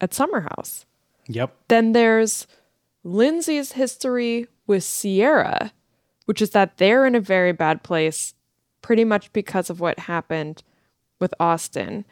at 0.00 0.14
Summer 0.14 0.48
House. 0.56 0.86
Yep. 1.28 1.54
Then 1.68 1.92
there's 1.92 2.46
Lindsay's 3.04 3.72
history 3.72 4.46
with 4.66 4.84
Ciara, 4.84 5.72
which 6.24 6.42
is 6.42 6.50
that 6.50 6.78
they're 6.78 7.06
in 7.06 7.14
a 7.14 7.20
very 7.20 7.52
bad 7.52 7.82
place 7.82 8.34
pretty 8.82 9.04
much 9.04 9.32
because 9.32 9.70
of 9.70 9.80
what 9.80 10.00
happened 10.00 10.62
with 11.18 11.32
Austin. 11.40 12.04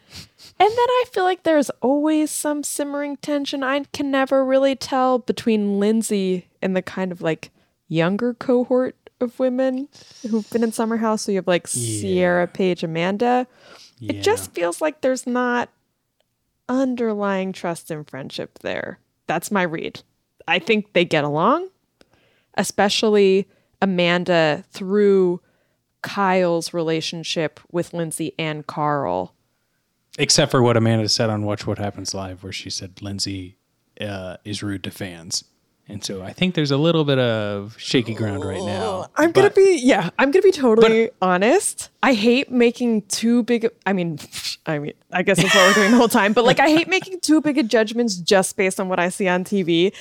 And 0.59 0.69
then 0.69 0.69
I 0.69 1.03
feel 1.11 1.23
like 1.23 1.43
there's 1.43 1.69
always 1.81 2.31
some 2.31 2.63
simmering 2.63 3.17
tension. 3.17 3.63
I 3.63 3.83
can 3.93 4.09
never 4.09 4.43
really 4.43 4.75
tell 4.75 5.19
between 5.19 5.79
Lindsay 5.79 6.47
and 6.65 6.75
the 6.75 6.81
kind 6.81 7.11
of 7.11 7.21
like 7.21 7.51
younger 7.87 8.33
cohort 8.33 8.97
of 9.21 9.37
women 9.39 9.87
who've 10.29 10.49
been 10.49 10.63
in 10.63 10.71
Summer 10.71 10.97
House. 10.97 11.21
So 11.21 11.31
you 11.31 11.37
have 11.37 11.47
like 11.47 11.67
Ciara, 11.67 12.47
Paige, 12.47 12.83
Amanda. 12.83 13.45
It 14.01 14.23
just 14.23 14.51
feels 14.53 14.81
like 14.81 15.01
there's 15.01 15.27
not 15.27 15.69
underlying 16.67 17.53
trust 17.53 17.91
and 17.91 18.09
friendship 18.09 18.57
there. 18.59 18.99
That's 19.27 19.51
my 19.51 19.61
read. 19.61 20.01
I 20.47 20.57
think 20.57 20.93
they 20.93 21.05
get 21.05 21.23
along, 21.23 21.69
especially 22.55 23.47
Amanda 23.79 24.63
through 24.71 25.41
Kyle's 26.01 26.73
relationship 26.73 27.59
with 27.71 27.93
Lindsay 27.93 28.33
and 28.39 28.65
Carl. 28.65 29.35
Except 30.17 30.49
for 30.49 30.63
what 30.63 30.77
Amanda 30.77 31.09
said 31.09 31.29
on 31.29 31.43
Watch 31.43 31.67
What 31.67 31.77
Happens 31.77 32.13
Live, 32.15 32.43
where 32.43 32.51
she 32.53 32.71
said 32.71 33.01
Lindsay 33.03 33.57
uh, 34.01 34.37
is 34.43 34.63
rude 34.63 34.83
to 34.85 34.91
fans. 34.91 35.43
And 35.87 36.03
so 36.03 36.23
I 36.23 36.33
think 36.33 36.55
there's 36.55 36.71
a 36.71 36.77
little 36.77 37.03
bit 37.05 37.19
of 37.19 37.75
shaky 37.77 38.15
ground 38.15 38.43
right 38.43 38.63
now. 38.63 39.07
I'm 39.15 39.31
gonna 39.31 39.51
be 39.51 39.79
yeah, 39.83 40.09
I'm 40.17 40.31
gonna 40.31 40.41
be 40.41 40.51
totally 40.51 41.11
honest. 41.21 41.89
I 42.01 42.13
hate 42.13 42.49
making 42.51 43.03
too 43.03 43.43
big 43.43 43.69
I 43.85 43.93
mean 43.93 44.17
I 44.65 44.79
mean 44.79 44.93
I 45.11 45.21
guess 45.21 45.37
that's 45.37 45.53
what 45.53 45.67
we're 45.67 45.73
doing 45.81 45.91
the 45.91 45.97
whole 45.97 46.07
time, 46.07 46.33
but 46.33 46.43
like 46.43 46.59
I 46.59 46.69
hate 46.69 46.87
making 46.87 47.19
too 47.19 47.39
big 47.39 47.59
of 47.59 47.67
judgments 47.67 48.15
just 48.15 48.57
based 48.57 48.79
on 48.79 48.89
what 48.89 48.99
I 48.99 49.09
see 49.09 49.27
on 49.27 49.43
TV. 49.43 49.93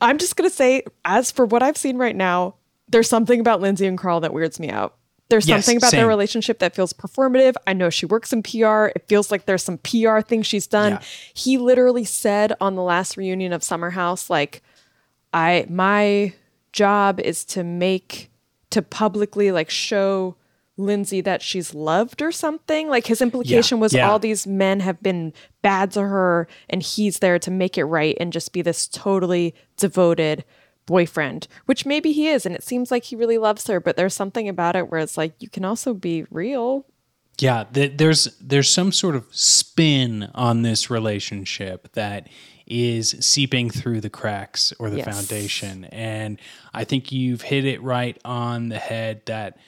I'm 0.00 0.16
just 0.16 0.36
gonna 0.36 0.48
say, 0.50 0.82
as 1.04 1.30
for 1.30 1.44
what 1.44 1.62
I've 1.62 1.76
seen 1.76 1.98
right 1.98 2.16
now, 2.16 2.54
there's 2.88 3.08
something 3.08 3.40
about 3.40 3.60
Lindsay 3.60 3.86
and 3.86 3.98
Carl 3.98 4.20
that 4.20 4.32
weirds 4.32 4.58
me 4.58 4.70
out. 4.70 4.96
There's 5.28 5.48
Yes, 5.48 5.64
something 5.64 5.78
about 5.78 5.92
their 5.92 6.06
relationship 6.06 6.58
that 6.58 6.74
feels 6.74 6.92
performative. 6.92 7.54
I 7.66 7.72
know 7.72 7.90
she 7.90 8.06
works 8.06 8.32
in 8.32 8.42
PR. 8.42 8.86
It 8.94 9.04
feels 9.08 9.30
like 9.30 9.46
there's 9.46 9.62
some 9.62 9.78
PR 9.78 10.20
thing 10.20 10.42
she's 10.42 10.66
done. 10.66 10.92
Yeah. 10.92 11.00
He 11.32 11.58
literally 11.58 12.04
said 12.04 12.52
on 12.60 12.74
the 12.74 12.82
last 12.82 13.16
reunion 13.16 13.52
of 13.52 13.64
Summer 13.64 13.90
House, 13.90 14.28
like, 14.28 14.62
I 15.34 15.66
my 15.68 16.32
job 16.72 17.20
is 17.20 17.44
to 17.46 17.62
make 17.64 18.30
to 18.70 18.80
publicly 18.80 19.52
like 19.52 19.68
show 19.68 20.36
Lindsay 20.76 21.20
that 21.20 21.42
she's 21.42 21.74
loved 21.74 22.22
or 22.22 22.32
something. 22.32 22.88
Like 22.88 23.06
his 23.06 23.20
implication 23.20 23.80
was 23.80 23.92
yeah. 23.92 24.08
all 24.08 24.18
these 24.18 24.46
men 24.46 24.80
have 24.80 25.02
been 25.02 25.32
bad 25.62 25.92
to 25.92 26.02
her 26.02 26.48
and 26.70 26.82
he's 26.82 27.18
there 27.18 27.38
to 27.40 27.50
make 27.50 27.76
it 27.76 27.84
right 27.84 28.16
and 28.18 28.32
just 28.32 28.52
be 28.52 28.62
this 28.62 28.88
totally 28.88 29.54
devoted 29.76 30.44
boyfriend, 30.86 31.48
which 31.66 31.86
maybe 31.86 32.12
he 32.12 32.28
is 32.28 32.46
and 32.46 32.54
it 32.54 32.62
seems 32.62 32.90
like 32.90 33.04
he 33.04 33.16
really 33.16 33.38
loves 33.38 33.66
her, 33.66 33.80
but 33.80 33.96
there's 33.96 34.14
something 34.14 34.48
about 34.48 34.76
it 34.76 34.90
where 34.90 35.00
it's 35.00 35.16
like 35.16 35.34
you 35.40 35.48
can 35.48 35.64
also 35.64 35.94
be 35.94 36.24
real. 36.30 36.86
Yeah, 37.38 37.64
th- 37.72 37.96
there's 37.96 38.36
there's 38.40 38.70
some 38.70 38.92
sort 38.92 39.16
of 39.16 39.26
spin 39.30 40.30
on 40.34 40.62
this 40.62 40.90
relationship 40.90 41.92
that 41.92 42.28
is 42.66 43.14
seeping 43.20 43.68
through 43.70 44.00
the 44.00 44.10
cracks 44.10 44.72
or 44.78 44.90
the 44.90 44.98
Yes. 44.98 45.06
foundation, 45.14 45.84
and 45.86 46.40
I 46.72 46.84
think 46.84 47.12
you've 47.12 47.42
hit 47.42 47.64
it 47.64 47.82
right 47.82 48.18
on 48.24 48.68
the 48.68 48.78
head 48.78 49.22
that 49.26 49.58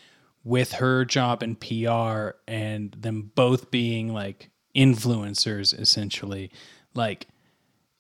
with 0.45 0.73
her 0.75 1.05
job 1.05 1.43
in 1.43 1.57
PR 1.57 2.37
and 2.47 2.93
them 2.93 3.33
both 3.35 3.71
being 3.71 4.13
like 4.13 4.51
influencers 4.75 5.79
essentially, 5.79 6.51
like 6.95 7.27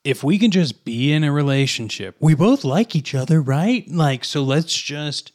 if 0.04 0.22
we 0.22 0.38
can 0.38 0.52
just 0.52 0.84
be 0.84 1.12
in 1.12 1.24
a 1.24 1.32
relationship, 1.32 2.14
we 2.20 2.34
both 2.34 2.62
like 2.64 2.94
each 2.94 3.14
other, 3.14 3.42
right? 3.42 3.90
Like, 3.90 4.24
so 4.24 4.44
let's 4.44 4.72
just 4.80 5.32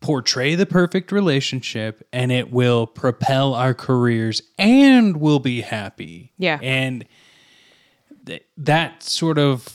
portray 0.00 0.54
the 0.54 0.64
perfect 0.64 1.12
relationship 1.12 2.02
and 2.10 2.32
it 2.32 2.50
will 2.50 2.86
propel 2.86 3.52
our 3.52 3.74
careers 3.74 4.40
and 4.58 5.18
we'll 5.18 5.40
be 5.40 5.60
happy. 5.60 6.32
Yeah. 6.38 6.58
And 6.62 7.04
th- 8.30 8.46
that 8.56 9.02
sort 9.02 9.38
of, 9.38 9.68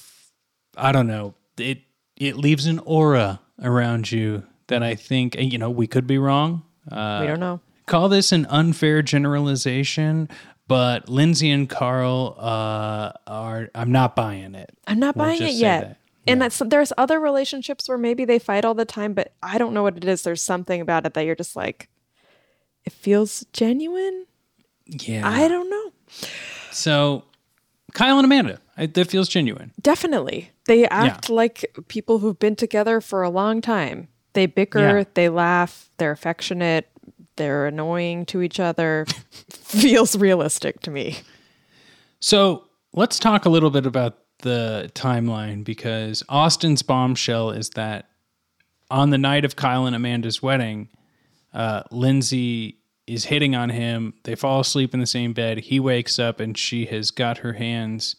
I 0.78 0.91
don't 0.91 1.08
know, 1.08 1.36
it, 1.58 1.82
it 2.16 2.38
leaves 2.38 2.66
an 2.66 2.80
aura 2.80 3.39
around 3.62 4.12
you 4.12 4.43
that 4.68 4.82
I 4.82 4.95
think, 4.95 5.36
and, 5.36 5.51
you 5.51 5.60
know, 5.60 5.70
we 5.70 5.88
could 5.88 6.08
be 6.08 6.18
wrong. 6.18 6.64
Uh, 6.91 7.20
we 7.22 7.28
don't 7.28 7.39
know. 7.39 7.60
call 7.86 8.10
this 8.10 8.32
an 8.32 8.45
unfair 8.47 9.01
generalization, 9.01 10.30
but 10.68 11.10
Lindsay 11.10 11.51
and 11.51 11.70
Carl 11.70 12.36
uh, 12.39 13.12
are. 13.28 13.70
I'm 13.76 13.91
not 13.91 14.16
buying 14.16 14.56
it. 14.56 14.76
I'm 14.88 14.99
not 14.99 15.16
We'll 15.16 15.26
buying 15.28 15.41
it 15.41 15.53
yet. 15.53 15.82
that. 15.82 15.97
And 16.28 16.41
that's 16.41 16.58
there's 16.66 16.91
other 16.97 17.20
relationships 17.20 17.88
where 17.88 17.99
maybe 17.99 18.26
they 18.26 18.39
fight 18.39 18.66
all 18.66 18.74
the 18.74 18.86
time, 18.86 19.14
but 19.14 19.34
I 19.43 19.60
don't 19.60 19.74
know 19.76 19.84
what 19.84 19.95
it 19.97 20.06
is. 20.06 20.24
There's 20.24 20.41
something 20.41 20.82
about 20.82 21.06
it 21.06 21.14
that 21.14 21.24
you're 21.26 21.36
just 21.36 21.56
like, 21.56 21.88
it 22.84 22.93
feels 22.93 23.45
genuine. 23.53 24.26
Yeah. 24.88 25.28
I 25.28 25.47
don't 25.47 25.70
know. 25.70 25.91
so, 26.72 27.24
Kyle 27.95 28.17
and 28.19 28.25
Amanda, 28.25 28.59
I, 28.77 28.85
that 28.85 29.09
feels 29.09 29.27
genuine. 29.27 29.71
Definitely. 29.81 30.51
They 30.67 30.87
act 30.89 31.29
like 31.29 31.65
people 31.87 32.19
who've 32.19 32.37
been 32.37 32.55
together 32.55 33.01
for 33.01 33.23
a 33.23 33.29
long 33.29 33.61
time. 33.61 34.09
They 34.33 34.45
bicker, 34.45 34.99
Yeah. 34.99 35.03
they 35.15 35.29
laugh, 35.29 35.89
they're 35.97 36.11
affectionate, 36.11 36.87
they're 37.37 37.65
annoying 37.67 38.25
to 38.27 38.41
each 38.41 38.59
other. 38.59 39.05
feels 39.49 40.15
realistic 40.17 40.81
to 40.81 40.91
me. 40.91 41.17
So 42.19 42.65
let's 42.93 43.17
talk 43.17 43.45
a 43.45 43.49
little 43.49 43.69
bit 43.69 43.85
about 43.85 44.17
the 44.39 44.91
timeline 44.93 45.63
because 45.63 46.21
Austin's 46.29 46.81
bombshell 46.81 47.51
is 47.51 47.69
that 47.71 48.09
on 48.91 49.09
the 49.09 49.17
night 49.17 49.45
of 49.45 49.55
Kyle 49.55 49.85
and 49.85 49.95
Amanda's 49.95 50.41
wedding, 50.41 50.89
uh, 51.53 51.83
Lindsay 51.91 52.77
is 53.08 53.26
hitting 53.26 53.56
on 53.56 53.70
him. 53.70 54.14
They 54.24 54.36
fall 54.36 54.60
asleep 54.60 54.93
in 54.93 54.99
the 54.99 55.06
same 55.06 55.34
bed. 55.34 55.60
He 55.60 55.80
wakes 55.80 56.18
up 56.20 56.39
and 56.39 56.58
she 56.58 56.86
has 56.88 57.12
got 57.12 57.39
her 57.39 57.53
hands 57.53 58.16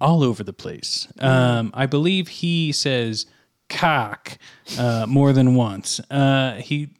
all 0.00 0.22
over 0.22 0.42
the 0.42 0.52
place. 0.52 1.08
Um, 1.18 1.70
I 1.74 1.86
believe 1.86 2.28
he 2.28 2.72
says 2.72 3.26
cock 3.68 4.38
uh, 4.78 5.06
more 5.08 5.32
than 5.32 5.54
once. 5.54 6.00
Uh, 6.10 6.54
he 6.56 6.90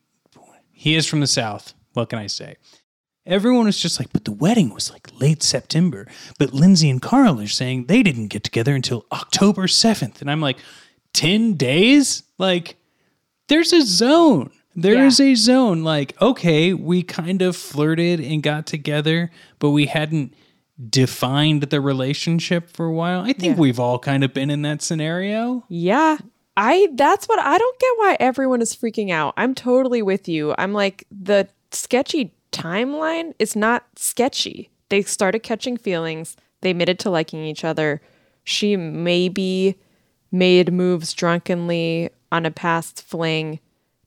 he 0.73 0.95
is 0.95 1.07
from 1.07 1.21
the 1.21 1.27
south. 1.27 1.75
What 1.93 2.09
can 2.09 2.19
I 2.19 2.27
say? 2.27 2.57
everyone 3.27 3.67
was 3.67 3.79
just 3.79 3.99
like, 3.99 4.13
but 4.13 4.25
the 4.25 4.33
wedding 4.33 4.71
was 4.71 4.91
like 4.91 5.09
late 5.21 5.43
September. 5.43 6.07
But 6.39 6.53
Lindsay 6.53 6.91
and 6.91 7.01
Carl 7.01 7.41
are 7.41 7.47
saying 7.47 7.87
they 7.87 8.03
didn't 8.03 8.29
get 8.29 8.45
together 8.45 8.75
until 8.75 9.07
October 9.13 9.63
7th. 9.63 10.21
And 10.21 10.31
I'm 10.31 10.41
like, 10.41 10.59
10 11.15 11.55
days? 11.55 12.25
Like, 12.39 12.77
there's 13.49 13.73
a 13.73 13.83
zone. 13.83 14.51
There 14.77 14.95
Yeah. 14.95 15.07
is 15.07 15.21
a 15.21 15.35
zone. 15.35 15.83
Like, 15.85 16.21
okay, 16.21 16.73
we 16.75 17.03
kind 17.03 17.43
of 17.43 17.57
flirted 17.57 18.21
and 18.21 18.43
got 18.43 18.67
together, 18.67 19.31
but 19.59 19.71
we 19.71 19.87
hadn't 19.87 20.35
defined 20.91 21.63
the 21.65 21.81
relationship 21.81 22.69
for 22.71 22.87
a 22.87 22.93
while. 22.93 23.21
I 23.21 23.33
think 23.33 23.55
Yeah. 23.55 23.61
we've 23.61 23.79
all 23.79 23.99
kind 23.99 24.25
of 24.25 24.35
been 24.35 24.51
in 24.51 24.63
that 24.63 24.83
scenario. 24.83 25.65
Yeah. 25.69 26.19
I 26.57 26.89
that's 26.95 27.27
what 27.27 27.39
I 27.41 27.59
don't 27.59 27.79
get 27.81 27.91
why 27.97 28.17
everyone 28.21 28.61
is 28.63 28.75
freaking 28.75 29.11
out. 29.11 29.35
I'm 29.37 29.55
totally 29.55 30.03
with 30.03 30.29
you. 30.29 30.55
I'm 30.59 30.73
like 30.73 31.05
the 31.11 31.49
sketchy 31.73 32.33
timeline 32.53 33.35
is 33.41 33.57
not 33.57 33.85
sketchy. 33.97 34.71
They 34.89 35.03
started 35.03 35.41
catching 35.41 35.77
feelings. 35.77 36.37
They 36.61 36.71
admitted 36.71 36.99
to 37.01 37.11
liking 37.11 37.45
each 37.45 37.65
other. 37.65 38.01
She 38.45 38.77
maybe 38.77 39.77
made 40.31 40.73
moves 40.73 41.13
drunkenly 41.13 42.11
on 42.31 42.47
a 42.47 42.51
past 42.51 43.03
fling. 43.03 43.59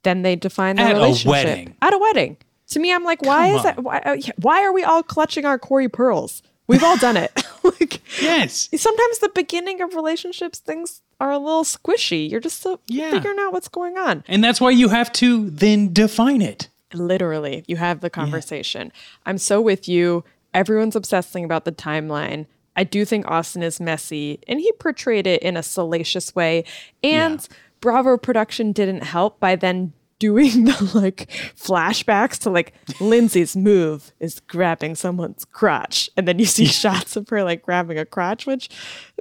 Then 0.04 0.22
they 0.22 0.36
defined 0.36 0.78
their 0.80 0.88
At 0.88 0.92
a 0.92 0.96
relationship 0.96 1.30
wedding. 1.32 1.76
at 1.82 1.94
a 1.94 1.98
wedding. 1.98 2.38
To 2.70 2.80
me, 2.80 2.94
I'm 2.94 3.04
like, 3.04 3.22
why 3.22 3.48
Come 3.50 3.58
is 3.58 3.64
that? 3.64 3.84
Why, 3.84 3.98
uh, 4.00 4.18
why 4.42 4.64
are 4.64 4.74
we 4.74 4.84
all 4.84 5.02
clutching 5.04 5.46
our 5.46 5.58
Corey 5.58 5.88
pearls? 5.90 6.44
We've 6.68 6.84
all 6.84 6.98
done 6.98 7.16
it. 7.18 7.32
like, 7.64 8.02
Yes. 8.22 8.70
sometimes 8.76 9.20
the 9.20 9.30
beginning 9.34 9.82
of 9.82 9.94
relationships 9.96 10.60
things 10.60 11.02
are 11.20 11.32
a 11.32 11.38
little 11.38 11.64
squishy 11.64 12.30
you're 12.30 12.40
just 12.40 12.60
still 12.60 12.80
Yeah. 12.88 13.12
figuring 13.12 13.38
out 13.40 13.52
what's 13.54 13.68
going 13.68 13.98
on 13.98 14.24
And 14.28 14.44
that's 14.44 14.62
why 14.62 14.70
you 14.72 14.90
have 14.90 15.12
to 15.14 15.50
then 15.50 15.92
define 15.94 16.42
it. 16.42 16.70
literally 16.94 17.64
you 17.68 17.76
have 17.76 18.00
the 18.02 18.10
conversation 18.10 18.92
i'm 19.26 19.38
so 19.38 19.60
with 19.62 19.88
you 19.90 20.24
everyone's 20.54 20.96
obsessing 20.96 21.44
about 21.44 21.66
the 21.66 21.72
timeline 21.74 22.46
i 22.78 22.84
do 22.86 23.04
think 23.04 23.30
austin 23.30 23.62
is 23.64 23.80
messy 23.82 24.40
and 24.48 24.60
he 24.62 24.72
portrayed 24.74 25.28
it 25.28 25.42
in 25.42 25.58
a 25.58 25.64
salacious 25.64 26.34
way 26.36 26.64
and 27.04 27.48
bravo 27.82 28.18
production 28.18 28.72
didn't 28.72 29.04
help 29.04 29.40
by 29.40 29.56
then 29.56 29.94
doing 30.20 30.64
the 30.66 30.92
like 30.96 31.30
flashbacks 31.56 32.40
to 32.40 32.50
like 32.50 32.74
lindsay's 33.00 33.56
move 33.56 34.12
is 34.20 34.40
grabbing 34.42 34.96
someone's 34.96 35.46
crotch 35.46 36.10
and 36.18 36.28
then 36.28 36.40
you 36.40 36.46
see 36.46 36.66
shots 36.66 37.16
of 37.16 37.30
her 37.30 37.44
like 37.44 37.62
grabbing 37.62 38.00
a 38.00 38.06
crotch 38.06 38.46
which 38.46 38.70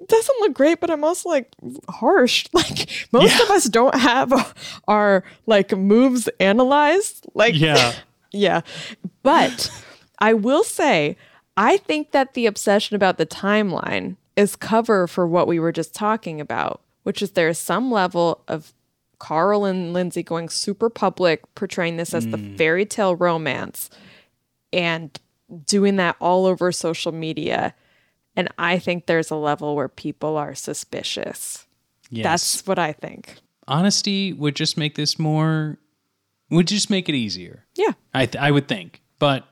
doesn't 0.06 0.40
look 0.40 0.54
great 0.54 0.80
but 0.80 0.90
i'm 0.90 1.04
also 1.04 1.28
like 1.28 1.54
harsh. 1.88 2.46
Like 2.56 2.88
most 3.12 3.38
of 3.42 3.50
us 3.50 3.64
don't 3.64 3.94
have 3.94 4.56
our 4.88 5.22
like 5.46 5.76
moves 5.76 6.28
analyzed. 6.40 7.26
Like 7.34 7.54
Yeah. 7.54 7.92
yeah. 8.32 8.62
But 9.22 9.70
I 10.18 10.32
will 10.32 10.64
say, 10.64 11.16
I 11.56 11.76
think 11.76 12.12
that 12.12 12.34
the 12.34 12.46
obsession 12.46 12.96
about 12.96 13.18
the 13.18 13.26
timeline 13.26 14.16
is 14.36 14.56
cover 14.56 15.06
for 15.06 15.26
what 15.26 15.46
we 15.46 15.58
were 15.58 15.72
just 15.72 15.94
talking 15.94 16.40
about, 16.40 16.80
which 17.06 17.22
is 17.22 17.30
there 17.30 17.48
is 17.48 17.56
some 17.56 17.92
level 17.92 18.42
of 18.48 18.72
Carl 19.20 19.64
and 19.64 19.92
Lindsay 19.92 20.24
going 20.24 20.48
super 20.48 20.90
public, 20.90 21.42
portraying 21.54 21.98
this 21.98 22.12
as 22.12 22.26
the 22.26 22.36
hmm. 22.36 22.56
fairy 22.56 22.84
tale 22.84 23.14
romance 23.14 23.90
and 24.72 25.16
doing 25.66 25.94
that 25.96 26.16
all 26.18 26.46
over 26.46 26.72
social 26.72 27.12
media. 27.12 27.76
And 28.34 28.48
I 28.58 28.80
think 28.80 29.06
there's 29.06 29.30
a 29.30 29.36
level 29.36 29.76
where 29.76 29.86
people 29.86 30.36
are 30.36 30.56
suspicious. 30.56 31.68
Yes. 32.10 32.24
That's 32.24 32.66
what 32.66 32.80
I 32.80 32.92
think. 32.92 33.36
honesty 33.68 34.32
would 34.32 34.56
just 34.56 34.76
make 34.76 34.96
this 34.96 35.16
more 35.16 35.78
would 36.50 36.66
just 36.66 36.90
make 36.90 37.08
it 37.08 37.14
easier. 37.14 37.66
Yeah. 37.76 37.92
I 38.14 38.26
th- 38.26 38.42
I 38.42 38.50
would 38.50 38.66
think, 38.66 39.00
but 39.20 39.46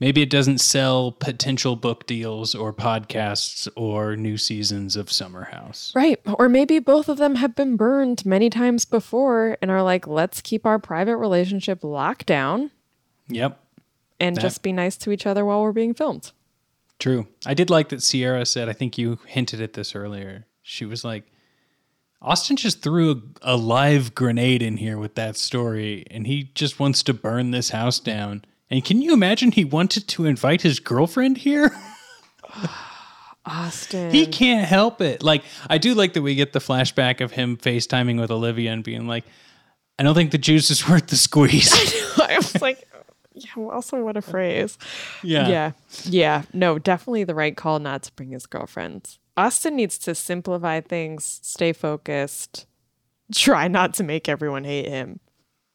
maybe 0.00 0.20
it 0.22 0.30
doesn't 0.30 0.58
sell 0.60 1.12
potential 1.12 1.76
book 1.76 2.06
deals 2.06 2.54
or 2.54 2.72
podcasts 2.72 3.68
or 3.76 4.16
new 4.16 4.36
seasons 4.36 4.96
of 4.96 5.10
Summer 5.10 5.44
House. 5.44 5.92
Right. 5.94 6.20
Or 6.26 6.48
maybe 6.48 6.78
both 6.78 7.08
of 7.08 7.18
them 7.18 7.36
have 7.36 7.54
been 7.54 7.76
burned 7.76 8.24
many 8.26 8.50
times 8.50 8.84
before 8.84 9.56
and 9.62 9.70
are 9.70 9.82
like, 9.82 10.06
let's 10.06 10.40
keep 10.40 10.66
our 10.66 10.78
private 10.78 11.16
relationship 11.16 11.82
locked 11.82 12.26
down 12.26 12.70
Yep, 13.28 13.58
and 14.20 14.36
That- 14.36 14.40
just 14.42 14.62
be 14.62 14.70
nice 14.72 14.96
to 14.98 15.10
each 15.10 15.26
other 15.26 15.44
while 15.44 15.62
we're 15.62 15.72
being 15.72 15.94
filmed. 15.94 16.30
true. 16.98 17.26
I 17.44 17.54
did 17.54 17.68
like 17.70 17.88
that 17.90 18.00
Ciara 18.00 18.46
said. 18.46 18.68
I 18.68 18.72
think 18.72 18.96
you 18.96 19.18
hinted 19.26 19.60
at 19.60 19.72
this 19.74 19.94
earlier. 19.94 20.46
She 20.62 20.84
was 20.84 21.04
like, 21.04 21.24
Austin 22.22 22.56
just 22.56 22.82
threw 22.82 23.10
a, 23.42 23.54
a 23.54 23.56
live 23.56 24.14
grenade 24.14 24.62
in 24.62 24.78
here 24.78 24.96
with 24.98 25.14
that 25.16 25.36
story, 25.36 26.04
and 26.10 26.26
he 26.26 26.50
just 26.54 26.80
wants 26.80 27.02
to 27.02 27.12
burn 27.14 27.50
this 27.50 27.70
house 27.70 27.98
down. 28.00 28.44
And 28.70 28.84
can 28.84 29.00
you 29.00 29.12
imagine 29.12 29.52
he 29.52 29.64
wanted 29.64 30.08
to 30.08 30.24
invite 30.24 30.62
his 30.62 30.80
girlfriend 30.80 31.38
here? 31.38 31.70
Austin. 33.46 34.10
He 34.10 34.26
can't 34.26 34.66
help 34.66 35.00
it. 35.00 35.22
Like 35.22 35.44
I 35.70 35.78
do 35.78 35.94
like 35.94 36.14
that 36.14 36.22
we 36.22 36.34
get 36.34 36.52
the 36.52 36.58
flashback 36.58 37.20
of 37.20 37.32
him 37.32 37.56
FaceTiming 37.56 38.20
with 38.20 38.30
Olivia 38.30 38.72
and 38.72 38.82
being 38.82 39.06
like, 39.06 39.24
I 39.98 40.02
don't 40.02 40.14
think 40.14 40.32
the 40.32 40.38
juice 40.38 40.70
is 40.70 40.88
worth 40.88 41.06
the 41.06 41.16
squeeze. 41.16 41.72
I 42.20 42.36
was 42.36 42.60
like, 42.60 42.82
yeah, 43.34 43.50
well, 43.56 43.70
also 43.70 44.02
what 44.02 44.16
a 44.16 44.22
phrase. 44.22 44.78
yeah. 45.22 45.48
Yeah. 45.48 45.72
Yeah. 46.04 46.42
No, 46.52 46.78
definitely 46.78 47.24
the 47.24 47.34
right 47.34 47.56
call 47.56 47.78
not 47.78 48.02
to 48.04 48.12
bring 48.14 48.30
his 48.30 48.46
girlfriends. 48.46 49.18
Austin 49.36 49.76
needs 49.76 49.98
to 49.98 50.14
simplify 50.14 50.80
things, 50.80 51.40
stay 51.42 51.72
focused, 51.72 52.66
try 53.34 53.68
not 53.68 53.92
to 53.94 54.02
make 54.02 54.28
everyone 54.28 54.64
hate 54.64 54.88
him. 54.88 55.20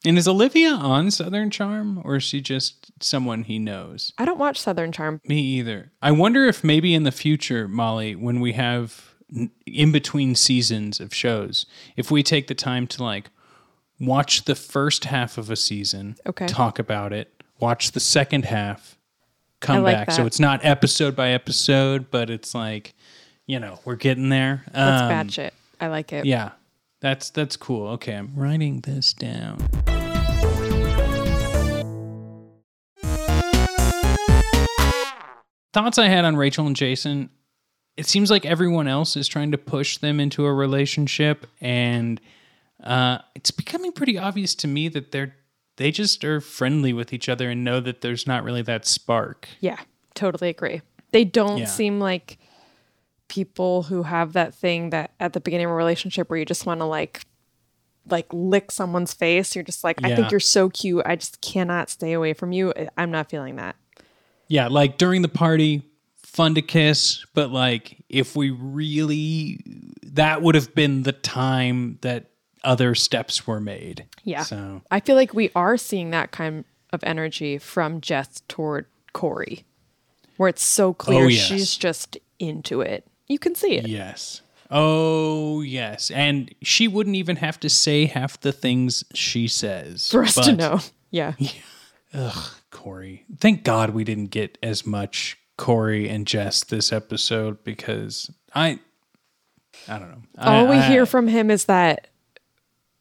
And 0.04 0.18
is 0.18 0.28
Olivia 0.28 0.72
on 0.72 1.12
Southern 1.12 1.52
Charm 1.52 2.02
or 2.04 2.16
is 2.16 2.24
she 2.24 2.42
just 2.42 2.92
someone 3.04 3.44
he 3.44 3.60
knows? 3.60 4.14
I 4.18 4.26
don't 4.26 4.40
watch 4.40 4.60
Southern 4.60 4.92
Charm. 4.92 5.22
Me 5.28 5.40
either. 5.40 5.92
I 6.02 6.12
wonder 6.12 6.46
if 6.48 6.64
maybe 6.64 6.94
in 6.96 7.04
the 7.04 7.12
future, 7.12 7.68
Molly, 7.68 8.16
when 8.16 8.40
we 8.40 8.54
have 8.54 9.14
in 9.68 9.92
between 9.92 10.34
seasons 10.36 11.00
of 11.00 11.14
shows, 11.14 11.66
if 11.96 12.10
we 12.10 12.24
take 12.24 12.48
the 12.48 12.56
time 12.56 12.88
to 12.88 13.04
like 13.04 13.30
watch 14.00 14.46
the 14.46 14.56
first 14.56 15.06
half 15.06 15.38
of 15.38 15.50
a 15.52 15.56
season, 15.56 16.16
Okay. 16.26 16.48
talk 16.48 16.80
about 16.80 17.14
it, 17.14 17.32
watch 17.60 17.92
the 17.92 18.00
second 18.00 18.46
half, 18.46 18.98
come 19.60 19.84
like 19.84 20.08
back. 20.08 20.12
So 20.12 20.26
it's 20.26 20.40
not 20.40 20.66
episode 20.66 21.16
by 21.16 21.30
episode, 21.30 22.10
but 22.10 22.32
it's 22.32 22.56
like, 22.56 22.96
you 23.46 23.60
know, 23.60 23.80
we're 23.86 23.96
getting 23.96 24.30
there. 24.30 24.64
Let's 24.74 25.02
Um, 25.04 25.10
batch 25.10 25.38
it. 25.38 25.54
I 25.80 25.88
like 25.88 26.12
it. 26.12 26.26
Yeah. 26.26 26.52
That's 27.02 27.30
that's 27.32 27.58
cool. 27.58 27.88
Okay, 27.90 28.14
I'm 28.16 28.32
writing 28.36 28.82
this 28.82 29.14
down. 29.14 29.58
Thoughts 35.74 35.98
I 35.98 36.08
had 36.08 36.26
on 36.26 36.36
Rachel 36.36 36.68
and 36.68 36.76
Jason. 36.76 37.30
It 37.96 38.06
seems 38.06 38.30
like 38.30 38.46
everyone 38.46 38.88
else 38.88 39.16
is 39.16 39.28
trying 39.28 39.52
to 39.52 39.58
push 39.58 39.98
them 39.98 40.20
into 40.20 40.46
a 40.46 40.54
relationship, 40.54 41.48
and 41.62 42.20
uh, 42.84 43.20
it's 43.36 43.52
becoming 43.52 43.94
pretty 43.94 44.18
obvious 44.18 44.54
to 44.56 44.68
me 44.68 44.90
that 44.90 45.12
they're 45.12 45.36
they 45.78 45.90
just 45.92 46.24
are 46.26 46.42
friendly 46.42 46.92
with 46.92 47.14
each 47.14 47.30
other 47.30 47.50
and 47.50 47.64
know 47.64 47.80
that 47.80 48.02
there's 48.02 48.28
not 48.28 48.44
really 48.44 48.62
that 48.64 48.86
spark. 48.86 49.48
Yeah, 49.62 49.80
totally 50.14 50.50
agree. 50.50 50.82
They 51.12 51.24
don't 51.24 51.60
Yeah. 51.60 51.66
seem 51.66 52.00
like 52.00 52.38
people 53.32 53.84
who 53.84 54.04
have 54.04 54.34
that 54.34 54.54
thing 54.54 54.90
that 54.90 55.14
at 55.18 55.32
the 55.32 55.40
beginning 55.40 55.66
of 55.68 55.72
a 55.72 55.76
relationship 55.76 56.30
where 56.30 56.38
you 56.38 56.44
just 56.44 56.66
want 56.66 56.82
to 56.82 56.86
like 56.86 57.22
like 58.10 58.28
lick 58.34 58.72
someone's 58.72 59.14
face. 59.14 59.56
You're 59.56 59.64
just 59.64 59.86
like, 59.86 60.04
I 60.04 60.14
think 60.14 60.32
you're 60.32 60.42
so 60.42 60.70
cute. 60.70 61.02
I 61.06 61.16
just 61.16 61.40
cannot 61.40 61.90
stay 61.90 62.12
away 62.12 62.34
from 62.34 62.52
you. 62.52 62.74
I'm 62.98 63.10
not 63.10 63.30
feeling 63.30 63.56
that. 63.56 63.78
Yeah, 64.50 64.68
like 64.68 64.98
during 64.98 65.22
the 65.22 65.30
party, 65.30 65.84
fun 66.18 66.56
to 66.56 66.62
kiss, 66.62 67.26
but 67.34 67.52
like 67.52 68.04
if 68.10 68.36
we 68.36 68.50
really, 68.50 69.64
that 70.04 70.42
would 70.42 70.56
have 70.56 70.76
been 70.76 71.04
the 71.04 71.14
time 71.14 72.00
that 72.02 72.32
other 72.66 72.96
steps 72.96 73.48
were 73.48 73.62
made. 73.62 74.06
Yeah. 74.26 74.44
So, 74.44 74.82
I 74.92 75.00
feel 75.00 75.16
like 75.16 75.34
we 75.34 75.52
are 75.56 75.78
seeing 75.78 76.10
that 76.10 76.32
kind 76.32 76.66
of 76.92 77.02
energy 77.04 77.60
from 77.60 78.02
Jess 78.02 78.42
toward 78.50 78.88
Kory, 79.14 79.64
where 80.36 80.50
it's 80.50 80.66
so 80.66 80.94
clear 80.94 81.24
Oh, 81.24 81.28
yes. 81.28 81.46
she's 81.46 81.78
just 81.78 82.18
into 82.40 82.82
it. 82.82 83.08
You 83.32 83.40
can 83.40 83.56
see 83.56 83.78
it. 83.78 83.88
yes. 83.88 84.42
Oh, 84.70 85.62
yes. 85.62 86.12
And 86.12 86.54
she 86.62 86.88
wouldn't 86.88 87.16
even 87.18 87.36
have 87.38 87.60
to 87.62 87.70
say 87.70 88.06
half 88.06 88.40
the 88.40 88.52
things 88.54 89.04
she 89.14 89.48
says. 89.48 90.10
For 90.10 90.24
us 90.24 90.36
to 90.36 90.54
know. 90.56 90.80
Yeah. 91.10 91.34
Ugh, 92.14 92.52
Kory. 92.72 93.26
Thank 93.38 93.64
God 93.64 93.90
we 93.92 94.04
didn't 94.04 94.28
get 94.28 94.58
as 94.64 94.86
much 94.86 95.38
Kory 95.58 96.08
and 96.10 96.26
Jess 96.26 96.64
this 96.64 96.92
episode 96.94 97.64
because 97.64 98.32
I, 98.56 98.80
I 99.90 100.00
don't 100.00 100.10
know. 100.12 100.22
All 100.38 100.66
I- 100.68 100.70
we 100.70 100.76
I- 100.78 100.88
hear 100.88 101.06
from 101.06 101.28
him 101.28 101.52
is 101.52 101.66
that 101.66 102.08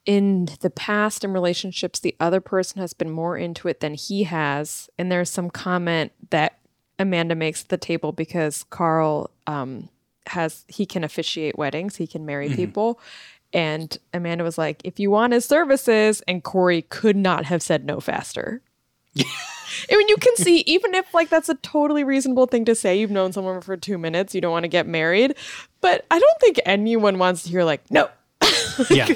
in 0.05 0.49
the 0.61 0.69
past 0.69 1.23
in 1.23 1.31
relationships, 1.31 1.99
the 1.99 2.15
other 2.19 2.41
person 2.41 2.81
has 2.81 2.93
been 2.93 3.09
more 3.11 3.37
into 3.37 3.67
it 3.67 3.79
than 3.81 3.93
he 3.93 4.23
has. 4.23 4.89
And 4.97 5.11
there's 5.11 5.29
some 5.29 5.49
comment 5.49 6.11
that 6.31 6.57
Amanda 6.99 7.35
makes 7.35 7.61
at 7.63 7.69
the 7.69 7.77
table 7.77 8.11
because 8.11 8.63
Carl 8.69 9.29
um, 9.47 9.89
has, 10.27 10.65
he 10.67 10.85
can 10.85 11.03
officiate 11.03 11.57
weddings, 11.57 11.95
he 11.95 12.07
can 12.07 12.25
marry 12.25 12.49
people. 12.49 12.99
And 13.53 13.97
Amanda 14.13 14.43
was 14.43 14.57
like, 14.57 14.81
if 14.83 14.99
you 14.99 15.11
want 15.11 15.33
his 15.33 15.45
services, 15.45 16.21
and 16.27 16.43
Kory 16.43 16.83
could 16.83 17.17
not 17.17 17.45
have 17.45 17.61
said 17.61 17.85
no 17.85 17.99
faster. 17.99 18.61
I 19.17 19.95
mean, 19.95 20.07
you 20.07 20.17
can 20.17 20.35
see, 20.37 20.59
even 20.61 20.93
if 20.93 21.13
like 21.13 21.29
that's 21.29 21.49
a 21.49 21.55
totally 21.55 22.03
reasonable 22.03 22.45
thing 22.45 22.65
to 22.65 22.75
say, 22.75 22.97
you've 22.97 23.11
known 23.11 23.33
someone 23.33 23.61
for 23.61 23.75
two 23.77 23.97
minutes, 23.97 24.33
you 24.33 24.41
don't 24.41 24.51
want 24.51 24.63
to 24.63 24.69
get 24.69 24.87
married. 24.87 25.35
But 25.81 26.05
I 26.09 26.19
don't 26.19 26.39
think 26.39 26.59
anyone 26.65 27.17
wants 27.17 27.43
to 27.43 27.49
hear 27.49 27.63
like, 27.63 27.89
no. 27.91 28.09
yeah. 28.89 29.07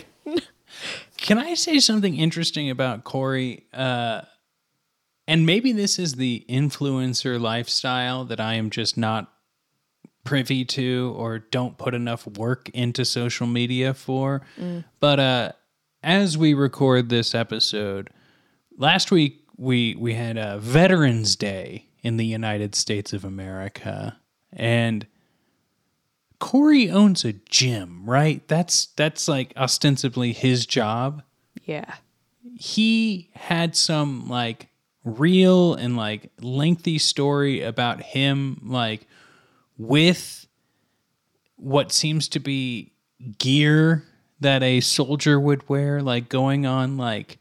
Can 1.17 1.37
I 1.37 1.53
say 1.53 1.79
something 1.79 2.15
interesting 2.15 2.69
about 2.69 3.03
Kory? 3.03 3.65
Uh, 3.73 4.21
and 5.27 5.45
maybe 5.45 5.71
this 5.71 5.97
is 5.97 6.15
the 6.15 6.45
influencer 6.47 7.39
lifestyle 7.39 8.25
that 8.25 8.39
I 8.39 8.55
am 8.55 8.69
just 8.69 8.97
not 8.97 9.31
privy 10.25 10.65
to 10.65 11.15
or 11.17 11.39
don't 11.39 11.77
put 11.77 11.93
enough 11.93 12.27
work 12.27 12.69
into 12.69 13.05
social 13.05 13.47
media 13.47 13.93
for. 13.93 14.41
But 14.99 15.19
uh, 15.19 15.51
as 16.03 16.37
we 16.37 16.53
record 16.53 17.07
this 17.07 17.33
episode, 17.33 18.09
last 18.77 19.11
week 19.11 19.41
we 19.55 19.95
we 19.97 20.15
had 20.15 20.37
a 20.37 20.59
Veterans 20.59 21.37
Day 21.37 21.87
in 22.03 22.17
the 22.17 22.25
United 22.25 22.75
States 22.75 23.13
of 23.13 23.23
America, 23.23 24.19
and 24.51 25.07
Kory 26.39 26.91
owns 26.91 27.23
a 27.23 27.33
gym, 27.33 28.03
right? 28.05 28.45
That's 28.47 28.87
that's 28.97 29.27
like 29.27 29.53
ostensibly 29.55 30.33
his 30.33 30.65
job. 30.65 31.23
Yeah. 31.63 31.95
He 32.57 33.31
had 33.33 33.75
some 33.75 34.27
like 34.29 34.69
real 35.03 35.73
and 35.75 35.95
like 35.95 36.31
lengthy 36.41 36.97
story 36.97 37.61
about 37.61 38.01
him 38.01 38.59
like 38.63 39.07
with 39.77 40.47
what 41.57 41.91
seems 41.91 42.27
to 42.29 42.39
be 42.39 42.93
gear 43.37 44.03
that 44.39 44.61
a 44.61 44.81
soldier 44.81 45.39
would 45.39 45.67
wear 45.69 46.01
like 46.01 46.29
going 46.29 46.65
on 46.65 46.97
like 46.97 47.37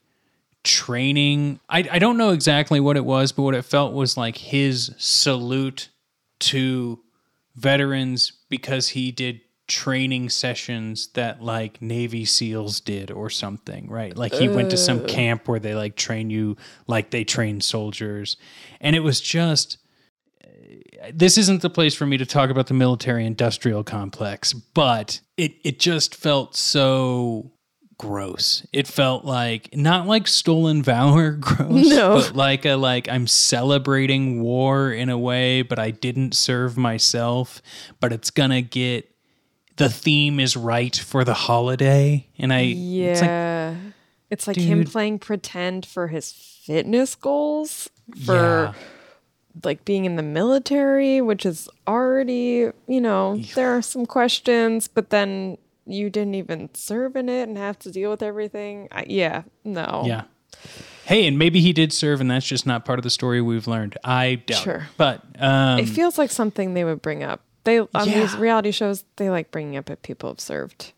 training 0.62 1.60
I, 1.68 1.86
I 1.90 1.98
don't 1.98 2.16
know 2.16 2.30
exactly 2.30 2.80
what 2.80 2.96
it 2.96 3.04
was 3.04 3.32
but 3.32 3.42
what 3.42 3.54
it 3.54 3.62
felt 3.62 3.92
was 3.92 4.16
like 4.16 4.36
his 4.36 4.94
salute 4.96 5.90
to 6.40 7.00
veterans 7.56 8.32
because 8.48 8.88
he 8.88 9.10
did 9.10 9.40
training 9.66 10.28
sessions 10.28 11.08
that 11.14 11.42
like 11.42 11.80
Navy 11.80 12.24
SEALs 12.24 12.80
did 12.80 13.10
or 13.10 13.30
something, 13.30 13.88
right? 13.88 14.16
Like 14.16 14.34
he 14.34 14.48
went 14.48 14.70
to 14.70 14.76
some 14.76 15.00
uh. 15.00 15.08
camp 15.08 15.48
where 15.48 15.58
they 15.58 15.74
like 15.74 15.96
train 15.96 16.30
you 16.30 16.56
like 16.86 17.10
they 17.10 17.24
train 17.24 17.60
soldiers. 17.60 18.36
And 18.80 18.94
it 18.94 19.00
was 19.00 19.20
just 19.20 19.78
this 21.12 21.36
isn't 21.38 21.62
the 21.62 21.70
place 21.70 21.94
for 21.94 22.06
me 22.06 22.16
to 22.16 22.26
talk 22.26 22.50
about 22.50 22.66
the 22.68 22.74
military 22.74 23.26
industrial 23.26 23.82
complex, 23.84 24.52
but 24.52 25.20
it 25.36 25.54
it 25.64 25.78
just 25.78 26.14
felt 26.14 26.56
so 26.56 27.50
gross. 27.98 28.66
It 28.72 28.86
felt 28.88 29.24
like 29.24 29.74
not 29.76 30.06
like 30.06 30.26
stolen 30.26 30.82
valor 30.82 31.32
gross, 31.40 31.88
No. 31.88 32.14
but 32.16 32.34
like 32.36 32.64
a 32.64 32.74
like 32.74 33.08
I'm 33.08 33.26
celebrating 33.26 34.42
war 34.42 34.92
in 34.92 35.08
a 35.08 35.18
way, 35.18 35.62
but 35.62 35.78
I 35.78 35.90
didn't 35.90 36.34
serve 36.34 36.76
myself, 36.76 37.62
but 38.00 38.12
it's 38.12 38.30
gonna 38.30 38.62
get 38.62 39.10
the 39.76 39.88
theme 39.88 40.38
is 40.40 40.56
right 40.56 40.94
for 40.96 41.24
the 41.24 41.34
holiday. 41.34 42.28
And 42.38 42.52
I 42.52 42.60
Yeah. 42.60 43.10
it's 43.10 43.22
like 43.22 43.78
It's 44.30 44.46
like, 44.46 44.56
him 44.56 44.84
playing 44.84 45.18
pretend 45.20 45.84
for 45.86 46.08
his 46.08 46.32
fitness 46.32 47.14
goals, 47.14 47.90
for 48.24 48.34
Yeah. 48.34 48.72
Like 49.62 49.84
being 49.84 50.04
in 50.04 50.16
the 50.16 50.22
military, 50.22 51.20
which 51.20 51.46
is 51.46 51.68
already, 51.86 52.70
you 52.86 53.00
know, 53.00 53.36
there 53.54 53.76
are 53.76 53.82
some 53.82 54.06
questions, 54.06 54.88
but 54.88 55.10
then 55.10 55.58
you 55.86 56.10
didn't 56.10 56.34
even 56.34 56.70
serve 56.74 57.14
in 57.16 57.28
it 57.28 57.48
and 57.48 57.56
have 57.58 57.78
to 57.80 57.90
deal 57.90 58.10
with 58.10 58.22
everything. 58.22 58.88
I, 58.90 59.04
yeah, 59.06 59.42
no. 59.64 60.02
Yeah. 60.06 60.22
Hey, 61.04 61.26
and 61.26 61.38
maybe 61.38 61.60
he 61.60 61.72
did 61.74 61.92
serve, 61.92 62.20
and 62.22 62.30
that's 62.30 62.46
just 62.46 62.66
not 62.66 62.84
part 62.86 62.98
of 62.98 63.02
the 63.02 63.10
story 63.10 63.42
we've 63.42 63.66
learned. 63.66 63.98
I 64.02 64.36
doubt. 64.36 64.58
it. 64.58 64.62
Sure. 64.62 64.88
But 64.96 65.22
um, 65.38 65.78
It 65.78 65.88
feels 65.88 66.16
like 66.16 66.30
something 66.30 66.72
they 66.74 66.84
would 66.84 67.02
bring 67.02 67.22
up. 67.22 67.42
They 67.64 67.80
on 67.80 68.08
these 68.08 68.34
reality 68.36 68.70
shows, 68.70 69.04
they 69.16 69.30
like 69.30 69.50
bringing 69.50 69.76
up 69.76 69.88
if 69.90 70.02
people 70.02 70.28
have 70.30 70.40
served. 70.40 70.92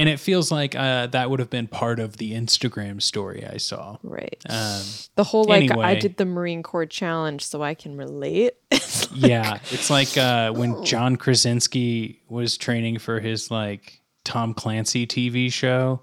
And 0.00 0.08
it 0.08 0.18
feels 0.18 0.50
like 0.50 0.74
uh, 0.74 1.06
that 1.08 1.28
would 1.30 1.38
have 1.40 1.50
been 1.50 1.66
part 1.68 2.00
of 2.00 2.16
the 2.16 2.32
Instagram 2.32 3.02
story 3.02 3.44
I 3.46 3.58
saw. 3.58 3.98
Right. 4.02 4.42
Um, 4.48 4.80
the 5.14 5.24
whole 5.24 5.44
like 5.44 5.70
I 5.70 5.94
did 5.94 6.16
the 6.16 6.24
Marine 6.24 6.62
Corps 6.62 6.86
challenge 6.86 7.44
so 7.44 7.62
I 7.62 7.74
can 7.74 7.96
relate. 7.96 8.52
It's 8.72 9.10
like- 9.12 9.30
yeah, 9.30 9.58
it's 9.70 9.90
like 9.90 10.16
uh, 10.16 10.52
when 10.52 10.84
John 10.84 11.16
Krasinski 11.16 12.20
was 12.28 12.56
training 12.56 12.98
for 12.98 13.20
his 13.20 13.50
like 13.50 14.00
Tom 14.24 14.54
Clancy 14.54 15.06
TV 15.06 15.52
show, 15.52 16.00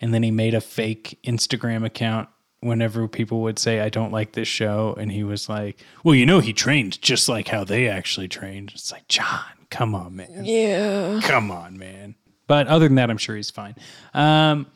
and 0.00 0.12
then 0.14 0.22
he 0.22 0.30
made 0.30 0.54
a 0.54 0.60
fake 0.60 1.18
Instagram 1.24 1.84
account. 1.84 2.28
Whenever 2.62 3.08
people 3.08 3.40
would 3.40 3.58
say, 3.58 3.80
I 3.80 3.88
don't 3.88 4.12
like 4.12 4.32
this 4.32 4.46
show, 4.48 4.94
and 5.00 5.10
he 5.10 5.24
was 5.24 5.48
like, 5.48 5.82
Well, 6.04 6.14
you 6.14 6.26
know, 6.26 6.40
he 6.40 6.52
trained 6.52 7.00
just 7.00 7.26
like 7.28 7.48
how 7.48 7.64
they 7.64 7.88
actually 7.88 8.28
trained. 8.28 8.72
It's 8.74 8.92
like, 8.92 9.08
John, 9.08 9.40
come 9.70 9.94
on, 9.94 10.16
man. 10.16 10.42
yeah. 10.44 11.20
Come 11.22 11.50
on, 11.50 11.78
man. 11.78 12.16
But 12.50 12.66
other 12.66 12.88
than 12.88 12.96
that, 12.96 13.10
I'm 13.10 13.16
sure 13.16 13.36
he's 13.36 13.48
fine. 13.50 13.76
Um, 14.12 14.66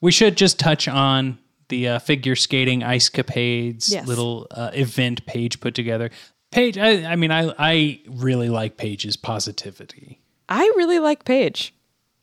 we 0.00 0.10
should 0.10 0.36
just 0.36 0.58
touch 0.58 0.88
on 0.88 1.38
the 1.68 1.86
uh, 1.86 1.98
figure 2.00 2.34
skating 2.34 2.82
ice 2.82 3.08
capades 3.08 3.88
Yes. 3.88 4.04
little 4.08 4.48
uh, 4.50 4.70
event 4.74 5.24
page 5.26 5.60
put 5.60 5.76
together. 5.76 6.10
Paige, 6.50 6.76
I, 6.76 7.04
I 7.12 7.14
mean, 7.14 7.30
I 7.30 7.54
I 7.56 8.00
really 8.08 8.48
like 8.48 8.76
Paige's 8.76 9.16
positivity. 9.16 10.18
I 10.48 10.64
really 10.76 10.98
like 10.98 11.24
Paige. 11.24 11.72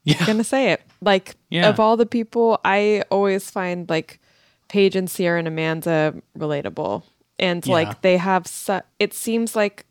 Yeah, 0.03 0.25
gonna 0.25 0.43
say 0.43 0.73
it. 0.73 0.81
Like 1.01 1.37
Yeah. 1.49 1.69
of 1.69 1.79
all 1.79 1.95
the 1.95 2.05
people, 2.05 2.59
I 2.65 3.03
always 3.09 3.49
find 3.49 3.89
like 3.89 4.19
Paige 4.67 4.97
and 4.97 5.07
Ciara 5.09 5.39
and 5.39 5.47
Amanda 5.47 6.15
relatable, 6.37 7.03
and 7.39 7.65
Yeah. 7.65 7.73
like 7.73 8.01
they 8.01 8.17
have. 8.17 8.45
Su- 8.45 8.81
it 8.99 9.13
seems 9.13 9.55
like 9.55 9.85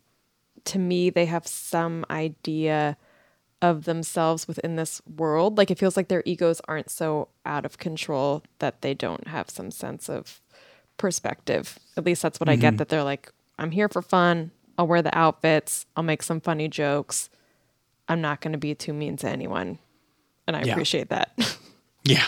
to 0.65 0.77
me 0.77 1.09
they 1.09 1.25
have 1.25 1.47
some 1.47 2.05
idea 2.11 2.97
of 3.61 3.85
themselves 3.85 4.47
within 4.47 4.75
this 4.75 5.01
world. 5.07 5.57
Like 5.57 5.71
it 5.71 5.79
feels 5.79 5.97
like 5.97 6.07
their 6.09 6.23
egos 6.25 6.61
aren't 6.67 6.89
so 6.91 7.29
out 7.45 7.65
of 7.65 7.77
control 7.77 8.43
that 8.59 8.81
they 8.81 8.93
don't 8.93 9.27
have 9.27 9.49
some 9.49 9.71
sense 9.71 10.09
of 10.09 10.41
perspective. 10.97 11.79
At 11.95 12.05
least 12.05 12.21
that's 12.21 12.39
what 12.39 12.49
I 12.49 12.55
get. 12.55 12.77
That 12.77 12.89
they're 12.89 13.03
like, 13.03 13.31
I'm 13.57 13.71
here 13.71 13.89
for 13.89 14.01
fun. 14.01 14.51
I'll 14.77 14.87
wear 14.87 15.01
the 15.01 15.15
outfits. 15.17 15.85
I'll 15.95 16.03
make 16.03 16.21
some 16.21 16.39
funny 16.39 16.67
jokes. 16.67 17.29
I'm 18.07 18.21
not 18.21 18.41
going 18.41 18.51
to 18.53 18.57
be 18.59 18.75
too 18.75 18.93
mean 18.93 19.17
to 19.17 19.27
anyone. 19.29 19.79
And 20.45 20.55
I 20.55 20.61
Yeah. 20.63 20.73
appreciate 20.73 21.09
that. 21.09 21.57
yeah. 22.03 22.23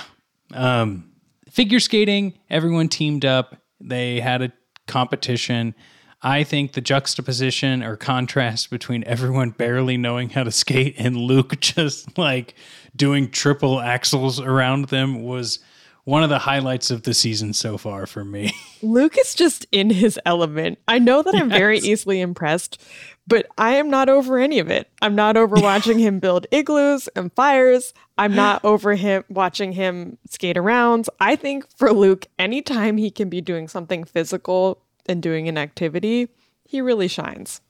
Um, 0.54 1.12
figure 1.50 1.80
skating, 1.80 2.34
everyone 2.50 2.90
teamed 2.90 3.24
up. 3.24 3.56
They 3.80 4.20
had 4.20 4.42
a 4.42 4.52
competition. 4.88 5.76
I 6.22 6.44
think 6.44 6.74
the 6.74 6.82
juxtaposition 6.82 7.82
or 7.82 7.96
contrast 7.96 8.70
between 8.70 9.04
everyone 9.06 9.52
barely 9.52 9.96
knowing 9.96 10.30
how 10.30 10.44
to 10.44 10.52
skate 10.52 10.96
and 10.98 11.16
Luke 11.16 11.60
just 11.62 12.18
like 12.18 12.56
doing 12.96 13.32
triple 13.32 13.80
axles 13.80 14.40
around 14.40 14.86
them 14.86 15.24
was 15.24 15.60
one 16.04 16.24
of 16.24 16.30
the 16.30 16.40
highlights 16.40 16.90
of 16.90 17.04
the 17.04 17.14
season 17.14 17.54
so 17.54 17.78
far 17.78 18.06
for 18.06 18.26
me. 18.26 18.52
Luke 18.82 19.16
is 19.18 19.36
just 19.36 19.66
in 19.72 19.92
his 19.92 20.20
element. 20.26 20.80
I 20.88 20.98
know 21.00 21.22
that 21.22 21.36
I'm 21.36 21.50
very 21.50 21.78
easily 21.78 22.20
impressed, 22.20 22.82
but 23.28 23.46
I 23.58 23.76
am 23.76 23.90
not 23.90 24.10
over 24.10 24.40
any 24.40 24.60
of 24.60 24.70
it. 24.72 24.90
I'm 25.02 25.16
not 25.16 25.38
over 25.38 25.56
watching 25.62 26.00
him 26.00 26.20
build 26.20 26.48
igloos 26.52 27.08
and 27.16 27.32
fires. 27.34 27.94
I'm 28.18 28.34
not 28.36 28.66
over 28.66 28.96
him 28.96 29.24
watching 29.30 29.72
him 29.74 30.18
skate 30.28 30.58
around. 30.58 31.08
I 31.20 31.36
think 31.36 31.66
for 31.78 31.94
Luke, 31.94 32.26
anytime 32.40 32.98
he 32.98 33.12
can 33.12 33.30
be 33.30 33.40
doing 33.40 33.68
something 33.68 34.04
physical 34.04 34.82
and 35.10 35.22
doing 35.22 35.48
an 35.50 35.58
activity, 35.58 36.30
he 36.64 36.82
really 36.82 37.08
shines. 37.08 37.62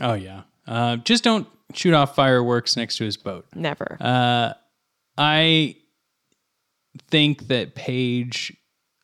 oh, 0.00 0.14
yeah. 0.14 0.42
Uh, 0.66 0.96
just 0.96 1.24
don't 1.24 1.46
shoot 1.72 1.94
off 1.94 2.14
fireworks 2.14 2.76
next 2.76 2.96
to 2.98 3.04
his 3.04 3.16
boat. 3.16 3.46
Never. 3.54 3.96
Uh, 4.00 4.52
I 5.16 5.76
think 7.10 7.48
that 7.48 7.74
Paige 7.74 8.54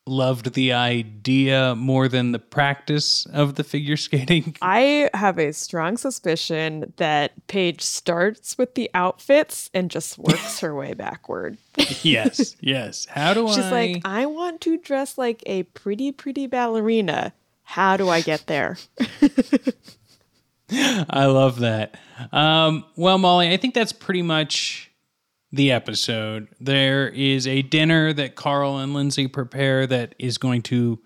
loved 0.07 0.53
the 0.53 0.71
idea 0.71 1.73
more 1.75 2.07
than 2.07 2.31
the 2.31 2.39
practice 2.39 3.25
of 3.27 3.55
the 3.55 3.63
figure 3.63 3.97
skating. 3.97 4.55
I 4.61 5.09
have 5.15 5.39
a 5.39 5.51
strong 5.51 5.97
suspicion 5.97 6.93
that 6.97 7.47
Paige 7.47 7.81
starts 7.81 8.57
with 8.57 8.75
the 8.75 8.89
outfits 8.93 9.71
and 9.73 9.89
just 9.89 10.17
works 10.19 10.59
her 10.59 10.75
way 10.75 10.93
backward. 10.93 11.57
yes, 12.03 12.55
yes. 12.59 13.07
How 13.09 13.33
do 13.33 13.47
She's 13.47 13.57
I? 13.57 13.61
She's 13.61 13.71
like, 13.71 14.01
I 14.05 14.27
want 14.27 14.61
to 14.61 14.77
dress 14.77 15.17
like 15.17 15.41
a 15.47 15.63
pretty, 15.63 16.11
pretty 16.11 16.45
ballerina. 16.45 17.33
How 17.65 17.97
do 17.97 18.07
I 18.09 18.21
get 18.21 18.47
there? 18.47 18.77
I 20.71 21.25
love 21.25 21.59
that. 21.59 21.95
Um, 22.31 22.85
well, 22.95 23.17
Molly, 23.17 23.51
I 23.51 23.57
think 23.57 23.73
that's 23.73 23.91
pretty 23.91 24.21
much 24.21 24.91
the 25.51 25.71
episode. 25.71 26.47
There 26.59 27.09
is 27.09 27.45
a 27.45 27.61
dinner 27.61 28.13
that 28.13 28.35
Carl 28.35 28.77
and 28.77 28.93
Lindsay 28.93 29.27
prepare 29.27 29.85
that 29.87 30.15
is 30.17 30.37
going 30.37 30.61
to 30.63 30.99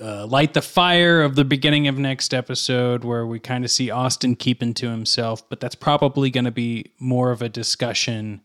uh, 0.00 0.26
light 0.26 0.54
the 0.54 0.62
fire 0.62 1.20
of 1.22 1.34
the 1.34 1.44
beginning 1.44 1.88
of 1.88 1.98
next 1.98 2.32
episode, 2.32 3.04
where 3.04 3.26
we 3.26 3.38
kind 3.38 3.64
of 3.64 3.70
see 3.70 3.90
Austin 3.90 4.36
keeping 4.36 4.72
to 4.74 4.88
himself. 4.88 5.46
But 5.48 5.60
that's 5.60 5.74
probably 5.74 6.30
going 6.30 6.44
to 6.44 6.50
be 6.50 6.92
more 6.98 7.32
of 7.32 7.42
a 7.42 7.48
discussion 7.48 8.40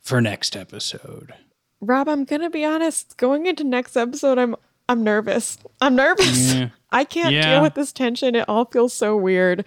for 0.00 0.20
next 0.20 0.56
episode. 0.56 1.34
Rob, 1.80 2.08
I'm 2.08 2.24
gonna 2.24 2.48
be 2.50 2.64
honest. 2.64 3.16
Going 3.16 3.46
into 3.46 3.64
next 3.64 3.96
episode, 3.96 4.38
I'm 4.38 4.54
I'm 4.92 5.02
nervous. 5.04 5.58
I'm 5.80 5.96
nervous. 5.96 6.54
Yeah. 6.54 6.68
I 6.92 7.04
can't 7.04 7.32
Yeah. 7.34 7.54
deal 7.54 7.62
with 7.62 7.74
this 7.74 7.92
tension. 7.92 8.34
It 8.34 8.46
all 8.48 8.66
feels 8.66 8.92
so 8.92 9.16
weird. 9.16 9.64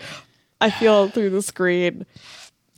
I 0.62 0.70
feel 0.70 1.10
through 1.14 1.32
the 1.32 1.42
screen. 1.42 2.06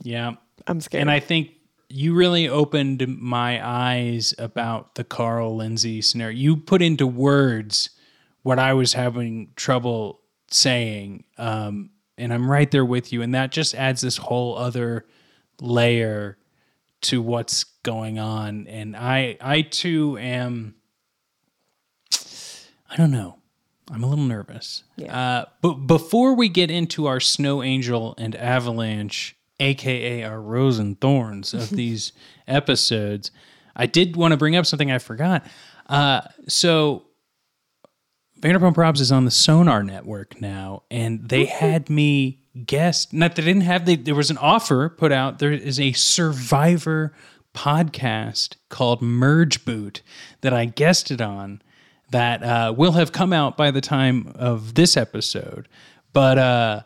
Yeah. 0.02 0.32
I'm 0.66 0.80
scared. 0.80 1.02
And 1.02 1.10
I 1.10 1.20
think 1.20 1.50
you 1.90 2.14
really 2.14 2.48
opened 2.48 3.06
my 3.20 3.60
eyes 3.66 4.34
about 4.38 4.94
the 4.94 5.04
Carl 5.04 5.56
Lindsay 5.56 6.00
scenario. 6.02 6.36
You 6.36 6.56
put 6.56 6.80
into 6.82 7.06
words 7.06 7.90
what 8.42 8.58
I 8.58 8.72
was 8.72 8.94
having 8.94 9.50
trouble 9.56 10.20
saying. 10.50 11.24
Um, 11.36 11.90
and 12.16 12.32
I'm 12.32 12.50
right 12.50 12.70
there 12.70 12.84
with 12.84 13.12
you. 13.12 13.20
And 13.22 13.34
that 13.34 13.52
just 13.52 13.74
adds 13.74 14.00
this 14.00 14.16
whole 14.16 14.56
other 14.56 15.04
layer 15.60 16.38
to 17.02 17.20
what's 17.22 17.64
going 17.82 18.18
on. 18.18 18.66
And 18.66 18.96
I 18.96 19.36
I 19.40 19.62
too 19.62 20.16
am 20.18 20.74
don't 22.98 23.10
know. 23.12 23.36
I'm 23.90 24.04
a 24.04 24.06
little 24.06 24.24
nervous. 24.24 24.82
Yeah. 24.96 25.16
Uh, 25.16 25.44
but 25.62 25.74
before 25.86 26.34
we 26.34 26.48
get 26.50 26.70
into 26.70 27.06
our 27.06 27.20
Snow 27.20 27.62
Angel 27.62 28.14
and 28.18 28.36
Avalanche, 28.36 29.34
aka 29.60 30.24
our 30.24 30.40
Rose 30.40 30.78
and 30.78 31.00
Thorns 31.00 31.54
of 31.54 31.70
these 31.80 32.12
episodes, 32.46 33.30
I 33.74 33.86
did 33.86 34.16
want 34.16 34.32
to 34.32 34.36
bring 34.36 34.56
up 34.56 34.66
something 34.66 34.90
I 34.90 34.98
forgot. 34.98 35.46
Uh, 35.86 36.20
so 36.48 37.06
Vanderpump 38.40 38.76
Robs 38.76 39.00
is 39.00 39.10
on 39.10 39.24
the 39.24 39.30
Sonar 39.30 39.82
Network 39.82 40.40
now, 40.40 40.82
and 40.90 41.28
they 41.28 41.46
had 41.46 41.88
me 41.88 42.42
guest. 42.66 43.12
Not 43.12 43.36
they 43.36 43.42
didn't 43.42 43.62
have. 43.62 43.86
They, 43.86 43.96
there 43.96 44.14
was 44.14 44.30
an 44.30 44.38
offer 44.38 44.88
put 44.88 45.12
out. 45.12 45.38
There 45.38 45.52
is 45.52 45.80
a 45.80 45.92
Survivor 45.92 47.14
podcast 47.54 48.56
called 48.68 49.00
Merge 49.00 49.64
Boot 49.64 50.02
that 50.42 50.52
I 50.52 50.66
guested 50.66 51.22
on. 51.22 51.62
That 52.10 52.42
uh, 52.42 52.74
will 52.76 52.92
have 52.92 53.12
come 53.12 53.32
out 53.34 53.56
by 53.56 53.70
the 53.70 53.80
time 53.82 54.32
of 54.36 54.74
this 54.74 54.96
episode, 54.96 55.68
but 56.14 56.38
uh, 56.38 56.80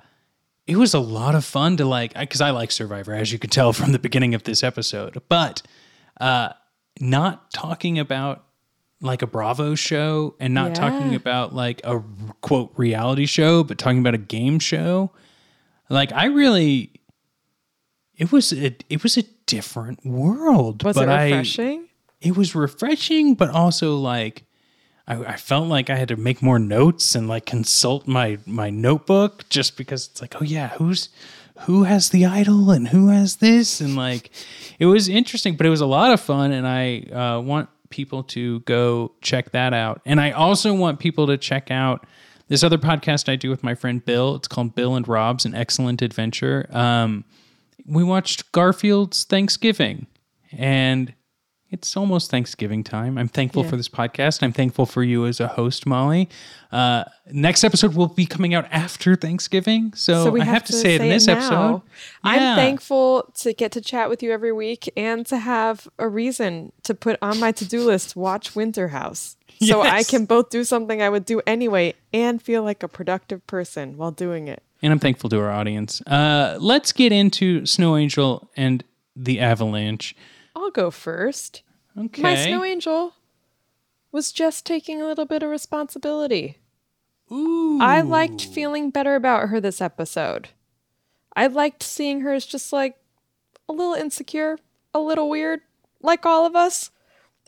it 0.66 0.76
was 0.76 0.94
a 0.94 0.98
lot 0.98 1.34
of 1.36 1.44
fun 1.44 1.76
to 1.76 1.84
like 1.84 2.14
because 2.14 2.40
I 2.40 2.50
like 2.50 2.72
Survivor, 2.72 3.14
as 3.14 3.32
you 3.32 3.38
could 3.38 3.52
tell 3.52 3.72
from 3.74 3.92
the 3.92 3.98
beginning 4.00 4.34
of 4.34 4.42
this 4.42 4.62
episode. 4.64 5.22
But 5.28 5.62
uh, 6.20 6.50
not 7.00 7.52
talking 7.52 7.98
about 8.00 8.44
like 9.00 9.22
a 9.22 9.26
Bravo 9.26 9.74
show 9.74 10.34
and 10.40 10.54
not 10.54 10.74
talking 10.74 11.14
about 11.14 11.54
like 11.54 11.80
a 11.84 12.02
quote 12.40 12.72
reality 12.76 13.26
show, 13.26 13.62
but 13.64 13.78
talking 13.78 13.98
about 13.98 14.14
a 14.14 14.18
game 14.18 14.58
show. 14.58 15.12
Like 15.88 16.12
I 16.12 16.26
really, 16.26 16.92
it 18.16 18.32
was 18.32 18.52
a, 18.52 18.74
it 18.88 19.02
was 19.02 19.16
a 19.16 19.22
different 19.46 20.04
world. 20.06 20.82
was 20.84 20.96
but 20.96 21.08
it 21.08 21.12
I- 21.12 21.24
refreshing? 21.30 21.88
it 22.20 22.36
was 22.36 22.54
refreshing, 22.54 23.34
but 23.34 23.50
also 23.50 23.96
like 23.96 24.44
I, 25.06 25.16
I 25.24 25.36
felt 25.36 25.68
like 25.68 25.90
I 25.90 25.96
had 25.96 26.08
to 26.08 26.16
make 26.16 26.42
more 26.42 26.58
notes 26.58 27.14
and 27.14 27.28
like 27.28 27.46
consult 27.46 28.06
my 28.06 28.38
my 28.46 28.70
notebook 28.70 29.48
just 29.48 29.76
because 29.76 30.08
it's 30.08 30.20
like, 30.20 30.40
oh 30.40 30.44
yeah, 30.44 30.68
who's 30.70 31.08
who 31.60 31.84
has 31.84 32.10
the 32.10 32.24
idol 32.24 32.70
and 32.70 32.88
who 32.88 33.08
has 33.08 33.36
this 33.36 33.80
and 33.80 33.96
like 33.96 34.30
it 34.78 34.86
was 34.86 35.08
interesting, 35.08 35.56
but 35.56 35.66
it 35.66 35.70
was 35.70 35.80
a 35.80 35.86
lot 35.86 36.12
of 36.12 36.20
fun, 36.20 36.52
and 36.52 36.66
I 36.66 37.00
uh, 37.12 37.40
want 37.40 37.68
people 37.90 38.22
to 38.24 38.60
go 38.60 39.12
check 39.20 39.52
that 39.52 39.72
out, 39.74 40.00
and 40.04 40.20
I 40.20 40.30
also 40.30 40.74
want 40.74 40.98
people 40.98 41.26
to 41.28 41.36
check 41.36 41.70
out. 41.70 42.06
This 42.48 42.62
other 42.62 42.76
podcast 42.76 43.30
I 43.30 43.36
do 43.36 43.48
with 43.48 43.62
my 43.62 43.74
friend 43.74 44.04
Bill, 44.04 44.34
it's 44.34 44.46
called 44.46 44.74
Bill 44.74 44.94
and 44.94 45.08
Rob's 45.08 45.46
An 45.46 45.54
Excellent 45.54 46.02
Adventure. 46.02 46.68
Um, 46.70 47.24
we 47.86 48.04
watched 48.04 48.52
Garfield's 48.52 49.24
Thanksgiving, 49.24 50.06
and 50.50 51.14
it's 51.72 51.96
almost 51.96 52.30
Thanksgiving 52.30 52.84
time. 52.84 53.18
I'm 53.18 53.26
thankful 53.28 53.64
for 53.64 53.76
this 53.76 53.88
podcast. 53.88 54.42
I'm 54.42 54.52
thankful 54.52 54.86
for 54.86 55.02
you 55.02 55.26
as 55.26 55.40
a 55.40 55.48
host, 55.48 55.86
Molly. 55.86 56.28
Uh, 56.70 57.04
next 57.32 57.64
episode 57.64 57.94
will 57.94 58.06
be 58.08 58.26
coming 58.26 58.54
out 58.54 58.66
after 58.70 59.16
Thanksgiving, 59.16 59.92
so, 59.94 60.36
I 60.36 60.44
have, 60.44 60.64
to, 60.64 60.72
say, 60.72 60.94
it 60.94 61.00
in 61.00 61.08
this 61.08 61.26
now. 61.26 61.32
episode. 61.34 61.82
I'm 62.22 62.40
Yeah. 62.40 62.54
thankful 62.56 63.32
to 63.40 63.52
get 63.52 63.72
to 63.72 63.80
chat 63.80 64.08
with 64.08 64.22
you 64.22 64.30
every 64.32 64.52
week 64.52 64.90
and 64.96 65.26
to 65.26 65.38
have 65.38 65.88
a 65.98 66.08
reason 66.08 66.72
to 66.84 66.94
put 66.94 67.18
on 67.20 67.40
my 67.40 67.50
to 67.52 67.64
do 67.66 67.84
list 67.84 68.14
watch 68.16 68.54
Winter 68.54 68.88
House. 68.88 69.36
So 69.62 69.80
I 69.82 70.02
can 70.02 70.24
both 70.24 70.50
do 70.50 70.64
something 70.64 71.00
I 71.00 71.08
would 71.08 71.24
do 71.24 71.40
anyway 71.46 71.94
and 72.12 72.42
feel 72.42 72.64
like 72.64 72.82
a 72.82 72.88
productive 72.88 73.46
person 73.46 73.96
while 73.96 74.10
doing 74.10 74.48
it. 74.48 74.60
and 74.82 74.92
I'm 74.92 74.98
thankful 74.98 75.30
to 75.30 75.38
our 75.40 75.50
audience. 75.52 76.00
Uh, 76.06 76.56
let's 76.60 76.90
get 76.92 77.12
into 77.12 77.64
Snow 77.64 77.96
Angel 77.96 78.50
and 78.56 78.82
the 79.14 79.38
Avalanche. 79.38 80.16
I'll 80.54 80.70
go 80.70 80.90
first. 80.90 81.62
Okay. 81.98 82.22
My 82.22 82.34
snow 82.34 82.64
angel 82.64 83.14
was 84.10 84.32
just 84.32 84.66
taking 84.66 85.00
a 85.00 85.06
little 85.06 85.24
bit 85.24 85.42
of 85.42 85.50
responsibility. 85.50 86.58
Ooh. 87.30 87.78
I 87.80 88.02
liked 88.02 88.44
feeling 88.44 88.90
better 88.90 89.14
about 89.14 89.48
her 89.48 89.60
this 89.60 89.80
episode. 89.80 90.50
I 91.34 91.46
liked 91.46 91.82
seeing 91.82 92.20
her 92.20 92.32
as 92.32 92.44
just 92.44 92.72
like 92.72 92.96
a 93.68 93.72
little 93.72 93.94
insecure, 93.94 94.58
a 94.92 95.00
little 95.00 95.30
weird, 95.30 95.60
like 96.02 96.26
all 96.26 96.44
of 96.44 96.54
us. 96.54 96.90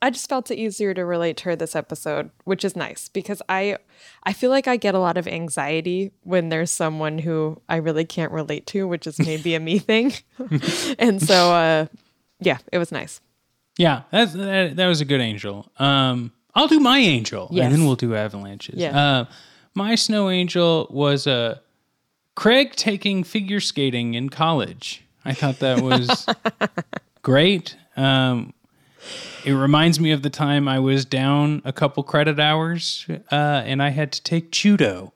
I 0.02 0.11
just 0.11 0.28
felt 0.28 0.50
it 0.50 0.59
easier 0.59 0.92
to 0.92 1.05
relate 1.05 1.36
to 1.38 1.44
her 1.44 1.57
this 1.57 1.76
episode, 1.76 2.30
which 2.44 2.64
is 2.64 2.76
nice 2.76 3.09
because 3.09 3.40
I 3.48 3.78
I 4.22 4.32
feel 4.32 4.50
like 4.50 4.66
I 4.66 4.76
get 4.76 4.94
a 4.94 4.98
lot 4.98 5.16
of 5.16 5.26
anxiety 5.26 6.12
when 6.22 6.48
there's 6.48 6.70
someone 6.70 7.18
who 7.18 7.61
I 7.68 7.76
really 7.76 8.05
can't 8.05 8.32
relate 8.32 8.66
to, 8.68 8.86
which 8.88 9.07
is 9.07 9.18
maybe 9.18 9.55
a 9.55 9.61
me 9.61 9.78
thing. 9.78 10.12
and 10.98 11.22
so 11.22 11.52
uh 11.52 11.86
yeah, 12.45 12.59
it 12.72 12.78
was 12.78 12.92
nice. 12.92 13.20
Yeah, 13.76 14.03
that's, 14.11 14.32
that, 14.34 14.76
that 14.76 14.86
was 14.86 15.01
a 15.01 15.05
good 15.05 15.20
angel. 15.20 15.70
Um, 15.78 16.32
I'll 16.55 16.68
do 16.68 16.78
my 16.78 16.99
angel, 16.99 17.49
Yes. 17.51 17.64
and 17.64 17.74
then 17.74 17.84
we'll 17.86 17.97
do 17.97 18.14
avalanches. 18.14 18.76
Yeah. 18.78 18.97
Uh, 18.97 19.24
my 19.74 19.97
snow 19.97 20.30
angel 20.30 20.86
was 20.90 21.26
uh, 21.26 21.59
Craig 22.36 22.72
taking 22.76 23.24
figure 23.24 23.59
skating 23.61 24.14
in 24.14 24.28
college. 24.28 25.03
I 25.24 25.32
thought 25.34 25.59
that 25.59 25.80
was 25.80 26.26
great. 27.22 27.76
Um, 27.97 28.53
it 29.45 29.53
reminds 29.53 29.99
me 30.01 30.12
of 30.12 30.22
the 30.22 30.30
time 30.30 30.68
I 30.68 30.78
was 30.78 31.05
down 31.05 31.61
a 31.64 31.72
couple 31.72 32.03
credit 32.03 32.38
hours, 32.38 33.07
uh, 33.30 33.34
and 33.34 33.82
I 33.82 33.90
had 33.90 34.12
to 34.12 34.22
take 34.22 34.51
judo 34.53 35.12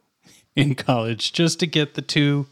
in 0.57 0.75
college 0.75 1.33
just 1.33 1.61
to 1.61 1.67
get 1.67 1.95
the 1.95 2.03
two 2.03 2.47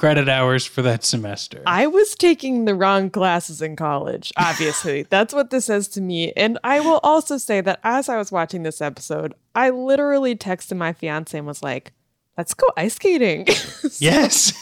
credit 0.00 0.30
hours 0.30 0.64
for 0.64 0.80
that 0.80 1.04
semester. 1.04 1.62
I 1.66 1.86
was 1.86 2.14
taking 2.14 2.64
the 2.64 2.74
wrong 2.74 3.10
classes 3.10 3.60
in 3.60 3.76
college, 3.76 4.32
obviously. 4.38 5.02
That's 5.10 5.34
what 5.34 5.50
this 5.50 5.66
says 5.66 5.88
to 5.88 6.00
me. 6.00 6.32
And 6.32 6.58
I 6.64 6.80
will 6.80 7.00
also 7.02 7.36
say 7.36 7.60
that 7.60 7.80
as 7.84 8.08
I 8.08 8.16
was 8.16 8.32
watching 8.32 8.62
this 8.62 8.80
episode, 8.80 9.34
I 9.54 9.68
literally 9.68 10.34
texted 10.34 10.78
my 10.78 10.94
fiance 10.94 11.36
and 11.36 11.46
was 11.46 11.62
like, 11.62 11.92
let's 12.38 12.54
go 12.54 12.66
ice 12.78 12.94
skating. 12.94 13.46
yes, 13.98 14.54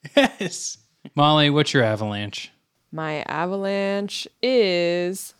yes. 0.16 0.78
Molly, 1.16 1.50
what's 1.50 1.74
your 1.74 1.82
avalanche? 1.82 2.52
my 2.92 3.22
avalanche 3.26 4.28
is 4.40 5.34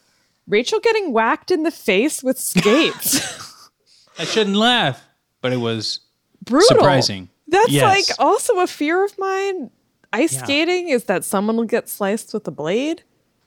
Rachel 0.48 0.80
getting 0.80 1.12
whacked 1.12 1.52
in 1.52 1.62
the 1.62 1.70
face 1.70 2.24
with 2.24 2.40
skates. 2.40 3.70
I 4.18 4.24
shouldn't 4.24 4.56
laugh, 4.56 5.00
but 5.40 5.52
it 5.52 5.58
was 5.58 6.00
Brutal. 6.44 6.66
surprising. 6.66 7.28
That's 7.54 7.70
Yes. 7.70 7.82
like 8.08 8.18
also 8.18 8.58
a 8.60 8.66
fear 8.66 9.04
of 9.04 9.16
mine. 9.18 9.70
Ice 10.12 10.34
Yeah. 10.34 10.44
skating 10.44 10.88
is 10.90 11.04
that 11.04 11.24
someone 11.24 11.56
will 11.56 11.64
get 11.64 11.88
sliced 11.88 12.32
with 12.34 12.46
a 12.46 12.50
blade. 12.50 13.02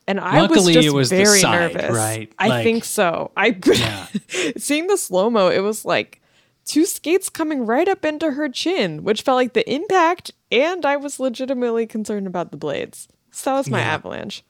And 0.10 0.20
I 0.22 0.46
was 0.48 0.66
just 0.68 0.88
it 0.88 0.94
was 0.94 1.10
very 1.10 1.40
side, 1.40 1.74
nervous. 1.74 1.96
right? 1.96 2.32
I 2.40 2.48
Like- 2.48 2.64
think 2.64 2.86
so. 2.86 3.32
I 3.36 3.52
seeing 4.58 4.88
the 4.88 4.98
slow 4.98 5.30
mo, 5.30 5.50
it 5.50 5.60
was 5.60 5.84
like 5.86 6.22
two 6.66 6.86
skates 6.86 7.30
coming 7.30 7.66
right 7.66 7.88
up 7.88 8.06
into 8.06 8.32
her 8.32 8.48
chin, 8.50 9.04
which 9.04 9.22
felt 9.22 9.36
like 9.36 9.54
the 9.54 9.70
impact, 9.70 10.32
and 10.52 10.86
I 10.86 10.96
was 10.98 11.20
legitimately 11.20 11.88
concerned 11.88 12.28
about 12.28 12.52
the 12.52 12.58
blades. 12.58 13.08
So 13.32 13.52
that 13.52 13.58
was 13.58 13.70
my 13.70 13.80
Yeah. 13.80 13.94
avalanche. 13.96 14.44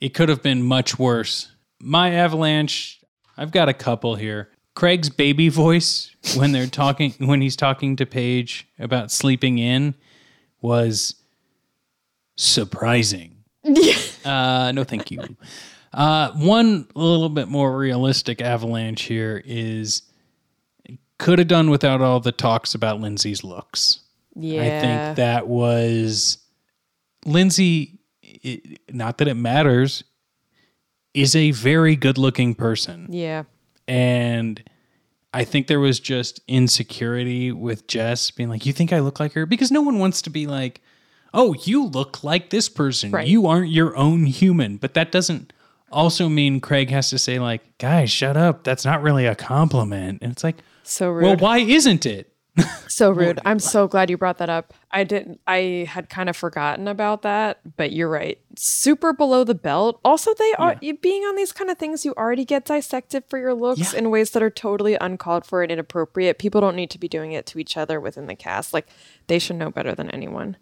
It 0.00 0.10
could 0.14 0.28
have 0.28 0.42
been 0.42 0.62
much 0.62 0.98
worse. 0.98 1.48
My 1.80 2.12
avalanche, 2.12 3.00
I've 3.38 3.52
got 3.52 3.68
a 3.70 3.74
couple 3.74 4.14
here. 4.16 4.50
Craig's 4.74 5.08
baby 5.08 5.48
voice 5.48 6.10
when 6.36 6.52
they're 6.52 6.66
talking 6.66 7.12
when 7.18 7.40
he's 7.40 7.56
talking 7.56 7.96
to 7.96 8.06
Paige 8.06 8.66
about 8.78 9.10
sleeping 9.10 9.58
in 9.58 9.94
was 10.60 11.14
surprising. 12.36 13.36
uh, 14.24 14.72
no, 14.74 14.84
thank 14.84 15.10
you. 15.10 15.36
Uh, 15.92 16.32
one 16.32 16.88
little 16.94 17.28
bit 17.28 17.48
more 17.48 17.76
realistic 17.76 18.40
avalanche 18.42 19.02
here 19.02 19.40
is 19.44 20.02
could 21.18 21.38
have 21.38 21.48
done 21.48 21.70
without 21.70 22.00
all 22.00 22.18
the 22.18 22.32
talks 22.32 22.74
about 22.74 23.00
Lindsay's 23.00 23.44
looks. 23.44 24.00
Yeah. 24.34 24.62
I 24.62 24.68
think 24.80 25.16
that 25.16 25.46
was 25.46 26.38
Lindsay. 27.24 28.00
It, 28.22 28.80
not 28.92 29.18
that 29.18 29.28
it 29.28 29.34
matters, 29.34 30.02
is 31.14 31.36
a 31.36 31.52
very 31.52 31.96
good-looking 31.96 32.56
person, 32.56 33.06
yeah. 33.08 33.44
And 33.88 34.62
I 35.32 35.44
think 35.44 35.66
there 35.66 35.80
was 35.80 35.98
just 36.00 36.40
insecurity 36.46 37.50
with 37.52 37.86
Jess 37.86 38.30
being 38.30 38.48
like, 38.48 38.66
"You 38.66 38.72
think 38.72 38.92
I 38.92 39.00
look 39.00 39.18
like 39.20 39.32
her?" 39.32 39.46
Because 39.46 39.70
no 39.70 39.82
one 39.82 39.98
wants 39.98 40.22
to 40.22 40.30
be 40.30 40.46
like, 40.46 40.80
"Oh, 41.32 41.54
you 41.64 41.84
look 41.86 42.22
like 42.22 42.50
this 42.50 42.68
person. 42.68 43.10
Right. 43.10 43.26
You 43.26 43.46
aren't 43.46 43.70
your 43.70 43.96
own 43.96 44.26
human." 44.26 44.76
But 44.76 44.94
that 44.94 45.10
doesn't 45.10 45.52
also 45.90 46.28
mean 46.28 46.60
Craig 46.60 46.90
has 46.90 47.10
to 47.10 47.18
say 47.18 47.38
like, 47.38 47.78
"Guys, 47.78 48.10
shut 48.10 48.36
up. 48.36 48.64
That's 48.64 48.84
not 48.84 49.02
really 49.02 49.26
a 49.26 49.34
compliment." 49.34 50.20
And 50.22 50.32
it's 50.32 50.44
like, 50.44 50.58
So 50.82 51.10
rude. 51.10 51.24
"Well, 51.24 51.36
why 51.36 51.58
isn't 51.58 52.06
it?" 52.06 52.33
so 52.88 53.10
rude. 53.10 53.40
I'm 53.44 53.58
so 53.58 53.88
glad 53.88 54.10
you 54.10 54.16
brought 54.16 54.38
that 54.38 54.48
up. 54.48 54.72
I 54.90 55.02
didn't 55.04 55.40
I 55.46 55.86
had 55.88 56.08
kind 56.08 56.28
of 56.28 56.36
forgotten 56.36 56.86
about 56.86 57.22
that, 57.22 57.58
but 57.76 57.92
you're 57.92 58.08
right. 58.08 58.38
Super 58.56 59.12
below 59.12 59.42
the 59.44 59.54
belt. 59.54 60.00
Also, 60.04 60.32
they 60.34 60.52
are 60.58 60.76
you 60.80 60.96
being 60.96 61.22
on 61.24 61.34
these 61.36 61.52
kind 61.52 61.68
of 61.70 61.78
things, 61.78 62.04
you 62.04 62.14
already 62.16 62.44
get 62.44 62.64
dissected 62.64 63.24
for 63.28 63.38
your 63.38 63.54
looks 63.54 63.92
Yeah. 63.92 63.98
in 63.98 64.10
ways 64.10 64.30
that 64.30 64.42
are 64.42 64.50
totally 64.50 64.94
uncalled 65.00 65.44
for 65.44 65.62
and 65.62 65.72
inappropriate. 65.72 66.38
People 66.38 66.60
don't 66.60 66.76
need 66.76 66.90
to 66.90 66.98
be 66.98 67.08
doing 67.08 67.32
it 67.32 67.46
to 67.46 67.58
each 67.58 67.76
other 67.76 68.00
within 68.00 68.26
the 68.26 68.36
cast. 68.36 68.72
Like 68.72 68.86
they 69.26 69.38
should 69.38 69.56
know 69.56 69.70
better 69.70 69.94
than 69.94 70.10
anyone. 70.10 70.56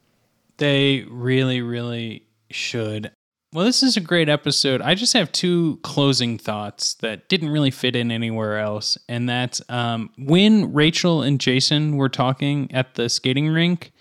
They 0.57 1.05
really, 1.11 1.61
really 1.61 2.27
should. 2.51 3.13
Well, 3.53 3.67
this 3.67 3.83
is 3.83 3.99
a 3.99 4.01
great 4.01 4.31
episode. 4.31 4.81
I 4.81 4.95
just 4.95 5.13
have 5.13 5.31
two 5.31 5.79
closing 5.83 6.39
thoughts 6.39 6.95
that 6.95 7.29
didn't 7.29 7.51
really 7.51 7.71
fit 7.71 7.95
in 7.95 8.11
anywhere 8.11 8.59
else. 8.59 8.97
And 9.11 9.29
that's 9.29 9.61
um, 9.69 10.11
when 10.17 10.73
Rachel 10.73 11.21
and 11.23 11.39
Jason 11.39 11.99
were 11.99 12.09
talking 12.09 12.71
at 12.73 12.95
the 12.95 13.11
skating 13.11 13.49
rink, 13.49 13.93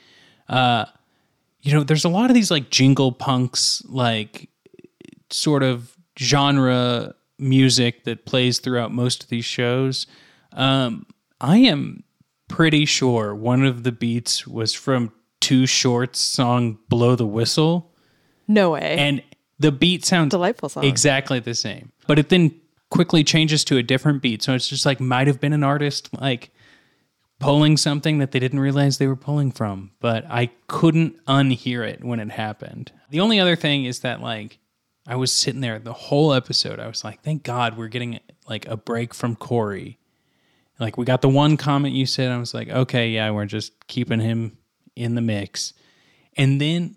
uh, 0.47 0.85
you 1.61 1.73
know, 1.73 1.83
there's 1.83 2.05
a 2.05 2.09
lot 2.09 2.29
of 2.29 2.33
these 2.33 2.49
like 2.49 2.69
jingle 2.69 3.11
punks, 3.11 3.83
like 3.89 4.49
sort 5.29 5.63
of 5.63 5.97
genre 6.17 7.13
music 7.37 8.05
that 8.05 8.25
plays 8.25 8.59
throughout 8.59 8.93
most 8.93 9.21
of 9.23 9.29
these 9.29 9.45
shows. 9.45 10.07
Um, 10.53 11.05
I 11.41 11.57
am 11.57 12.03
pretty 12.47 12.85
sure 12.85 13.35
one 13.35 13.65
of 13.65 13.83
the 13.83 13.91
beats 13.91 14.47
was 14.47 14.73
from 14.73 15.11
Too 15.41 15.65
Short's 15.65 16.19
song 16.19 16.77
"Blow 16.87 17.15
the 17.17 17.27
Whistle," 17.27 17.91
No 18.47 18.71
way. 18.71 18.95
and 18.97 19.21
the 19.61 19.71
beat 19.71 20.05
sounds 20.05 20.31
Delightful 20.31 20.69
song. 20.69 20.83
exactly 20.83 21.39
the 21.39 21.53
same, 21.55 21.91
but 22.07 22.17
it 22.19 22.29
then 22.29 22.53
quickly 22.89 23.23
changes 23.23 23.63
to 23.65 23.77
a 23.77 23.83
different 23.83 24.21
beat. 24.21 24.41
So 24.43 24.53
it's 24.53 24.67
just 24.67 24.85
like 24.85 24.99
might 24.99 25.27
have 25.27 25.39
been 25.39 25.53
an 25.53 25.63
artist 25.63 26.09
like 26.19 26.51
pulling 27.39 27.77
something 27.77 28.19
that 28.19 28.31
they 28.31 28.39
didn't 28.39 28.59
realize 28.59 28.97
they 28.97 29.07
were 29.07 29.15
pulling 29.15 29.51
from, 29.51 29.91
but 29.99 30.25
I 30.29 30.49
couldn't 30.67 31.23
unhear 31.25 31.87
it 31.87 32.03
when 32.03 32.19
it 32.19 32.31
happened. 32.31 32.91
The 33.09 33.19
only 33.19 33.39
other 33.39 33.55
thing 33.55 33.85
is 33.85 34.01
that 34.01 34.21
like 34.21 34.59
I 35.07 35.15
was 35.15 35.31
sitting 35.31 35.61
there 35.61 35.79
the 35.79 35.93
whole 35.93 36.33
episode. 36.33 36.79
I 36.79 36.87
was 36.87 37.03
like, 37.03 37.21
thank 37.21 37.43
God 37.43 37.77
we're 37.77 37.87
getting 37.87 38.19
like 38.47 38.67
a 38.67 38.77
break 38.77 39.13
from 39.13 39.35
Kory. 39.35 39.97
Like 40.79 40.97
we 40.97 41.05
got 41.05 41.21
the 41.21 41.29
one 41.29 41.57
comment 41.57 41.93
you 41.95 42.05
said. 42.05 42.31
I 42.31 42.37
was 42.37 42.53
like, 42.53 42.69
okay, 42.69 43.09
yeah, 43.09 43.29
we're 43.31 43.45
just 43.45 43.87
keeping 43.87 44.19
him 44.19 44.57
in 44.95 45.15
the 45.15 45.21
mix. 45.21 45.73
And 46.37 46.61
then 46.61 46.95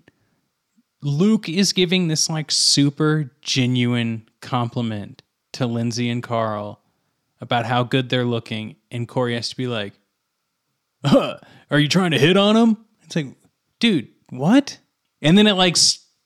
Luke 1.04 1.50
is 1.50 1.74
giving 1.74 2.08
this 2.08 2.30
like 2.30 2.50
super 2.50 3.30
genuine 3.42 4.26
compliment 4.40 5.22
to 5.52 5.66
Lindsay 5.66 6.08
and 6.08 6.22
Carl 6.22 6.80
about 7.42 7.66
how 7.66 7.82
good 7.82 8.08
they're 8.08 8.24
looking, 8.24 8.76
and 8.90 9.06
Kory 9.06 9.34
has 9.34 9.50
to 9.50 9.56
be 9.56 9.66
like, 9.66 9.92
huh, 11.04 11.38
"Are 11.70 11.78
you 11.78 11.88
trying 11.88 12.12
to 12.12 12.18
hit 12.18 12.38
on 12.38 12.56
him?" 12.56 12.78
It's 13.02 13.14
like, 13.14 13.26
dude, 13.80 14.08
what? 14.30 14.78
And 15.20 15.36
then 15.36 15.46
it 15.46 15.52
like 15.52 15.76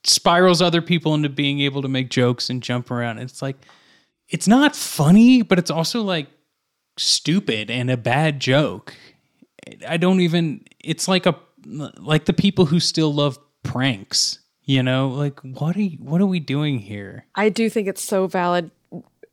spirals 0.04 0.62
other 0.62 0.80
people 0.80 1.12
into 1.14 1.28
being 1.28 1.60
able 1.60 1.82
to 1.82 1.88
make 1.88 2.08
jokes 2.08 2.48
and 2.48 2.62
jump 2.62 2.92
around. 2.92 3.18
It's 3.18 3.42
like, 3.42 3.56
it's 4.28 4.46
not 4.46 4.76
funny, 4.76 5.42
but 5.42 5.58
it's 5.58 5.72
also 5.72 6.02
like 6.02 6.28
stupid 6.96 7.68
and 7.68 7.90
a 7.90 7.96
bad 7.96 8.38
joke. 8.38 8.94
I 9.86 9.96
don't 9.96 10.20
even. 10.20 10.64
It's 10.78 11.08
like 11.08 11.26
a 11.26 11.34
like 11.66 12.26
the 12.26 12.32
people 12.32 12.66
who 12.66 12.78
still 12.78 13.12
love 13.12 13.40
pranks. 13.64 14.38
You 14.68 14.82
know, 14.82 15.08
like 15.08 15.40
what 15.40 15.76
are 15.76 15.80
you, 15.82 15.96
what 15.98 16.20
are 16.20 16.26
we 16.26 16.40
doing 16.40 16.78
here? 16.78 17.24
I 17.34 17.48
do 17.48 17.68
think 17.70 17.88
it's 17.88 18.04
so 18.04 18.26
valid 18.26 18.70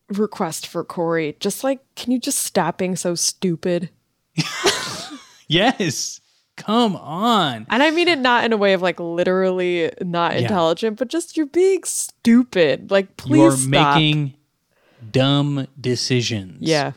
request 0.10 0.66
for 0.66 0.84
Kory. 0.84 1.36
Just 1.42 1.62
like, 1.64 1.82
can 1.96 2.12
you 2.14 2.20
just 2.20 2.38
stop 2.40 2.78
being 2.78 2.96
so 2.96 3.14
stupid? 3.16 3.90
Yes, 5.48 6.22
come 6.58 6.96
on. 6.96 7.68
And 7.70 7.84
I 7.84 7.92
mean 7.92 8.08
it 8.08 8.18
not 8.18 8.46
in 8.46 8.54
a 8.54 8.58
way 8.58 8.74
of 8.74 8.82
like 8.82 9.00
literally 9.00 9.92
not 10.02 10.36
intelligent, 10.36 10.98
but 10.98 11.08
just 11.08 11.38
you're 11.38 11.46
being 11.46 11.84
stupid. 11.84 12.90
Like, 12.90 13.16
please 13.16 13.38
You're 13.38 13.52
stop. 13.52 13.96
making 13.96 14.34
dumb 15.12 15.68
decisions. 15.80 16.58
yeah. 16.62 16.94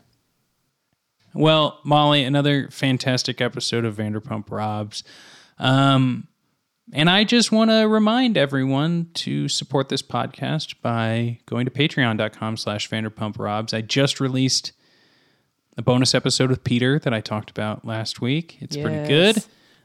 Well, 1.35 1.79
Molly, 1.83 2.23
another 2.23 2.69
fantastic 2.71 3.39
episode 3.39 3.85
of 3.85 3.97
Vanderpump 3.97 4.49
Robs. 4.49 5.03
Um, 5.59 6.27
and 6.93 7.09
I 7.09 7.23
just 7.23 7.51
want 7.51 7.69
to 7.69 7.87
remind 7.87 8.37
everyone 8.37 9.09
to 9.15 9.47
support 9.47 9.89
this 9.89 10.01
podcast 10.01 10.75
by 10.81 11.39
going 11.45 11.65
to 11.65 11.71
patreon.com 11.71 12.57
slash 12.57 12.89
Vanderpump 12.89 13.37
Robs. 13.37 13.73
I 13.73 13.81
just 13.81 14.19
released 14.19 14.71
a 15.77 15.81
bonus 15.81 16.13
episode 16.13 16.49
with 16.49 16.63
Peter 16.63 16.99
that 16.99 17.13
I 17.13 17.21
talked 17.21 17.49
about 17.49 17.85
last 17.85 18.21
week. 18.21 18.57
It's 18.59 18.75
pretty 18.75 19.07
good. 19.07 19.43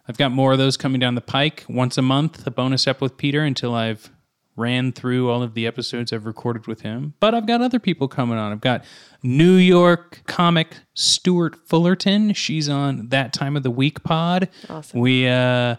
I've 0.09 0.19
got 0.19 0.33
more 0.33 0.53
of 0.53 0.59
those 0.59 0.77
coming 0.77 1.01
down 1.01 1.15
the 1.15 1.21
pike 1.21 1.65
once 1.69 1.97
a 1.97 2.03
month, 2.03 2.47
a 2.47 2.51
bonus 2.51 2.87
ep 2.87 3.01
with 3.01 3.17
Peter 3.17 3.43
until 3.43 3.75
I've 3.75 4.11
ran 4.57 4.93
through 4.93 5.31
all 5.31 5.43
of 5.43 5.55
the 5.55 5.67
episodes 5.67 6.13
I've 6.13 6.27
recorded 6.27 6.67
with 6.67 6.83
him. 6.83 7.15
But 7.21 7.35
I've 7.35 7.47
got 7.47 7.61
other 7.61 7.79
people 7.79 8.07
coming 8.07 8.39
on. 8.39 8.53
I've 8.53 8.61
got 8.61 8.85
New 9.23 9.55
York 9.55 10.23
comic 10.27 10.77
Stuart 10.95 11.57
Fullerton. 11.67 12.33
She's 12.35 12.69
on 12.69 13.09
that 13.09 13.33
time 13.33 13.57
of 13.57 13.63
the 13.63 13.71
week 13.71 14.05
pod. 14.05 14.49
Awesome. 14.69 15.01
We 15.01 15.27
uh 15.27 15.77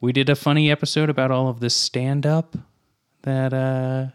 we 0.00 0.12
did 0.12 0.28
a 0.28 0.36
funny 0.36 0.70
episode 0.70 1.10
about 1.10 1.30
all 1.30 1.48
of 1.48 1.60
this 1.60 1.74
stand 1.74 2.26
up 2.26 2.56
that 3.22 3.52
uh 3.52 4.06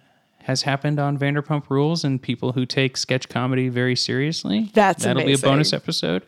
has 0.46 0.62
happened 0.62 1.00
on 1.00 1.18
Vanderpump 1.18 1.72
Rules 1.72 2.04
and 2.04 2.22
people 2.22 2.52
who 2.52 2.68
take 2.68 2.98
sketch 2.98 3.28
comedy 3.30 3.68
very 3.68 3.96
seriously. 3.96 4.70
That's 4.76 5.04
That'll 5.04 5.26
be 5.26 5.34
a 5.34 5.40
bonus 5.40 5.74
episode. 5.74 6.22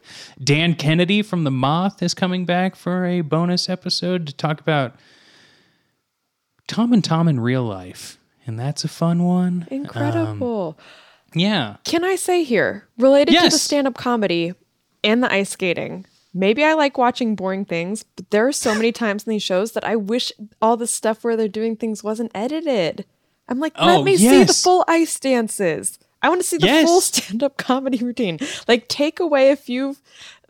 Dan 0.43 0.73
Kennedy 0.73 1.21
from 1.21 1.43
The 1.43 1.51
Moth 1.51 2.01
is 2.01 2.15
coming 2.15 2.43
back 2.43 2.75
for 2.75 3.05
a 3.05 3.21
bonus 3.21 3.69
episode 3.69 4.25
to 4.25 4.33
talk 4.33 4.59
about 4.59 4.95
Tom 6.67 6.93
and 6.93 7.03
Tom 7.03 7.27
in 7.27 7.39
real 7.39 7.61
life. 7.61 8.17
And 8.47 8.57
that's 8.59 8.83
a 8.83 8.87
fun 8.87 9.23
one. 9.23 9.67
Incredible. 9.69 10.79
Yeah. 11.35 11.75
Can 11.83 12.03
I 12.03 12.15
say 12.15 12.43
here, 12.43 12.87
related 12.97 13.35
to 13.35 13.49
the 13.49 13.51
stand 13.51 13.85
up 13.85 13.93
comedy 13.93 14.53
and 15.03 15.21
the 15.21 15.31
ice 15.31 15.51
skating, 15.51 16.07
maybe 16.37 16.63
I 16.63 16.73
like 16.73 16.97
watching 16.97 17.35
boring 17.35 17.65
things, 17.65 18.03
but 18.03 18.29
there 18.29 18.47
are 18.47 18.51
so 18.53 18.73
many 18.75 18.91
times 18.91 19.25
in 19.25 19.31
these 19.31 19.43
shows 19.43 19.71
that 19.73 19.83
I 19.83 19.95
wish 19.95 20.31
all 20.61 20.77
the 20.77 20.87
stuff 20.87 21.23
where 21.23 21.35
they're 21.35 21.47
doing 21.47 21.75
things 21.75 22.03
wasn't 22.03 22.31
edited. 22.35 23.05
I'm 23.49 23.59
like, 23.59 23.77
let 23.79 23.97
Oh, 23.99 24.03
me 24.03 24.17
see 24.17 24.43
the 24.43 24.53
full 24.53 24.83
ice 24.87 25.19
dances. 25.19 25.99
I 26.21 26.29
want 26.29 26.41
to 26.41 26.47
see 26.47 26.57
the 26.57 26.65
Yes. 26.67 26.85
full 26.85 27.01
stand 27.01 27.43
up 27.43 27.57
comedy 27.69 27.97
routine. 27.97 28.39
Like, 28.67 28.87
take 28.87 29.19
away 29.19 29.51
a 29.51 29.55
few. 29.55 29.95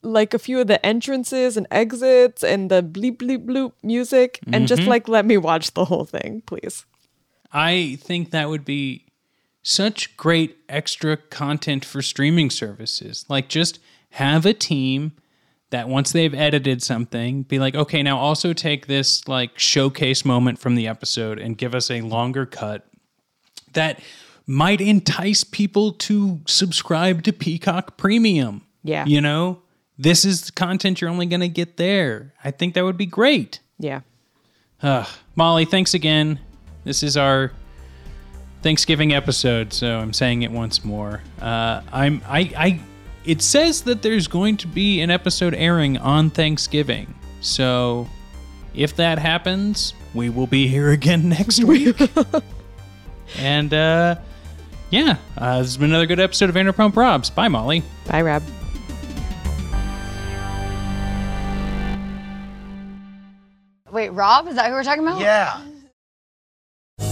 Like 0.04 0.34
a 0.36 0.40
few 0.40 0.60
of 0.62 0.68
the 0.68 0.84
entrances 0.86 1.58
and 1.58 1.66
exits 1.72 2.44
and 2.44 2.70
the 2.72 2.82
bleep 2.84 3.18
bleep 3.18 3.46
bloop 3.46 3.74
music, 3.84 4.40
and 4.54 4.68
just 4.68 4.82
Mm-hmm. 4.84 4.90
like 4.92 5.08
let 5.08 5.26
me 5.26 5.38
watch 5.38 5.74
the 5.74 5.86
whole 5.86 6.06
thing, 6.06 6.44
please. 6.46 6.86
I 7.52 7.98
think 8.02 8.30
that 8.30 8.48
would 8.48 8.64
be 8.64 9.06
such 9.64 10.16
great 10.16 10.56
extra 10.70 11.18
content 11.18 11.84
for 11.84 12.02
streaming 12.04 12.50
services. 12.52 13.26
Like 13.28 13.50
just 13.50 13.80
have 14.12 14.46
a 14.46 14.54
team 14.54 15.14
that 15.70 15.90
once 15.90 16.12
they've 16.12 16.34
edited 16.34 16.82
something, 16.82 17.44
be 17.44 17.60
like, 17.60 17.76
okay, 17.76 18.02
now 18.02 18.18
also 18.18 18.54
take 18.54 18.88
this 18.88 19.28
like 19.28 19.58
showcase 19.60 20.24
moment 20.24 20.60
from 20.60 20.76
the 20.76 20.88
episode 20.88 21.40
and 21.40 21.58
give 21.58 21.76
us 21.76 21.92
a 21.92 22.02
longer 22.02 22.46
cut 22.46 22.88
that 23.74 24.00
might 24.46 24.80
entice 24.80 25.44
people 25.44 25.92
to 25.92 26.40
subscribe 26.48 27.24
to 27.24 27.34
Peacock 27.34 27.98
Premium. 27.98 28.62
Yeah. 28.84 29.06
You 29.06 29.20
know, 29.20 29.62
this 29.98 30.24
is 30.24 30.46
the 30.46 30.52
content 30.54 31.02
you're 31.02 31.10
only 31.10 31.26
going 31.26 31.42
to 31.42 31.50
get 31.50 31.76
there. 31.78 32.34
I 32.44 32.52
think 32.52 32.74
that 32.76 32.86
would 32.86 32.98
be 32.98 33.06
great. 33.06 33.60
Yeah. 33.78 34.02
Uh, 34.82 35.06
Molly, 35.36 35.66
thanks 35.66 35.94
again. 35.94 36.40
This 36.86 37.04
is 37.04 37.18
our 37.18 37.52
Thanksgiving 38.62 39.14
episode, 39.14 39.74
so 39.74 40.00
I'm 40.00 40.14
saying 40.14 40.44
it 40.44 40.52
once 40.52 40.86
more. 40.86 41.22
Uh, 41.42 41.82
I'm 41.92 42.22
I 42.28 42.40
I. 42.56 42.80
It 43.28 43.42
says 43.42 43.82
that 43.82 44.02
there's 44.02 44.26
going 44.30 44.56
to 44.56 44.68
be 44.68 45.02
an 45.02 45.12
episode 45.12 45.54
airing 45.54 45.98
on 45.98 46.30
Thanksgiving, 46.30 47.14
so 47.42 48.08
if 48.74 48.96
that 48.96 49.20
happens, 49.20 49.94
we 50.14 50.30
will 50.30 50.48
be 50.48 50.66
here 50.66 50.92
again 50.92 51.28
next 51.38 51.62
week. 51.62 51.98
and 53.38 53.74
uh, 53.74 54.16
yeah, 54.92 55.18
uh, 55.38 55.58
this 55.58 55.68
has 55.68 55.78
been 55.78 55.90
another 55.90 56.06
good 56.06 56.22
episode 56.22 56.48
of 56.48 56.56
Vanderpump 56.56 56.96
Robs. 56.96 57.30
Bye, 57.30 57.50
Molly. 57.50 57.84
Bye, 58.08 58.22
Rob. 58.22 58.44
Wait, 63.92 64.10
Rob? 64.10 64.48
Is 64.48 64.56
that 64.56 64.68
who 64.68 64.72
we're 64.72 64.84
talking 64.84 65.04
about? 65.04 65.20
Yeah. 65.20 65.62